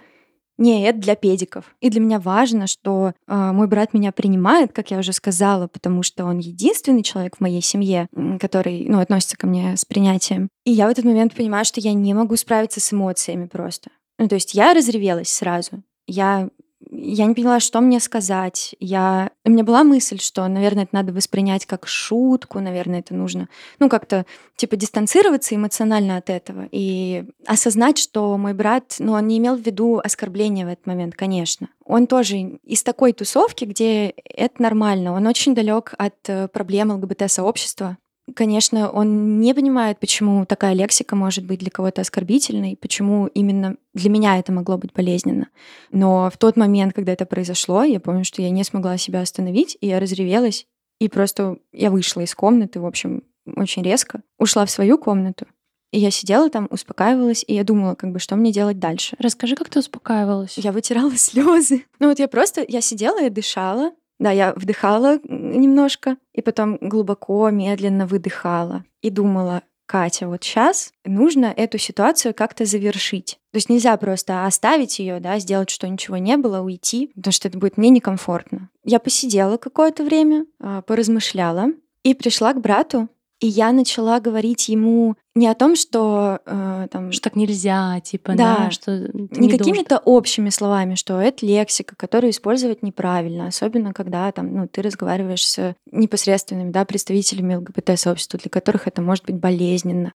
не, 0.57 0.83
это 0.88 0.99
для 0.99 1.15
педиков. 1.15 1.75
И 1.81 1.89
для 1.89 1.99
меня 1.99 2.19
важно, 2.19 2.67
что 2.67 3.11
э, 3.27 3.36
мой 3.51 3.67
брат 3.67 3.93
меня 3.93 4.13
принимает, 4.13 4.71
как 4.71 4.89
я 4.89 4.99
уже 4.99 5.11
сказала, 5.11 5.67
потому 5.67 6.01
что 6.01 6.23
он 6.23 6.38
единственный 6.38 7.03
человек 7.03 7.36
в 7.36 7.41
моей 7.41 7.61
семье, 7.61 8.07
который, 8.39 8.86
ну, 8.88 8.99
относится 8.99 9.36
ко 9.36 9.47
мне 9.47 9.75
с 9.75 9.83
принятием. 9.83 10.47
И 10.63 10.71
я 10.71 10.88
в 10.88 10.91
этот 10.91 11.03
момент 11.03 11.36
понимаю, 11.36 11.65
что 11.65 11.81
я 11.81 11.93
не 11.93 12.13
могу 12.13 12.38
справиться 12.38 12.79
с 12.79 12.93
эмоциями 12.93 13.47
просто. 13.47 13.89
Ну, 14.17 14.29
то 14.29 14.36
есть 14.36 14.53
я 14.53 14.73
разревелась 14.73 15.29
сразу. 15.29 15.83
Я 16.07 16.49
я 16.91 17.25
не 17.25 17.33
поняла, 17.33 17.59
что 17.59 17.81
мне 17.81 17.99
сказать. 17.99 18.75
Я... 18.79 19.31
У 19.43 19.49
меня 19.49 19.63
была 19.63 19.83
мысль, 19.83 20.19
что, 20.19 20.47
наверное, 20.47 20.83
это 20.83 20.95
надо 20.95 21.13
воспринять 21.13 21.65
как 21.65 21.88
шутку, 21.88 22.59
наверное, 22.59 22.99
это 22.99 23.13
нужно, 23.13 23.49
ну, 23.79 23.89
как-то, 23.89 24.25
типа, 24.55 24.75
дистанцироваться 24.75 25.55
эмоционально 25.55 26.17
от 26.17 26.29
этого 26.29 26.67
и 26.71 27.25
осознать, 27.45 27.97
что 27.97 28.38
мой 28.38 28.53
брат, 28.53 28.95
ну, 28.99 29.13
он 29.13 29.27
не 29.27 29.38
имел 29.38 29.55
в 29.55 29.61
виду 29.61 29.99
оскорбления 30.03 30.65
в 30.65 30.69
этот 30.69 30.86
момент, 30.86 31.15
конечно. 31.15 31.69
Он 31.83 32.07
тоже 32.07 32.38
из 32.63 32.83
такой 32.83 33.13
тусовки, 33.13 33.65
где 33.65 34.09
это 34.09 34.61
нормально. 34.61 35.13
Он 35.13 35.27
очень 35.27 35.53
далек 35.53 35.93
от 35.97 36.15
э, 36.27 36.47
проблем 36.47 36.91
ЛГБТ-сообщества. 36.91 37.97
Конечно, 38.34 38.89
он 38.89 39.39
не 39.39 39.53
понимает, 39.53 39.99
почему 39.99 40.45
такая 40.45 40.73
лексика 40.73 41.15
может 41.15 41.45
быть 41.45 41.59
для 41.59 41.69
кого-то 41.69 42.01
оскорбительной, 42.01 42.76
почему 42.76 43.28
именно 43.28 43.78
для 43.93 44.09
меня 44.09 44.39
это 44.39 44.51
могло 44.51 44.78
быть 44.78 44.93
болезненно. 44.93 45.49
Но 45.91 46.32
в 46.34 46.38
тот 46.38 46.57
момент, 46.57 46.93
когда 46.93 47.13
это 47.13 47.28
произошло, 47.28 47.84
я 47.84 47.99
помню, 47.99 48.23
что 48.23 48.41
я 48.41 48.49
не 48.49 48.63
смогла 48.63 48.97
себя 48.97 49.21
остановить, 49.21 49.78
и 49.80 49.88
я 49.88 49.99
разревелась, 49.99 50.65
и 50.99 51.07
просто 51.07 51.57
я 51.71 51.91
вышла 51.91 52.21
из 52.21 52.34
комнаты, 52.34 52.80
в 52.80 52.86
общем, 52.88 53.23
очень 53.45 53.84
резко, 53.84 54.21
ушла 54.39 54.65
в 54.65 54.71
свою 54.71 54.97
комнату, 54.97 55.45
и 55.91 55.99
я 55.99 56.11
сидела 56.11 56.49
там, 56.49 56.67
успокаивалась, 56.71 57.45
и 57.47 57.53
я 57.53 57.63
думала, 57.63 57.95
как 57.95 58.11
бы, 58.11 58.19
что 58.19 58.36
мне 58.36 58.51
делать 58.51 58.80
дальше. 58.80 59.15
Расскажи, 59.19 59.55
как 59.55 59.69
ты 59.69 59.80
успокаивалась? 59.80 60.57
Я 60.57 60.71
вытирала 60.71 61.11
слезы. 61.15 61.86
Ну 61.99 62.09
вот 62.09 62.19
я 62.19 62.28
просто, 62.28 62.65
я 62.67 62.82
сидела 62.82 63.23
и 63.23 63.30
дышала, 63.30 63.91
да, 64.20 64.32
я 64.32 64.53
вдыхала 64.55 65.20
немножко, 65.24 66.18
и 66.34 66.41
потом 66.41 66.78
глубоко, 66.82 67.49
медленно 67.49 68.07
выдыхала. 68.07 68.86
И 69.01 69.09
думала, 69.09 69.61
Катя, 69.88 70.28
вот 70.28 70.43
сейчас 70.43 70.91
нужно 71.05 71.53
эту 71.55 71.78
ситуацию 71.78 72.34
как-то 72.34 72.66
завершить. 72.66 73.38
То 73.51 73.57
есть 73.57 73.70
нельзя 73.70 73.95
просто 73.97 74.45
оставить 74.45 74.97
ее, 74.99 75.20
да, 75.20 75.38
сделать, 75.39 75.70
что 75.70 75.88
ничего 75.88 76.18
не 76.18 76.38
было, 76.38 76.61
уйти, 76.61 77.11
потому 77.16 77.32
что 77.32 77.47
это 77.47 77.57
будет 77.57 77.78
мне 77.78 77.89
некомфортно. 77.89 78.70
Я 78.84 78.99
посидела 78.99 79.57
какое-то 79.57 80.03
время, 80.03 80.45
а, 80.59 80.82
поразмышляла 80.82 81.68
и 82.03 82.13
пришла 82.13 82.53
к 82.53 82.61
брату 82.61 83.09
и 83.45 83.47
я 83.47 83.71
начала 83.71 84.19
говорить 84.19 84.69
ему 84.69 85.15
не 85.35 85.47
о 85.47 85.53
том, 85.53 85.75
что 85.75 86.39
э, 86.47 86.87
там... 86.91 87.11
Что 87.11 87.25
так 87.25 87.35
нельзя, 87.35 87.99
типа, 87.99 88.33
да, 88.33 88.57
Да. 88.57 88.71
что 88.71 89.07
не 89.13 89.27
не 89.47 89.49
какими-то 89.55 89.99
общими 89.99 90.49
словами, 90.49 90.95
что 90.95 91.21
это 91.21 91.45
лексика, 91.45 91.95
которую 91.95 92.31
использовать 92.31 92.81
неправильно, 92.81 93.45
особенно 93.45 93.93
когда 93.93 94.31
там, 94.31 94.51
ну, 94.51 94.67
ты 94.67 94.81
разговариваешь 94.81 95.45
с 95.45 95.75
непосредственными 95.91 96.71
да, 96.71 96.85
представителями 96.85 97.53
ЛГБТ-сообщества, 97.53 98.39
для 98.39 98.49
которых 98.49 98.87
это 98.87 99.03
может 99.03 99.25
быть 99.25 99.35
болезненно. 99.35 100.13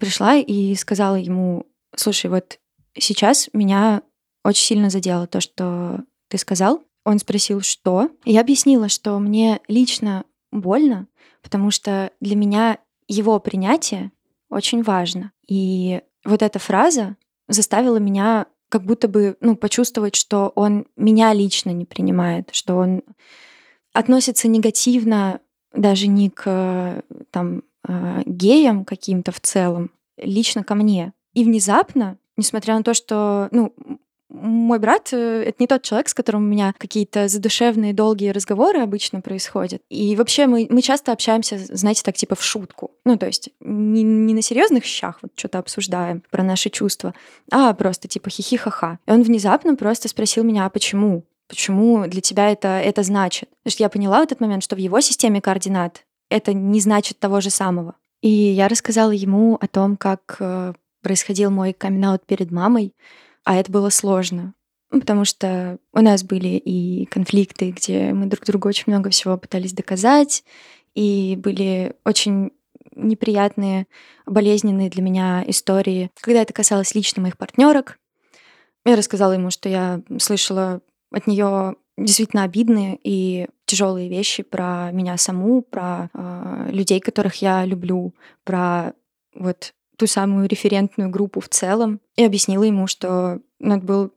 Пришла 0.00 0.34
и 0.34 0.74
сказала 0.74 1.14
ему, 1.14 1.66
слушай, 1.94 2.28
вот 2.28 2.58
сейчас 2.98 3.48
меня 3.52 4.02
очень 4.44 4.64
сильно 4.64 4.90
задело 4.90 5.28
то, 5.28 5.40
что 5.40 6.00
ты 6.28 6.38
сказал. 6.38 6.82
Он 7.04 7.20
спросил, 7.20 7.60
что. 7.60 8.10
И 8.24 8.32
я 8.32 8.40
объяснила, 8.40 8.88
что 8.88 9.16
мне 9.20 9.60
лично 9.68 10.24
больно, 10.60 11.06
потому 11.42 11.70
что 11.70 12.10
для 12.20 12.36
меня 12.36 12.78
его 13.06 13.38
принятие 13.38 14.12
очень 14.48 14.82
важно. 14.82 15.32
И 15.46 16.00
вот 16.24 16.42
эта 16.42 16.58
фраза 16.58 17.16
заставила 17.48 17.98
меня 17.98 18.46
как 18.68 18.84
будто 18.84 19.08
бы 19.08 19.36
ну, 19.40 19.56
почувствовать, 19.56 20.16
что 20.16 20.52
он 20.54 20.86
меня 20.96 21.32
лично 21.32 21.70
не 21.70 21.84
принимает, 21.84 22.48
что 22.52 22.76
он 22.76 23.02
относится 23.92 24.48
негативно 24.48 25.40
даже 25.72 26.06
не 26.06 26.30
к 26.30 27.02
там, 27.30 27.62
э, 27.86 28.22
геям 28.26 28.84
каким-то 28.84 29.32
в 29.32 29.40
целом, 29.40 29.90
лично 30.16 30.64
ко 30.64 30.74
мне. 30.74 31.12
И 31.34 31.44
внезапно, 31.44 32.18
несмотря 32.36 32.76
на 32.76 32.82
то, 32.82 32.94
что 32.94 33.48
ну, 33.50 33.74
мой 34.34 34.78
брат 34.78 35.10
э,— 35.12 35.42
это 35.46 35.56
не 35.60 35.66
тот 35.66 35.82
человек, 35.82 36.08
с 36.08 36.14
которым 36.14 36.42
у 36.42 36.46
меня 36.46 36.74
какие-то 36.76 37.28
задушевные 37.28 37.94
долгие 37.94 38.30
разговоры 38.30 38.80
обычно 38.80 39.20
происходят. 39.20 39.80
И 39.88 40.16
вообще 40.16 40.46
мы, 40.46 40.66
мы 40.70 40.82
часто 40.82 41.12
общаемся, 41.12 41.58
знаете, 41.58 42.02
так 42.02 42.16
типа 42.16 42.34
в 42.34 42.42
шутку. 42.42 42.90
Ну, 43.04 43.16
то 43.16 43.26
есть 43.26 43.50
не, 43.60 44.02
не 44.02 44.34
на 44.34 44.42
серьезных 44.42 44.84
щах 44.84 45.18
вот 45.22 45.32
что-то 45.36 45.58
обсуждаем 45.58 46.22
про 46.30 46.42
наши 46.42 46.68
чувства, 46.68 47.14
а 47.50 47.72
просто 47.74 48.08
типа 48.08 48.28
хихи-ха-ха. 48.28 48.98
И 49.06 49.10
он 49.10 49.22
внезапно 49.22 49.76
просто 49.76 50.08
спросил 50.08 50.42
меня, 50.42 50.66
а 50.66 50.70
почему? 50.70 51.24
Почему 51.48 52.06
для 52.06 52.20
тебя 52.20 52.50
это, 52.50 52.68
это 52.68 53.02
значит? 53.02 53.48
Потому 53.62 53.72
что 53.72 53.82
я 53.82 53.88
поняла 53.88 54.20
в 54.20 54.24
этот 54.24 54.40
момент, 54.40 54.64
что 54.64 54.74
в 54.74 54.78
его 54.80 55.00
системе 55.00 55.40
координат 55.40 56.04
это 56.28 56.52
не 56.52 56.80
значит 56.80 57.18
того 57.18 57.40
же 57.40 57.50
самого. 57.50 57.94
И 58.22 58.30
я 58.30 58.68
рассказала 58.68 59.10
ему 59.10 59.58
о 59.60 59.66
том, 59.68 59.96
как 59.96 60.36
э, 60.40 60.72
происходил 61.02 61.50
мой 61.50 61.74
камин 61.74 62.18
перед 62.26 62.50
мамой, 62.50 62.94
а 63.44 63.56
это 63.56 63.70
было 63.70 63.90
сложно, 63.90 64.54
Ну, 64.90 65.00
потому 65.00 65.24
что 65.24 65.78
у 65.92 66.00
нас 66.00 66.22
были 66.24 66.56
и 66.56 67.06
конфликты, 67.06 67.70
где 67.70 68.12
мы 68.12 68.26
друг 68.26 68.44
другу 68.44 68.68
очень 68.68 68.84
много 68.86 69.10
всего 69.10 69.36
пытались 69.36 69.72
доказать, 69.72 70.44
и 70.94 71.36
были 71.36 71.94
очень 72.04 72.52
неприятные, 72.94 73.86
болезненные 74.26 74.90
для 74.90 75.02
меня 75.02 75.44
истории, 75.46 76.10
когда 76.20 76.42
это 76.42 76.52
касалось 76.52 76.94
лично 76.94 77.22
моих 77.22 77.36
партнерок. 77.36 77.98
Я 78.84 78.96
рассказала 78.96 79.32
ему, 79.32 79.50
что 79.50 79.68
я 79.68 80.02
слышала 80.18 80.80
от 81.10 81.26
нее 81.26 81.76
действительно 81.96 82.44
обидные 82.44 82.98
и 83.02 83.48
тяжелые 83.66 84.08
вещи 84.08 84.42
про 84.42 84.90
меня 84.92 85.16
саму, 85.16 85.62
про 85.62 86.10
э, 86.12 86.68
людей, 86.70 87.00
которых 87.00 87.36
я 87.36 87.64
люблю, 87.64 88.14
про 88.44 88.94
вот 89.34 89.72
ту 89.96 90.06
самую 90.06 90.48
референтную 90.48 91.10
группу 91.10 91.40
в 91.40 91.48
целом, 91.48 92.00
и 92.16 92.24
объяснила 92.24 92.64
ему, 92.64 92.86
что 92.86 93.40
ну, 93.58 93.76
это 93.76 93.84
был 93.84 94.10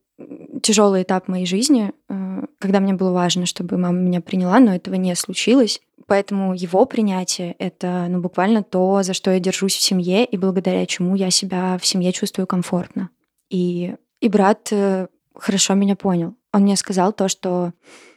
тяжелый 0.62 1.04
этап 1.04 1.28
моей 1.28 1.46
жизни, 1.46 1.92
э, 2.10 2.46
когда 2.60 2.80
мне 2.80 2.94
было 2.94 3.12
важно, 3.12 3.46
чтобы 3.46 3.78
мама 3.78 3.98
меня 4.00 4.22
приняла, 4.22 4.60
но 4.60 4.74
этого 4.74 4.96
не 4.96 5.16
случилось. 5.16 5.82
Поэтому 6.08 6.54
его 6.54 6.86
принятие— 6.86 7.56
это 7.60 8.08
ну, 8.10 8.20
буквально 8.20 8.64
то, 8.64 9.04
за 9.04 9.14
что 9.14 9.32
я 9.32 9.40
держусь 9.40 9.76
в 9.76 9.82
семье, 9.82 10.26
и 10.26 10.38
благодаря 10.38 10.86
чему 10.86 11.16
я 11.16 11.30
себя 11.30 11.78
в 11.78 11.86
семье 11.86 12.14
чувствую 12.14 12.48
комфортно. 12.48 13.10
И, 13.50 13.96
и 14.22 14.30
брат 14.30 14.70
э, 14.72 15.08
хорошо 15.36 15.74
меня 15.74 15.96
понял. 15.96 16.36
Он 16.54 16.64
мне 16.64 16.78
сказал 16.78 17.14
то, 17.14 17.28
что, 17.28 17.74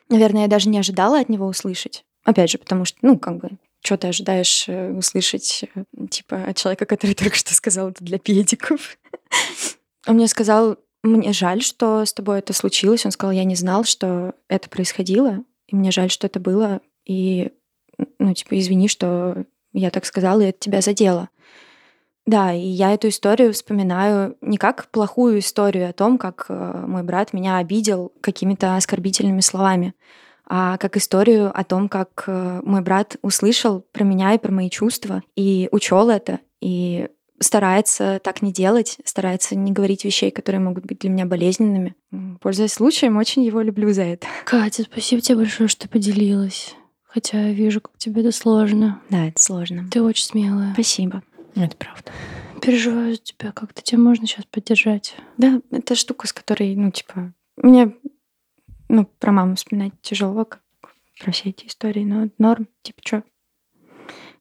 наверное, 0.08 0.42
я 0.42 0.48
даже 0.48 0.68
не 0.68 0.78
ожидала 0.78 1.18
от 1.20 1.28
него 1.28 1.46
услышать. 1.46 2.04
Опять 2.24 2.50
же, 2.50 2.58
потому 2.58 2.84
что, 2.84 2.98
ну, 3.02 3.18
как 3.18 3.38
бы, 3.38 3.50
что 3.82 3.96
ты 3.96 4.08
ожидаешь 4.08 4.68
э, 4.68 4.92
услышать, 4.92 5.64
э, 5.74 6.06
типа, 6.08 6.44
от 6.44 6.56
человека, 6.56 6.86
который 6.86 7.14
только 7.14 7.36
что 7.36 7.54
сказал 7.54 7.90
это 7.90 8.04
для 8.04 8.18
педиков? 8.18 8.98
Он 10.06 10.16
мне 10.16 10.28
сказал, 10.28 10.76
мне 11.02 11.32
жаль, 11.32 11.62
что 11.62 12.04
с 12.04 12.12
тобой 12.12 12.40
это 12.40 12.52
случилось. 12.52 13.06
Он 13.06 13.12
сказал, 13.12 13.32
я 13.32 13.44
не 13.44 13.54
знал, 13.54 13.84
что 13.84 14.34
это 14.48 14.68
происходило, 14.68 15.44
и 15.66 15.76
мне 15.76 15.90
жаль, 15.90 16.10
что 16.10 16.26
это 16.26 16.40
было. 16.40 16.80
И, 17.06 17.52
ну, 18.18 18.34
типа, 18.34 18.58
извини, 18.58 18.88
что 18.88 19.44
я 19.72 19.90
так 19.90 20.04
сказала, 20.04 20.40
и 20.40 20.46
это 20.46 20.58
тебя 20.58 20.80
задело. 20.80 21.30
Да, 22.26 22.52
и 22.52 22.60
я 22.60 22.92
эту 22.92 23.08
историю 23.08 23.52
вспоминаю 23.52 24.36
не 24.40 24.58
как 24.58 24.90
плохую 24.90 25.38
историю 25.38 25.88
о 25.88 25.92
том, 25.92 26.18
как 26.18 26.46
э, 26.48 26.84
мой 26.86 27.02
брат 27.02 27.32
меня 27.32 27.56
обидел 27.56 28.12
какими-то 28.20 28.76
оскорбительными 28.76 29.40
словами, 29.40 29.94
как 30.50 30.96
историю 30.96 31.56
о 31.56 31.62
том, 31.62 31.88
как 31.88 32.24
э, 32.26 32.60
мой 32.64 32.82
брат 32.82 33.16
услышал 33.22 33.84
про 33.92 34.02
меня 34.02 34.34
и 34.34 34.38
про 34.38 34.50
мои 34.50 34.68
чувства 34.68 35.22
и 35.36 35.68
учел 35.70 36.10
это, 36.10 36.40
и 36.60 37.08
старается 37.38 38.20
так 38.22 38.42
не 38.42 38.52
делать, 38.52 38.98
старается 39.04 39.54
не 39.54 39.72
говорить 39.72 40.04
вещей, 40.04 40.30
которые 40.30 40.60
могут 40.60 40.84
быть 40.86 40.98
для 40.98 41.10
меня 41.10 41.24
болезненными. 41.24 41.94
Пользуясь 42.40 42.72
случаем, 42.72 43.16
очень 43.16 43.44
его 43.44 43.60
люблю 43.60 43.92
за 43.92 44.02
это. 44.02 44.26
Катя, 44.44 44.82
спасибо 44.82 45.22
тебе 45.22 45.38
большое, 45.38 45.68
что 45.68 45.88
поделилась. 45.88 46.74
Хотя 47.04 47.48
я 47.48 47.52
вижу, 47.52 47.80
как 47.80 47.96
тебе 47.96 48.22
это 48.22 48.30
сложно. 48.30 49.00
Да, 49.08 49.26
это 49.26 49.42
сложно. 49.42 49.86
Ты 49.90 50.02
очень 50.02 50.24
смелая. 50.24 50.72
Спасибо. 50.74 51.22
Это 51.56 51.76
правда. 51.76 52.12
Переживаю 52.60 53.14
за 53.14 53.20
тебя. 53.20 53.52
Как-то 53.52 53.82
тебя 53.82 54.00
можно 54.00 54.26
сейчас 54.26 54.44
поддержать. 54.44 55.14
Да, 55.36 55.60
это 55.70 55.94
штука, 55.94 56.28
с 56.28 56.32
которой, 56.32 56.76
ну, 56.76 56.90
типа, 56.90 57.32
мне, 57.56 57.94
ну, 58.90 59.06
про 59.18 59.32
маму 59.32 59.54
вспоминать 59.54 59.92
тяжело, 60.02 60.44
как 60.44 60.60
про 61.20 61.32
все 61.32 61.50
эти 61.50 61.66
истории, 61.66 62.04
но 62.04 62.28
норм, 62.38 62.66
типа, 62.82 63.00
что, 63.04 63.22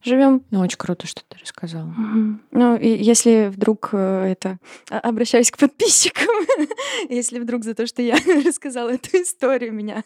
живем. 0.02 0.42
Ну, 0.50 0.60
очень 0.60 0.78
круто, 0.78 1.06
что 1.06 1.22
ты 1.28 1.38
рассказала. 1.38 1.86
Мгм. 1.86 2.42
Ну, 2.50 2.76
и 2.76 2.88
если 2.88 3.48
вдруг 3.48 3.90
э, 3.92 4.32
это... 4.32 4.58
а- 4.90 5.00
Обращаюсь 5.00 5.50
к 5.50 5.58
подписчикам. 5.58 6.28
если 7.08 7.38
вдруг 7.38 7.64
за 7.64 7.74
то, 7.74 7.86
что 7.86 8.02
я 8.02 8.16
рассказала 8.44 8.90
эту 8.90 9.18
историю, 9.22 9.72
меня 9.72 10.02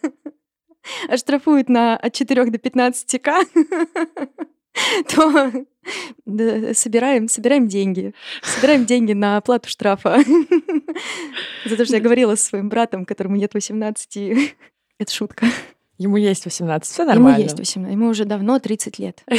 оштрафуют 1.09 1.69
на 1.69 1.97
от 1.97 2.13
4 2.13 2.45
до 2.47 2.59
15 2.59 3.23
к, 3.23 3.33
то 5.09 5.53
да, 6.27 6.75
собираем, 6.75 7.29
собираем 7.29 7.69
деньги. 7.69 8.15
Собираем 8.43 8.85
деньги 8.85 9.13
на 9.13 9.37
оплату 9.37 9.69
штрафа. 9.69 10.19
За 11.65 11.77
то, 11.77 11.85
что 11.85 11.97
я 11.97 12.03
говорила 12.03 12.35
со 12.35 12.45
своим 12.45 12.69
братом, 12.69 13.05
которому 13.05 13.37
нет 13.37 13.55
18. 13.55 14.17
и 14.17 14.55
Это 14.99 15.13
шутка. 15.13 15.47
Ему 15.99 16.17
есть 16.17 16.45
18, 16.45 16.91
все 16.91 17.03
Ему 17.03 17.13
нормально. 17.13 17.43
есть 17.43 17.59
18. 17.59 17.93
Ему 17.93 18.09
уже 18.09 18.25
давно 18.25 18.59
30 18.59 18.99
лет. 18.99 19.25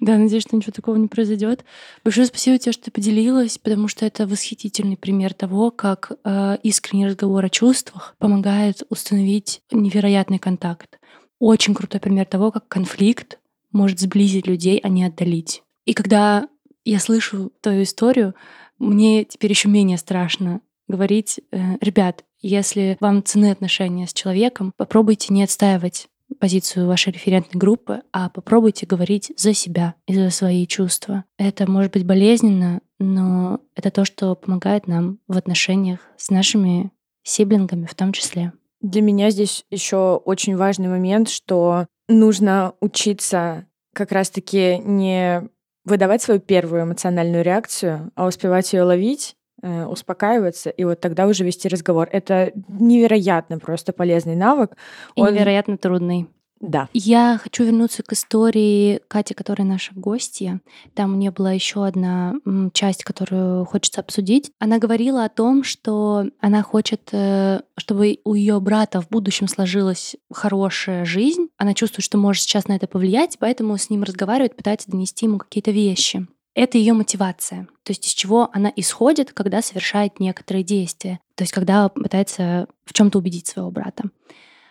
Да, 0.00 0.18
надеюсь, 0.18 0.42
что 0.42 0.56
ничего 0.56 0.72
такого 0.72 0.96
не 0.96 1.08
произойдет. 1.08 1.64
Большое 2.04 2.26
спасибо 2.26 2.58
тебе, 2.58 2.72
что 2.72 2.84
ты 2.84 2.90
поделилась, 2.90 3.58
потому 3.58 3.88
что 3.88 4.04
это 4.04 4.26
восхитительный 4.26 4.96
пример 4.96 5.32
того, 5.34 5.70
как 5.70 6.12
э, 6.24 6.58
искренний 6.62 7.06
разговор 7.06 7.44
о 7.44 7.48
чувствах 7.48 8.14
помогает 8.18 8.82
установить 8.90 9.62
невероятный 9.70 10.38
контакт. 10.38 10.98
Очень 11.38 11.74
крутой 11.74 12.00
пример 12.00 12.26
того, 12.26 12.50
как 12.50 12.68
конфликт 12.68 13.38
может 13.72 14.00
сблизить 14.00 14.46
людей, 14.46 14.80
а 14.82 14.88
не 14.88 15.04
отдалить. 15.04 15.62
И 15.84 15.94
когда 15.94 16.48
я 16.84 16.98
слышу 16.98 17.52
твою 17.60 17.82
историю, 17.82 18.34
мне 18.78 19.24
теперь 19.24 19.50
еще 19.50 19.68
менее 19.68 19.98
страшно 19.98 20.60
говорить, 20.88 21.40
э, 21.50 21.76
ребят, 21.80 22.24
если 22.40 22.96
вам 23.00 23.24
цены 23.24 23.50
отношения 23.50 24.06
с 24.06 24.12
человеком, 24.12 24.72
попробуйте 24.76 25.32
не 25.32 25.42
отстаивать 25.42 26.08
позицию 26.38 26.86
вашей 26.86 27.12
референтной 27.12 27.58
группы, 27.58 28.02
а 28.12 28.28
попробуйте 28.28 28.86
говорить 28.86 29.32
за 29.36 29.54
себя 29.54 29.94
и 30.06 30.14
за 30.14 30.30
свои 30.30 30.66
чувства. 30.66 31.24
Это 31.38 31.70
может 31.70 31.92
быть 31.92 32.04
болезненно, 32.04 32.80
но 32.98 33.60
это 33.74 33.90
то, 33.90 34.04
что 34.04 34.34
помогает 34.34 34.86
нам 34.86 35.18
в 35.28 35.36
отношениях 35.36 36.00
с 36.16 36.30
нашими 36.30 36.90
сиблингами 37.22 37.86
в 37.86 37.94
том 37.94 38.12
числе. 38.12 38.52
Для 38.80 39.02
меня 39.02 39.30
здесь 39.30 39.64
еще 39.70 40.16
очень 40.16 40.56
важный 40.56 40.88
момент, 40.88 41.28
что 41.28 41.86
нужно 42.08 42.74
учиться 42.80 43.66
как 43.94 44.12
раз-таки 44.12 44.78
не 44.78 45.48
выдавать 45.86 46.20
свою 46.20 46.40
первую 46.40 46.82
эмоциональную 46.82 47.42
реакцию, 47.42 48.10
а 48.14 48.26
успевать 48.26 48.70
ее 48.74 48.82
ловить, 48.82 49.36
э, 49.62 49.86
успокаиваться, 49.86 50.68
и 50.68 50.84
вот 50.84 51.00
тогда 51.00 51.26
уже 51.26 51.44
вести 51.44 51.68
разговор. 51.68 52.08
Это 52.12 52.52
невероятно 52.68 53.58
просто 53.58 53.94
полезный 53.94 54.36
навык. 54.36 54.72
И 55.14 55.22
Он- 55.22 55.32
невероятно 55.32 55.78
трудный. 55.78 56.28
Да. 56.60 56.88
Я 56.92 57.38
хочу 57.42 57.64
вернуться 57.64 58.02
к 58.02 58.12
истории 58.12 59.00
Кати, 59.08 59.34
которая 59.34 59.66
наша 59.66 59.92
гостья. 59.94 60.60
Там 60.94 61.12
у 61.12 61.16
нее 61.16 61.30
была 61.30 61.52
еще 61.52 61.84
одна 61.84 62.34
часть, 62.72 63.04
которую 63.04 63.64
хочется 63.66 64.00
обсудить. 64.00 64.50
Она 64.58 64.78
говорила 64.78 65.24
о 65.24 65.28
том, 65.28 65.64
что 65.64 66.26
она 66.40 66.62
хочет, 66.62 67.10
э, 67.12 67.60
чтобы 67.76 68.18
у 68.24 68.34
ее 68.34 68.58
брата 68.60 69.02
в 69.02 69.08
будущем 69.08 69.48
сложилась 69.48 70.16
хорошая 70.32 71.04
жизнь. 71.04 71.48
Она 71.58 71.74
чувствует, 71.74 72.04
что 72.04 72.16
может 72.16 72.42
сейчас 72.42 72.68
на 72.68 72.76
это 72.76 72.86
повлиять, 72.86 73.36
поэтому 73.38 73.76
с 73.76 73.90
ним 73.90 74.02
разговаривает, 74.02 74.56
пытается 74.56 74.90
донести 74.90 75.26
ему 75.26 75.38
какие-то 75.38 75.70
вещи. 75.70 76.26
Это 76.54 76.78
ее 76.78 76.94
мотивация. 76.94 77.68
То 77.82 77.90
есть 77.90 78.06
из 78.06 78.12
чего 78.12 78.48
она 78.52 78.72
исходит, 78.74 79.34
когда 79.34 79.60
совершает 79.60 80.20
некоторые 80.20 80.64
действия. 80.64 81.20
То 81.34 81.44
есть 81.44 81.52
когда 81.52 81.90
пытается 81.90 82.66
в 82.86 82.94
чем-то 82.94 83.18
убедить 83.18 83.46
своего 83.46 83.70
брата. 83.70 84.04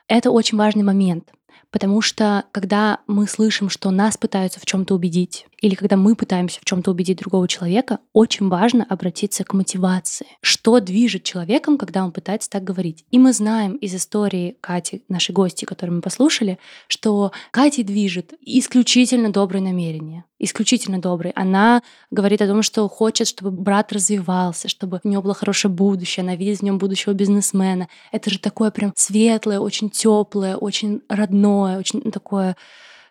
Это 0.07 0.31
очень 0.31 0.57
важный 0.57 0.83
момент. 0.83 1.31
Потому 1.75 1.99
что 1.99 2.45
когда 2.53 2.99
мы 3.05 3.27
слышим, 3.27 3.69
что 3.69 3.91
нас 3.91 4.15
пытаются 4.15 4.61
в 4.61 4.65
чем-то 4.65 4.95
убедить, 4.95 5.45
или 5.59 5.75
когда 5.75 5.97
мы 5.97 6.15
пытаемся 6.15 6.61
в 6.61 6.65
чем-то 6.65 6.91
убедить 6.91 7.17
другого 7.17 7.49
человека, 7.49 7.99
очень 8.13 8.47
важно 8.47 8.85
обратиться 8.87 9.43
к 9.43 9.53
мотивации. 9.53 10.27
Что 10.39 10.79
движет 10.79 11.23
человеком, 11.23 11.77
когда 11.77 12.05
он 12.05 12.13
пытается 12.13 12.49
так 12.49 12.63
говорить? 12.63 13.03
И 13.11 13.19
мы 13.19 13.33
знаем 13.33 13.73
из 13.75 13.93
истории 13.95 14.55
Кати, 14.61 15.03
нашей 15.09 15.31
гости, 15.31 15.65
которую 15.65 15.97
мы 15.97 16.01
послушали, 16.01 16.59
что 16.87 17.31
Катей 17.51 17.83
движет 17.83 18.35
исключительно 18.41 19.33
добрые 19.33 19.63
намерения. 19.63 20.23
Исключительно 20.37 20.99
добрые. 21.01 21.31
Она 21.35 21.81
говорит 22.11 22.41
о 22.41 22.47
том, 22.47 22.61
что 22.61 22.87
хочет, 22.89 23.27
чтобы 23.27 23.51
брат 23.51 23.91
развивался, 23.93 24.67
чтобы 24.67 24.99
у 25.03 25.07
него 25.07 25.23
было 25.23 25.33
хорошее 25.33 25.73
будущее, 25.73 26.23
она 26.23 26.35
видит 26.35 26.59
в 26.59 26.61
нем 26.61 26.77
будущего 26.77 27.13
бизнесмена. 27.13 27.87
Это 28.11 28.29
же 28.29 28.37
такое 28.37 28.69
прям 28.69 28.93
светлое, 28.95 29.59
очень 29.59 29.89
теплое, 29.89 30.57
очень 30.57 31.01
родное, 31.07 31.64
очень 31.65 32.11
такое, 32.11 32.55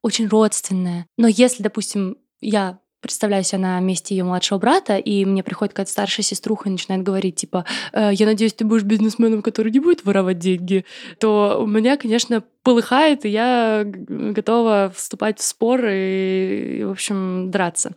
очень 0.02 0.28
родственное. 0.28 1.06
Но 1.16 1.28
если, 1.28 1.62
допустим, 1.62 2.16
я 2.40 2.78
представляю 3.04 3.44
себя 3.44 3.58
на 3.58 3.80
месте 3.80 4.16
ее 4.16 4.24
младшего 4.24 4.58
брата, 4.58 4.96
и 4.96 5.26
мне 5.26 5.42
приходит 5.42 5.74
какая-то 5.74 5.92
старшая 5.92 6.24
сеструха 6.24 6.70
и 6.70 6.72
начинает 6.72 7.02
говорить, 7.02 7.36
типа, 7.36 7.66
«Э, 7.92 8.10
я 8.14 8.24
надеюсь, 8.24 8.54
ты 8.54 8.64
будешь 8.64 8.82
бизнесменом, 8.82 9.42
который 9.42 9.70
не 9.70 9.78
будет 9.78 10.06
воровать 10.06 10.38
деньги, 10.38 10.86
то 11.20 11.58
у 11.60 11.66
меня, 11.66 11.98
конечно, 11.98 12.42
полыхает, 12.62 13.26
и 13.26 13.28
я 13.28 13.82
готова 13.84 14.90
вступать 14.96 15.38
в 15.38 15.44
спор 15.44 15.84
и, 15.86 16.82
в 16.84 16.92
общем, 16.92 17.50
драться. 17.50 17.94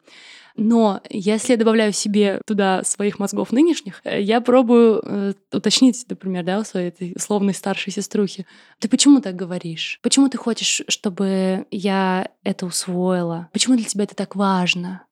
Но 0.58 1.02
если 1.10 1.54
я 1.54 1.58
добавляю 1.58 1.94
себе 1.94 2.42
туда 2.46 2.84
своих 2.84 3.20
мозгов 3.20 3.52
нынешних, 3.52 4.02
э, 4.04 4.22
я 4.22 4.42
пробую 4.42 5.02
э, 5.04 5.34
уточнить, 5.54 6.04
например, 6.10 6.44
да, 6.44 6.60
у 6.60 6.64
своей 6.64 6.90
этой 6.90 7.14
условной 7.16 7.54
старшей 7.54 7.94
сеструхи, 7.94 8.46
ты 8.80 8.90
почему 8.90 9.22
так 9.22 9.36
говоришь? 9.36 10.00
Почему 10.02 10.30
ты 10.30 10.38
хочешь, 10.38 10.82
чтобы 10.88 11.68
я 11.72 12.30
это 12.44 12.66
усвоила? 12.66 13.50
Почему 13.54 13.76
для 13.78 13.86
тебя 13.86 14.06
это 14.06 14.16
так 14.16 14.36
важно? 14.36 15.07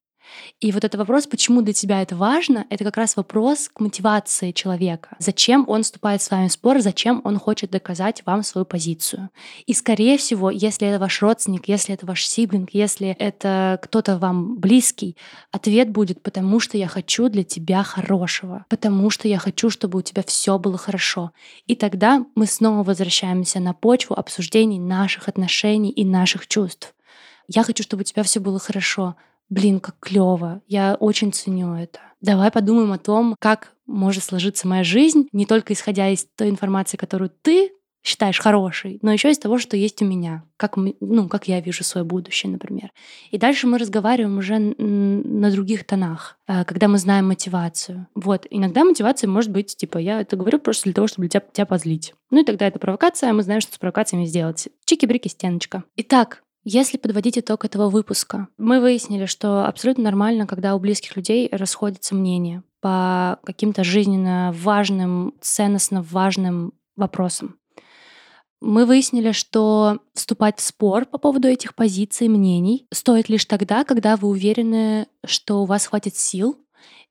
И 0.59 0.71
вот 0.71 0.83
этот 0.83 0.99
вопрос, 0.99 1.27
почему 1.27 1.61
для 1.61 1.73
тебя 1.73 2.01
это 2.01 2.15
важно, 2.15 2.65
это 2.69 2.83
как 2.83 2.97
раз 2.97 3.15
вопрос 3.15 3.69
к 3.73 3.79
мотивации 3.79 4.51
человека. 4.51 5.15
Зачем 5.19 5.65
он 5.67 5.83
вступает 5.83 6.21
с 6.21 6.31
вами 6.31 6.47
в 6.47 6.51
спор, 6.51 6.79
зачем 6.79 7.21
он 7.23 7.39
хочет 7.39 7.71
доказать 7.71 8.23
вам 8.25 8.43
свою 8.43 8.65
позицию. 8.65 9.29
И, 9.65 9.73
скорее 9.73 10.17
всего, 10.17 10.49
если 10.49 10.87
это 10.87 10.99
ваш 10.99 11.21
родственник, 11.21 11.67
если 11.67 11.93
это 11.93 12.05
ваш 12.05 12.25
сиблинг, 12.25 12.69
если 12.71 13.09
это 13.19 13.79
кто-то 13.81 14.17
вам 14.17 14.57
близкий, 14.57 15.17
ответ 15.51 15.89
будет 15.89 16.21
«потому 16.23 16.59
что 16.59 16.77
я 16.77 16.87
хочу 16.87 17.29
для 17.29 17.43
тебя 17.43 17.83
хорошего», 17.83 18.65
«потому 18.69 19.09
что 19.09 19.27
я 19.27 19.37
хочу, 19.37 19.69
чтобы 19.69 19.99
у 19.99 20.01
тебя 20.01 20.23
все 20.25 20.57
было 20.57 20.77
хорошо». 20.77 21.31
И 21.67 21.75
тогда 21.75 22.25
мы 22.35 22.45
снова 22.45 22.83
возвращаемся 22.83 23.59
на 23.59 23.73
почву 23.73 24.15
обсуждений 24.15 24.79
наших 24.79 25.27
отношений 25.27 25.91
и 25.91 26.05
наших 26.05 26.47
чувств. 26.47 26.93
Я 27.47 27.63
хочу, 27.63 27.83
чтобы 27.83 28.01
у 28.01 28.03
тебя 28.03 28.23
все 28.23 28.39
было 28.39 28.59
хорошо. 28.59 29.15
Блин, 29.49 29.79
как 29.79 29.95
клево. 29.99 30.61
Я 30.67 30.95
очень 30.99 31.31
ценю 31.31 31.75
это. 31.75 31.99
Давай 32.21 32.51
подумаем 32.51 32.91
о 32.91 32.97
том, 32.97 33.35
как 33.39 33.73
может 33.85 34.23
сложиться 34.23 34.67
моя 34.67 34.83
жизнь, 34.83 35.27
не 35.31 35.45
только 35.45 35.73
исходя 35.73 36.09
из 36.09 36.25
той 36.35 36.49
информации, 36.49 36.97
которую 36.97 37.29
ты 37.41 37.71
считаешь 38.05 38.39
хорошей, 38.39 38.99
но 39.01 39.11
еще 39.11 39.31
из 39.31 39.39
того, 39.39 39.57
что 39.57 39.75
есть 39.75 40.01
у 40.01 40.05
меня, 40.05 40.43
как, 40.57 40.77
ну, 40.77 41.27
как 41.27 41.47
я 41.47 41.59
вижу 41.59 41.83
свое 41.83 42.05
будущее, 42.05 42.51
например. 42.51 42.91
И 43.31 43.39
дальше 43.39 43.65
мы 43.65 43.79
разговариваем 43.79 44.37
уже 44.37 44.59
на 44.59 45.49
других 45.49 45.85
тонах, 45.85 46.37
э, 46.47 46.65
когда 46.65 46.87
мы 46.87 46.99
знаем 46.99 47.27
мотивацию. 47.27 48.07
Вот. 48.13 48.45
Иногда 48.51 48.83
мотивация 48.83 49.27
может 49.27 49.49
быть, 49.51 49.75
типа, 49.75 49.97
я 49.97 50.21
это 50.21 50.35
говорю 50.35 50.59
просто 50.59 50.83
для 50.83 50.93
того, 50.93 51.07
чтобы 51.07 51.27
тебя, 51.27 51.41
тебя 51.51 51.65
позлить. 51.65 52.13
Ну 52.29 52.41
и 52.41 52.45
тогда 52.45 52.67
это 52.67 52.77
провокация, 52.77 53.31
а 53.31 53.33
мы 53.33 53.41
знаем, 53.41 53.61
что 53.61 53.73
с 53.73 53.79
провокациями 53.79 54.25
сделать. 54.25 54.67
Чики-брики, 54.85 55.27
стеночка. 55.27 55.83
Итак, 55.95 56.43
если 56.67 56.97
подводить 56.97 57.37
итог 57.37 57.63
этого 57.63 57.89
выпуска, 57.89 58.47
мы 58.57 58.81
выяснили, 58.81 59.27
что 59.27 59.67
абсолютно 59.67 60.03
нормально, 60.03 60.47
когда 60.47 60.75
у 60.75 60.79
близких 60.79 61.15
людей 61.15 61.47
расходятся 61.51 62.15
мнения 62.15 62.63
по 62.81 63.37
каким-то 63.43 63.83
жизненно 63.83 64.51
важным, 64.51 65.35
ценностно 65.41 66.01
важным 66.01 66.73
вопросам. 66.95 67.57
Мы 68.61 68.87
выяснили, 68.87 69.31
что 69.31 69.99
вступать 70.15 70.57
в 70.57 70.63
спор 70.63 71.05
по 71.05 71.19
поводу 71.19 71.47
этих 71.47 71.75
позиций, 71.75 72.29
мнений 72.29 72.87
стоит 72.91 73.29
лишь 73.29 73.45
тогда, 73.45 73.83
когда 73.83 74.15
вы 74.15 74.29
уверены, 74.29 75.05
что 75.23 75.61
у 75.61 75.65
вас 75.65 75.85
хватит 75.85 76.15
сил 76.15 76.57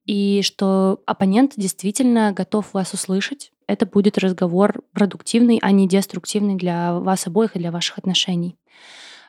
и 0.05 0.43
что 0.43 1.01
оппонент 1.07 1.53
действительно 1.57 2.33
готов 2.33 2.75
вас 2.75 2.93
услышать. 2.93 3.53
Это 3.69 3.87
будет 3.87 4.19
разговор 4.19 4.83
продуктивный, 4.93 5.61
а 5.63 5.71
не 5.71 5.87
деструктивный 5.87 6.57
для 6.57 6.99
вас 6.99 7.29
обоих 7.29 7.55
и 7.55 7.61
для 7.61 7.71
ваших 7.71 7.99
отношений. 7.99 8.57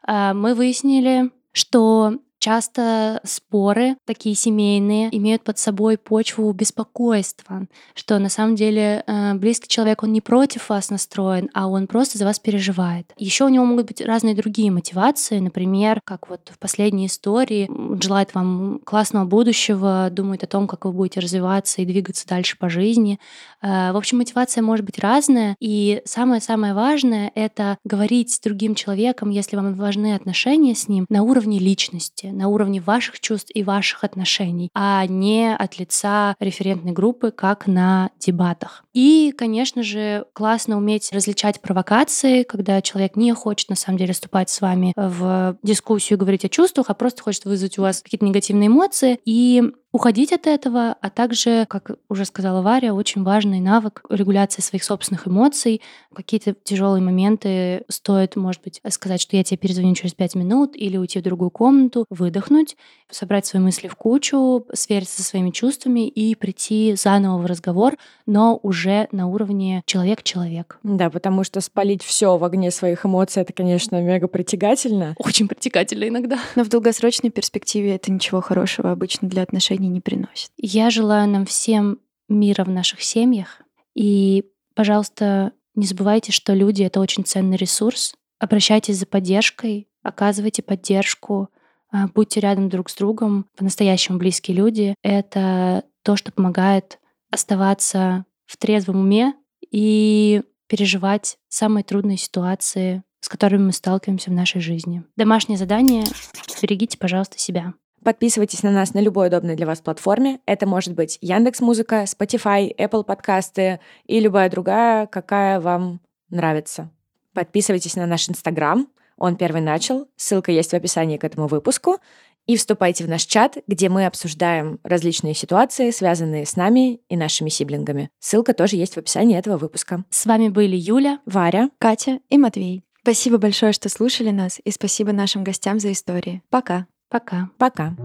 А, 0.08 0.34
Мы 0.34 0.54
выяснили, 0.54 1.32
что 1.52 2.20
Часто 2.46 3.22
споры, 3.24 3.98
такие 4.06 4.36
семейные, 4.36 5.10
имеют 5.18 5.44
под 5.44 5.58
собой 5.58 5.98
почву 5.98 6.54
беспокойства, 6.54 7.66
что 7.96 8.20
на 8.20 8.30
самом 8.30 8.56
деле 8.56 9.04
э, 9.08 9.34
близкий 9.34 9.68
человек, 9.68 10.04
он 10.04 10.14
не 10.14 10.22
против 10.22 10.70
вас 10.70 10.92
настроен, 10.92 11.50
а 11.56 11.66
он 11.66 11.88
просто 11.88 12.20
за 12.20 12.26
вас 12.26 12.38
переживает. 12.38 13.12
Еще 13.18 13.46
у 13.46 13.50
него 13.50 13.66
могут 13.66 13.88
быть 13.88 14.00
разные 14.00 14.36
другие 14.36 14.70
мотивации, 14.70 15.40
например, 15.40 16.02
как 16.06 16.30
вот 16.30 16.52
в 16.54 16.60
последней 16.60 17.08
истории, 17.08 17.68
желает 18.00 18.36
вам 18.36 18.80
классного 18.86 19.26
будущего, 19.26 20.10
думает 20.12 20.44
о 20.44 20.48
том, 20.48 20.68
как 20.68 20.86
вы 20.86 20.92
будете 20.92 21.22
развиваться 21.22 21.82
и 21.82 21.86
двигаться 21.86 22.28
дальше 22.28 22.60
по 22.60 22.70
жизни. 22.70 23.20
Э, 23.64 23.92
в 23.92 23.98
общем, 23.98 24.20
мотивация 24.20 24.62
может 24.62 24.86
быть 24.86 25.00
разная, 25.00 25.56
и 25.60 26.04
самое-самое 26.06 26.76
важное— 26.76 27.32
это 27.34 27.80
говорить 27.84 28.34
с 28.34 28.40
другим 28.40 28.76
человеком, 28.76 29.32
если 29.32 29.56
вам 29.56 29.74
важны 29.74 30.14
отношения 30.14 30.76
с 30.76 30.88
ним, 30.88 31.08
на 31.10 31.24
уровне 31.24 31.58
личности, 31.58 32.35
на 32.36 32.48
уровне 32.48 32.80
ваших 32.82 33.20
чувств 33.20 33.52
и 33.54 33.64
ваших 33.64 34.04
отношений, 34.04 34.70
а 34.74 35.06
не 35.08 35.56
от 35.56 35.80
лица 35.80 36.36
референтной 36.40 36.92
группы, 36.92 37.32
как 37.32 37.68
на 37.68 38.12
дебатах. 38.20 38.85
И, 38.96 39.34
конечно 39.38 39.84
же, 39.84 40.26
классно 40.32 40.78
уметь 40.78 41.12
различать 41.12 41.60
провокации, 41.60 42.44
когда 42.44 42.82
человек 42.82 43.18
не 43.18 43.34
хочет 43.34 43.70
на 43.70 43.76
самом 43.76 43.98
деле 43.98 44.14
вступать 44.14 44.50
с 44.50 44.62
вами 44.62 44.94
в 44.96 45.58
дискуссию, 45.62 46.18
говорить 46.18 46.46
о 46.46 46.50
чувствах, 46.50 46.90
а 46.90 46.94
просто 46.94 47.22
хочет 47.22 47.44
вызвать 47.44 47.78
у 47.78 47.82
вас 47.82 48.02
какие-то 48.02 48.26
негативные 48.26 48.68
эмоции. 48.68 49.20
И 49.26 49.62
уходить 49.96 50.34
от 50.34 50.46
этого, 50.46 50.98
а 51.00 51.10
также, 51.10 51.66
как 51.70 51.92
уже 52.10 52.26
сказала 52.26 52.62
Варя, 52.62 52.94
очень 52.94 53.24
важный 53.24 53.62
навык 53.62 54.04
регуляции 54.10 54.62
своих 54.62 54.84
собственных 54.84 55.26
эмоций. 55.26 55.82
Какие-то 56.14 56.54
тяжелые 56.64 57.02
моменты 57.02 57.86
стоит, 57.88 58.36
может 58.36 58.62
быть, 58.62 58.82
сказать, 58.90 59.22
что 59.22 59.38
я 59.38 59.44
тебе 59.46 59.58
перезвоню 59.58 59.96
через 59.96 60.14
пять 60.14 60.36
минут 60.36 60.76
или 60.76 60.98
уйти 60.98 61.20
в 61.20 61.24
другую 61.24 61.50
комнату, 61.50 62.06
выдохнуть, 62.10 62.76
собрать 63.10 63.46
свои 63.46 63.62
мысли 63.62 63.88
в 63.88 63.96
кучу, 63.96 64.66
свериться 64.74 65.22
со 65.22 65.24
своими 65.24 65.52
чувствами 65.52 66.10
и 66.10 66.36
прийти 66.36 66.96
заново 66.96 67.42
в 67.42 67.46
разговор, 67.46 67.96
но 68.26 68.60
уже 68.64 68.85
на 69.12 69.28
уровне 69.28 69.84
человек-человек. 69.86 70.80
Да, 70.84 71.10
потому 71.10 71.44
что 71.44 71.62
спалить 71.62 72.04
все 72.04 72.38
в 72.38 72.44
огне 72.44 72.72
своих 72.72 73.06
эмоций 73.06 73.42
это, 73.42 73.54
конечно, 73.54 74.02
мега 74.02 74.28
притягательно. 74.28 75.16
Очень 75.18 75.48
притягательно 75.48 76.08
иногда. 76.08 76.40
Но 76.56 76.64
в 76.64 76.70
долгосрочной 76.70 77.30
перспективе 77.30 77.96
это 77.96 78.12
ничего 78.12 78.42
хорошего 78.42 78.92
обычно 78.92 79.28
для 79.28 79.44
отношений 79.44 79.90
не 79.90 80.02
приносит. 80.02 80.52
Я 80.58 80.90
желаю 80.90 81.30
нам 81.30 81.46
всем 81.46 82.00
мира 82.30 82.64
в 82.64 82.70
наших 82.70 83.02
семьях. 83.02 83.62
И, 83.96 84.46
пожалуйста, 84.76 85.52
не 85.76 85.86
забывайте, 85.86 86.32
что 86.32 86.54
люди— 86.54 86.84
это 86.84 87.00
очень 87.00 87.26
ценный 87.26 87.58
ресурс. 87.58 88.14
Обращайтесь 88.40 88.98
за 88.98 89.06
поддержкой, 89.06 89.88
оказывайте 90.04 90.62
поддержку, 90.62 91.50
а, 91.92 92.08
будьте 92.08 92.40
рядом 92.40 92.70
друг 92.70 92.90
с 92.90 92.96
другом. 92.96 93.46
По-настоящему 93.58 94.18
близкие 94.18 94.58
люди— 94.58 94.96
это 95.04 95.84
то, 96.04 96.16
что 96.16 96.32
помогает 96.32 97.00
оставаться 97.32 98.26
в 98.46 98.58
трезвом 98.58 99.02
уме 99.02 99.34
и 99.72 100.42
переживать 100.68 101.38
самые 101.48 101.84
трудные 101.84 102.18
ситуации, 102.18 103.04
с 103.20 103.30
которыми 103.30 103.66
мы 103.66 103.72
сталкиваемся 103.72 104.30
в 104.30 104.34
нашей 104.34 104.62
жизни. 104.62 105.04
Домашнее 105.16 105.58
задание— 105.58 106.04
берегите, 106.62 106.98
пожалуйста, 106.98 107.38
себя. 107.40 107.74
Подписывайтесь 108.04 108.62
на 108.62 108.72
нас 108.72 108.94
на 108.94 109.00
любой 109.00 109.28
удобной 109.28 109.56
для 109.56 109.66
вас 109.66 109.82
платформе. 109.82 110.40
Это 110.46 110.68
может 110.68 110.94
быть 110.94 111.18
Яндекс 111.22 111.60
Музыка, 111.62 112.04
Spotify, 112.04 112.76
Apple 112.76 113.04
подкасты 113.04 113.80
и 114.06 114.20
любая 114.20 114.50
другая, 114.50 115.08
какая 115.08 115.60
вам 115.60 116.02
нравится. 116.30 116.92
Подписывайтесь 117.34 117.96
на 117.96 118.06
наш 118.06 118.30
Инстаграм, 118.30 118.88
он 119.18 119.38
первый 119.38 119.62
начал, 119.62 120.08
ссылка 120.18 120.52
есть 120.52 120.72
в 120.72 120.74
описании 120.76 121.18
к 121.18 121.24
этому 121.24 121.48
выпуску. 121.48 121.98
И 122.46 122.58
вступайте 122.58 123.04
в 123.04 123.10
наш 123.10 123.24
чат, 123.24 123.58
где 123.68 123.90
мы 123.90 124.06
обсуждаем 124.06 124.80
различные 124.84 125.34
ситуации, 125.34 125.92
связанные 125.92 126.46
с 126.46 126.56
нами 126.56 127.02
и 127.10 127.18
нашими 127.18 127.50
сиблингами. 127.50 128.10
Ссылка 128.20 128.54
тоже 128.54 128.76
есть 128.76 128.96
в 128.96 128.98
описании 128.98 129.38
этого 129.38 129.58
выпуска. 129.58 130.04
С 130.10 130.26
вами 130.26 130.50
были 130.50 130.76
Юля, 130.76 131.20
Варя, 131.26 131.70
Катя 131.80 132.20
и 132.30 132.38
Матвей. 132.38 132.84
Спасибо 133.02 133.38
большое, 133.38 133.72
что 133.72 133.88
слушали 133.90 134.32
нас, 134.32 134.60
и 134.64 134.72
спасибо 134.72 135.12
нашим 135.12 135.44
гостям 135.44 135.80
за 135.80 135.92
истории. 135.92 136.42
Пока. 136.50 136.88
Пока. 137.10 137.50
Пока. 137.58 137.96